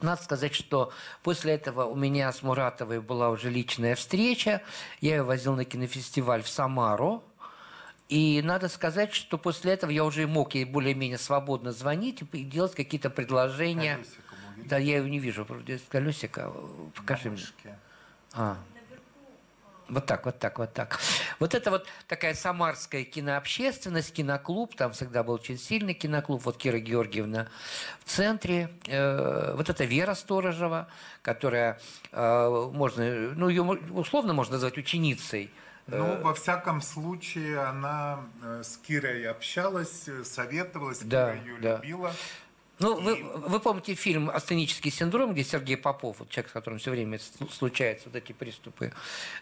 [0.00, 0.92] Надо сказать, что
[1.22, 4.62] после этого у меня с Муратовой была уже личная встреча.
[5.00, 7.24] Я ее возил на кинофестиваль в Самару.
[8.08, 12.74] И надо сказать, что после этого я уже мог ей более-менее свободно звонить и делать
[12.74, 14.04] какие-то предложения.
[14.66, 15.46] Да, я ее не вижу.
[15.88, 16.52] Колесика.
[16.94, 17.42] Покажи мне.
[18.34, 18.58] А.
[19.88, 20.98] Вот так, вот так, вот так.
[21.40, 26.78] Вот это вот такая самарская кинообщественность, киноклуб, там всегда был очень сильный киноклуб, вот Кира
[26.78, 27.48] Георгиевна
[28.04, 30.88] в центре, Э, вот это Вера Сторожева,
[31.22, 31.80] которая,
[32.12, 33.04] э, можно,
[33.34, 35.50] ну, ее условно можно назвать ученицей.
[35.86, 41.76] Ну, во всяком случае, она э, с Кирой общалась, э, советовалась, Да, Кира ее да.
[41.76, 42.12] любила.
[42.80, 46.90] Ну, вы, вы помните фильм «Астенический синдром», где Сергей Попов, вот человек, с которым все
[46.90, 47.20] время
[47.50, 48.92] случаются вот эти приступы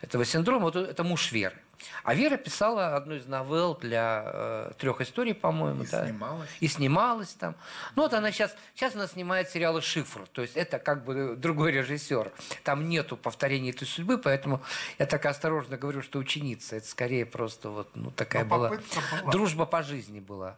[0.03, 1.57] этого синдрома, вот это муж Веры.
[2.05, 5.85] А Вера писала одну из новелл для э, трех историй, по-моему.
[5.85, 6.07] И да?
[6.07, 6.51] снималась.
[6.61, 7.55] И снималась там.
[7.97, 11.73] Ну вот она сейчас, сейчас она снимает сериалы «Шифр», то есть это как бы другой
[11.73, 12.33] режиссер.
[12.65, 14.63] Там нету повторения этой судьбы, поэтому
[14.99, 16.77] я так осторожно говорю, что ученица.
[16.77, 19.33] Это скорее просто вот ну, такая Но была, была.
[19.33, 20.57] дружба по жизни была.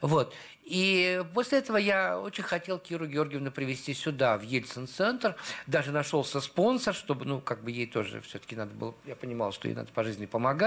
[0.00, 0.34] Вот.
[0.64, 5.36] И после этого я очень хотел Киру Георгиевну привести сюда, в Ельцин-центр.
[5.66, 8.94] Даже нашелся спонсор, чтобы, ну, как бы ей тоже все-таки надо было...
[9.04, 10.63] Я понимал, что ей надо по жизни помогать.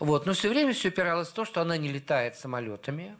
[0.00, 0.26] Вот.
[0.26, 3.16] Но все время все опиралось в то, что она не летает самолетами.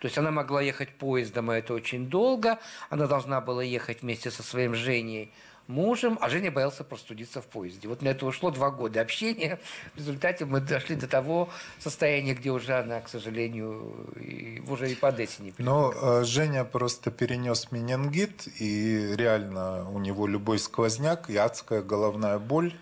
[0.00, 2.58] То есть она могла ехать поездом, и это очень долго.
[2.90, 5.32] Она должна была ехать вместе со своим Женей
[5.68, 7.88] мужем, а Женя боялся простудиться в поезде.
[7.88, 9.58] Вот на это ушло два года общения.
[9.94, 11.48] В результате мы дошли до того
[11.78, 16.64] состояния, где уже она, к сожалению, и, уже и по Одессе не Но э, Женя
[16.64, 22.72] просто перенес менингит, и реально у него любой сквозняк и адская головная боль.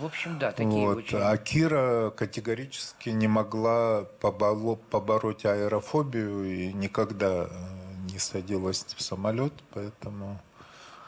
[0.00, 0.98] В общем, да, такие Вот.
[0.98, 1.18] очень...
[1.18, 7.48] А Кира категорически не могла поболо- побороть аэрофобию и никогда э,
[8.12, 10.40] не садилась в самолет, поэтому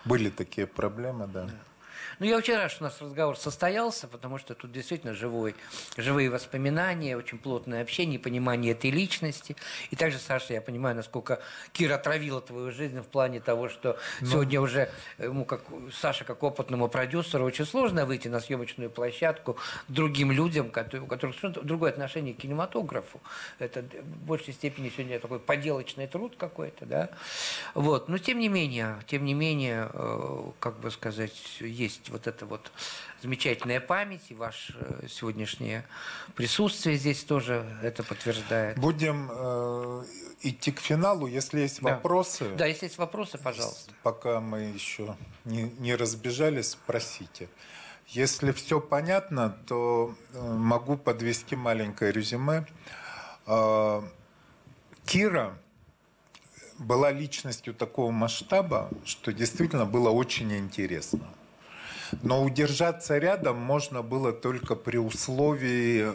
[0.05, 1.49] были такие проблемы, да.
[2.21, 5.55] Ну, я очень рад, что у нас разговор состоялся, потому что тут действительно живой,
[5.97, 9.55] живые воспоминания, очень плотное общение, понимание этой личности.
[9.91, 11.41] И также, Саша, я понимаю, насколько
[11.73, 15.63] Кира отравила твою жизнь в плане того, что сегодня уже ему, как
[15.93, 21.07] Саша, как опытному продюсеру, очень сложно выйти на съемочную площадку к другим людям, которые- у
[21.07, 23.21] которых другое отношение к кинематографу.
[23.61, 27.11] Это в большей степени сегодня такой поделочный труд какой-то, да.
[27.75, 28.09] Вот.
[28.09, 32.71] Но тем не менее, тем не менее, э, как бы сказать, есть вот эта вот
[33.23, 35.85] замечательная память, и ваше э, сегодняшнее
[36.35, 38.79] присутствие здесь тоже это подтверждает.
[38.79, 40.05] Будем э,
[40.43, 41.95] идти к финалу, если есть Да.
[41.95, 42.55] вопросы.
[42.57, 43.93] Да, если есть вопросы, пожалуйста.
[44.03, 47.49] Пока мы еще не, не разбежались, спросите.
[48.09, 52.67] Если все понятно, то э, могу подвести маленькое резюме.
[53.47, 54.03] Э,
[55.05, 55.59] Кира
[56.79, 61.21] была личностью такого масштаба, что действительно было очень интересно.
[62.23, 66.13] Но удержаться рядом можно было только при условии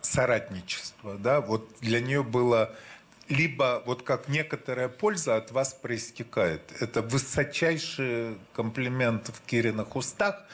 [0.00, 1.16] соратничества.
[1.18, 1.40] Да?
[1.40, 2.74] Вот для нее было
[3.28, 6.62] либо вот как некоторая польза от вас проистекает.
[6.80, 10.44] Это высочайший комплимент в Кириных устах,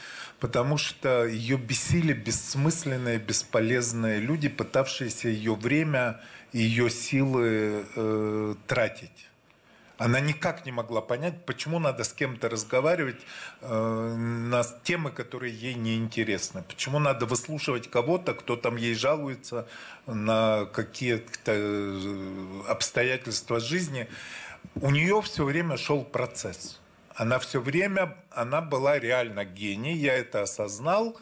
[0.41, 6.21] потому что ее бесили бессмысленные, бесполезные люди, пытавшиеся ее время
[6.53, 9.29] и ее силы э, тратить.
[10.05, 13.21] Она никак не могла понять, почему надо с кем-то разговаривать
[13.61, 16.65] э, на темы, которые ей не интересны.
[16.67, 19.69] Почему надо выслушивать кого-то, кто там ей жалуется
[20.07, 24.09] на какие-то э, обстоятельства жизни.
[24.75, 26.81] У нее все время шел процесс.
[27.15, 31.17] Она все время, она была реально гений, я это осознал.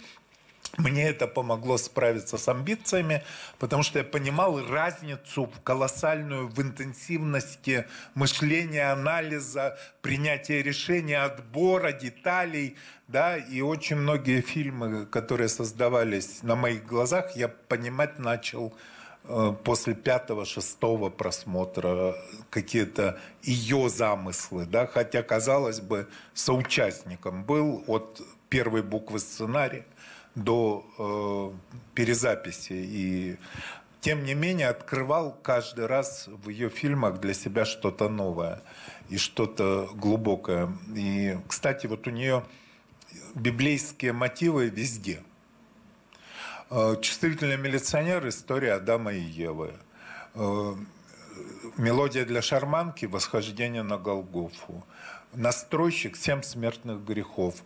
[0.79, 3.25] Мне это помогло справиться с амбициями,
[3.59, 12.77] потому что я понимал разницу колоссальную в интенсивности мышления, анализа, принятия решения, отбора деталей.
[13.09, 18.73] Да, и очень многие фильмы, которые создавались на моих глазах, я понимать начал
[19.25, 22.15] э, после пятого, шестого просмотра
[22.51, 29.85] какие-то ее замыслы, да, хотя, казалось бы, соучастником был от первой буквы сценария
[30.35, 32.73] до э, перезаписи.
[32.73, 33.39] И
[34.01, 38.63] тем не менее открывал каждый раз в ее фильмах для себя что-то новое
[39.09, 40.73] и что-то глубокое.
[40.95, 42.45] И, кстати, вот у нее
[43.35, 45.23] библейские мотивы везде.
[46.71, 49.75] Э, Чувствительный милиционер– история Адама и Евы.
[50.35, 50.75] Э,
[51.77, 54.85] Мелодия для шарманки– восхождение на Голгофу.
[55.33, 57.63] Настройщик– семь смертных грехов.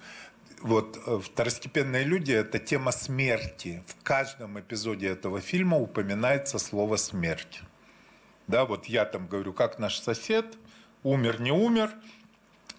[0.64, 3.84] Вот э, второстепенные люди– это тема смерти.
[3.86, 7.60] В каждом эпизоде этого фильма упоминается слово «смерть».
[8.46, 10.56] Да, вот я там говорю, как наш сосед,
[11.02, 11.90] умер, не умер.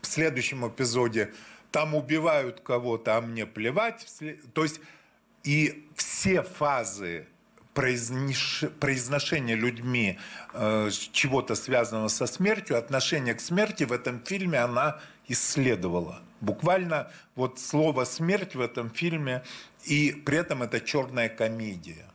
[0.01, 1.31] В следующем эпизоде
[1.69, 4.07] там убивают кого-то, а мне плевать.
[4.55, 4.81] То есть
[5.43, 7.27] и все фазы
[7.75, 10.17] произношения людьми
[10.53, 16.24] э, чего-то связанного со смертью, отношение к смерти в этом фильме она исследовала.
[16.41, 19.43] Буквально вот слово «смерть» в этом фильме,
[19.83, 22.05] и при этом это черная комедия.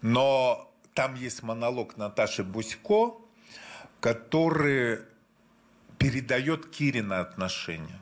[0.00, 3.14] Но там есть монолог Наташи Бусько,
[4.00, 5.00] который
[5.98, 8.00] передает Кирина отношения.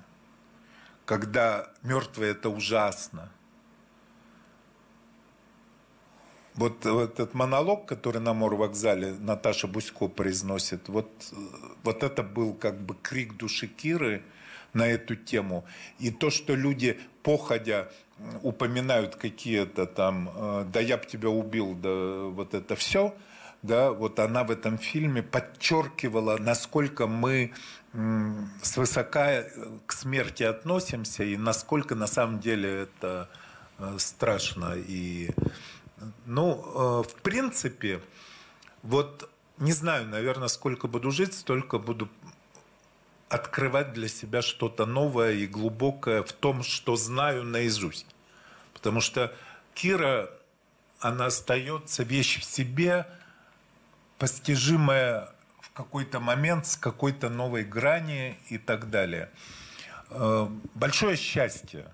[1.05, 3.31] Когда мертвые это ужасно.
[6.55, 11.37] Вот, этот монолог, который на морвокзале Наташа Бусько произносит, вот, э,
[11.85, 14.23] вот это был как бы крик души Киры
[14.73, 15.65] на эту тему.
[15.99, 17.89] И то, что люди, походя,
[18.43, 23.15] упоминают какие-то там, э, да я б тебя убил, да вот это все,
[23.63, 27.53] да, вот она в этом фильме подчеркивала, насколько мы
[28.63, 29.45] свысока
[29.87, 33.29] к смерти относимся и насколько на самом деле это
[33.79, 34.75] э, страшно.
[34.77, 35.31] И,
[36.25, 38.01] ну, э, в принципе,
[38.83, 39.29] вот
[39.59, 42.09] не знаю, наверное, сколько буду жить, столько буду
[43.31, 48.07] открывать для себя что-то новое и глубокое в том, что знаю наизусть.
[48.75, 49.33] Потому что
[49.73, 50.31] Кира,
[50.99, 53.07] она остается вещь в себе,
[54.19, 59.31] постижимая в какой-то момент с какой-то новой грани и так далее.
[60.11, 61.87] Э, большое счастье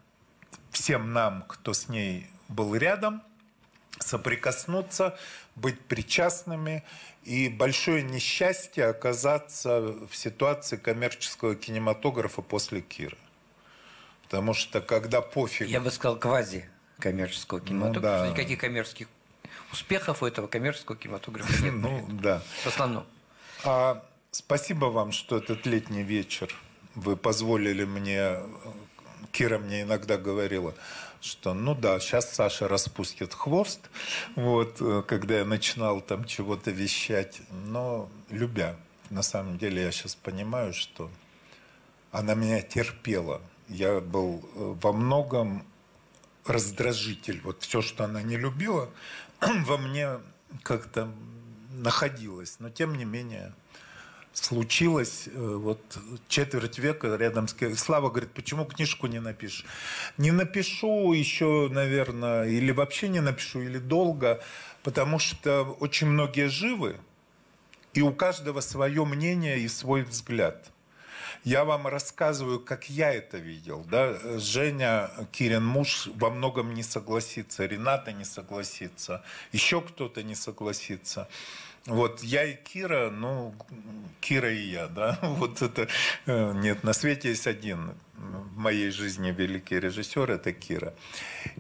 [0.70, 3.22] всем нам, кто с ней был рядом,
[3.98, 5.18] соприкоснуться,
[5.56, 6.84] быть причастными
[7.24, 13.18] и большое несчастье оказаться в ситуации коммерческого кинематографа после Киры.
[14.22, 15.68] Потому что когда пофиг...
[15.68, 16.68] Я бы сказал, квази
[16.98, 18.24] коммерческого ну кинематографа.
[18.24, 18.30] Ну, да.
[18.30, 19.08] Никаких коммерческих
[19.72, 21.74] успехов у этого коммерческого кинематографа нет.
[21.76, 22.42] Ну, да.
[22.62, 23.06] В основном.
[23.64, 26.54] А, спасибо вам, что этот летний вечер
[26.94, 28.40] вы позволили мне...
[29.32, 30.74] Кира мне иногда говорила,
[31.27, 33.90] что ну да, сейчас Саша распустит хвост,
[34.35, 38.77] вот, когда я начинал там чего-то вещать, но любя.
[39.11, 41.11] На самом деле я сейчас понимаю, что
[42.11, 43.40] она меня терпела.
[43.69, 45.65] Я был э, во многом
[46.44, 47.40] раздражитель.
[47.43, 48.89] Вот все, что она не любила,
[49.40, 50.19] во мне
[50.62, 51.12] как-то
[51.70, 52.57] находилось.
[52.59, 53.53] Но тем не менее
[54.36, 55.80] случилось э, вот
[56.28, 57.54] четверть века рядом с...
[57.76, 59.64] Слава говорит, почему книжку не напишешь?
[60.18, 64.42] Не напишу еще, наверное, или вообще не напишу, или долго,
[64.82, 66.96] потому что очень многие живы,
[67.94, 70.70] и у каждого свое мнение и свой взгляд–
[71.46, 73.84] я вам рассказываю, как я это видел.
[73.88, 74.18] Да?
[74.40, 77.66] Женя, Кирин муж, во многом не согласится.
[77.66, 79.22] Рената не согласится.
[79.52, 81.28] Еще кто-то не согласится.
[81.86, 83.54] Вот я и Кира, ну,
[84.20, 85.88] Кира и я, да, вот это,
[86.26, 90.94] э, нет, на свете есть один в моей жизни великий режиссер, это Кира.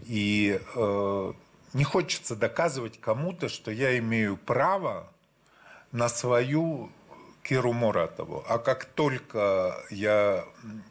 [0.06, 1.32] И э,
[1.74, 5.12] не хочется доказывать кому-то, что я имею право
[5.92, 6.90] на свою
[7.42, 8.44] Киру Муратову.
[8.48, 10.44] А как только я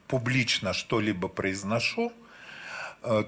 [0.08, 2.14] публично что-либо произношу,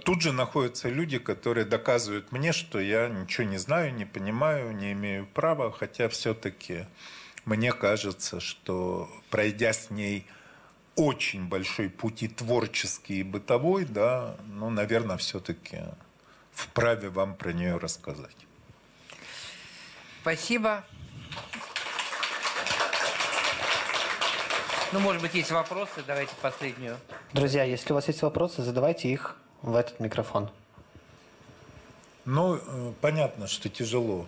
[0.04, 4.94] тут же находятся люди, которые доказывают мне, что я ничего не знаю, не понимаю, не
[4.94, 6.86] имею права, хотя все-таки
[7.46, 10.26] мне кажется, что пройдя с ней
[10.96, 15.82] очень большой путь и творческий, и бытовой, да, ну, наверное, все-таки
[16.52, 18.36] вправе вам про нее рассказать.
[20.22, 20.84] Спасибо.
[24.92, 26.04] Ну, может быть, есть вопросы.
[26.08, 26.98] Давайте последнюю.
[27.34, 29.38] Друзья, если у вас есть вопросы, задавайте их
[29.68, 30.50] в этот микрофон.
[32.26, 34.26] Ну, э, понятно, что тяжело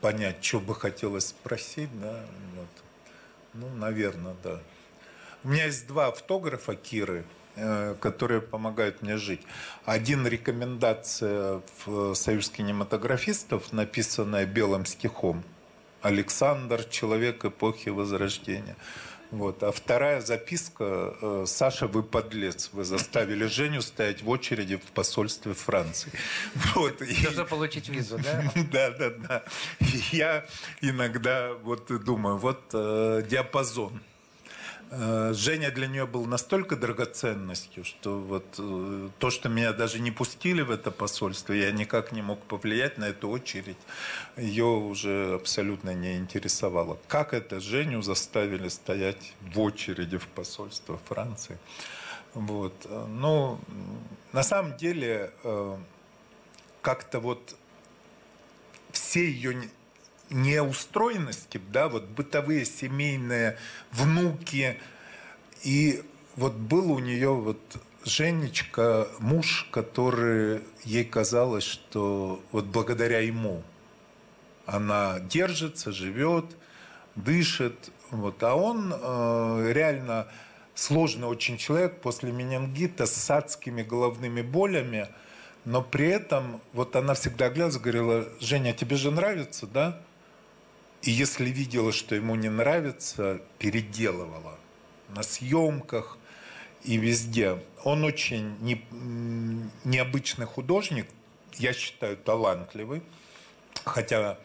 [0.00, 2.20] понять, что бы хотелось спросить, да,
[2.56, 2.68] вот.
[3.54, 4.60] Ну, наверное, да.
[5.44, 7.24] У меня есть два автографа Киры,
[7.56, 9.42] э, которые помогают мне жить.
[9.84, 15.44] Один рекомендация в Союз кинематографистов, написанная белым стихом.
[16.00, 18.76] Александр, человек эпохи Возрождения.
[19.32, 19.62] Вот.
[19.62, 25.54] А вторая записка э, «Саша, вы подлец, вы заставили Женю стоять в очереди в посольстве
[25.54, 26.12] Франции».
[26.74, 27.00] Вот.
[27.00, 28.52] Нужно получить визу, да?
[28.70, 29.42] Да, да, да.
[30.12, 30.44] Я
[30.82, 34.00] иногда вот думаю, вот э, диапазон–
[34.92, 40.60] Женя для нее был настолько драгоценностью, что вот э, то, что меня даже не пустили
[40.60, 43.78] в это посольство, я никак не мог повлиять на эту очередь,
[44.36, 46.98] ее уже абсолютно не интересовало.
[47.08, 51.58] Как это Женю заставили стоять в очереди в посольство Франции?
[52.34, 52.74] Вот.
[53.08, 53.58] Ну,
[54.32, 55.76] на самом деле, э,
[56.82, 57.56] как-то вот
[58.90, 59.70] все ее
[60.32, 63.58] неустроенности, да, вот бытовые, семейные,
[63.92, 64.78] внуки.
[65.62, 66.02] И
[66.36, 67.60] вот был у нее вот
[68.04, 73.62] Женечка, муж, который ей казалось, что вот благодаря ему
[74.66, 76.46] она держится, живет,
[77.14, 77.90] дышит.
[78.10, 78.42] Вот.
[78.42, 80.26] А он э, реально
[80.74, 85.08] сложный очень человек после менингита с адскими головными болями.
[85.64, 90.00] Но при этом вот она всегда глядела, говорила, Женя, тебе же нравится, да?
[91.02, 94.58] И если видела, что ему не нравится, переделывала
[95.08, 96.18] на съемках
[96.84, 97.62] и везде.
[97.84, 98.84] Он очень не,
[99.84, 101.06] необычный художник,
[101.54, 103.02] я считаю, талантливый.
[103.84, 104.38] хотя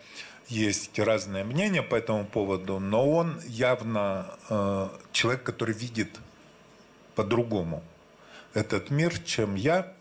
[0.47, 6.17] есть разные мнения по этому поводу, но он явно э, человек, который видит
[7.15, 7.83] по-другому
[8.53, 9.93] этот мир, чем я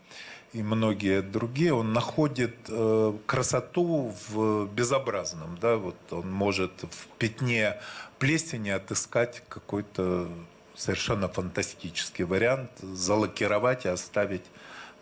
[0.56, 1.74] и многие другие.
[1.74, 5.58] Он находит э, красоту в безобразном.
[5.60, 5.76] Да?
[5.76, 7.76] Вот он может в пятне
[8.18, 10.28] плесени отыскать какой-то
[10.74, 14.44] совершенно фантастический вариант, залакировать и оставить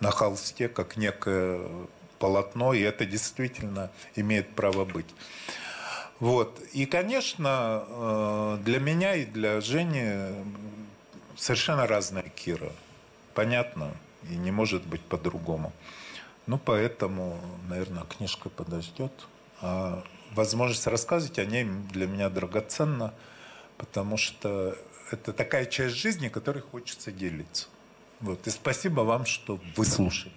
[0.00, 1.60] на холсте как некое
[2.18, 5.14] полотно, и это действительно имеет право быть.
[6.18, 6.60] Вот.
[6.72, 10.34] И, конечно, э, для меня и для Жени
[11.36, 12.72] совершенно разная Кира.
[13.34, 13.92] Понятно?
[14.30, 15.72] И не может быть по-другому.
[16.46, 19.12] Ну, поэтому, наверное, книжка подождет.
[19.60, 23.14] А возможность рассказывать о ней для меня драгоценна,
[23.78, 24.76] потому что
[25.10, 27.68] это такая часть жизни, которой хочется делиться.
[28.20, 28.46] Вот.
[28.46, 30.32] И спасибо вам, что выслушали.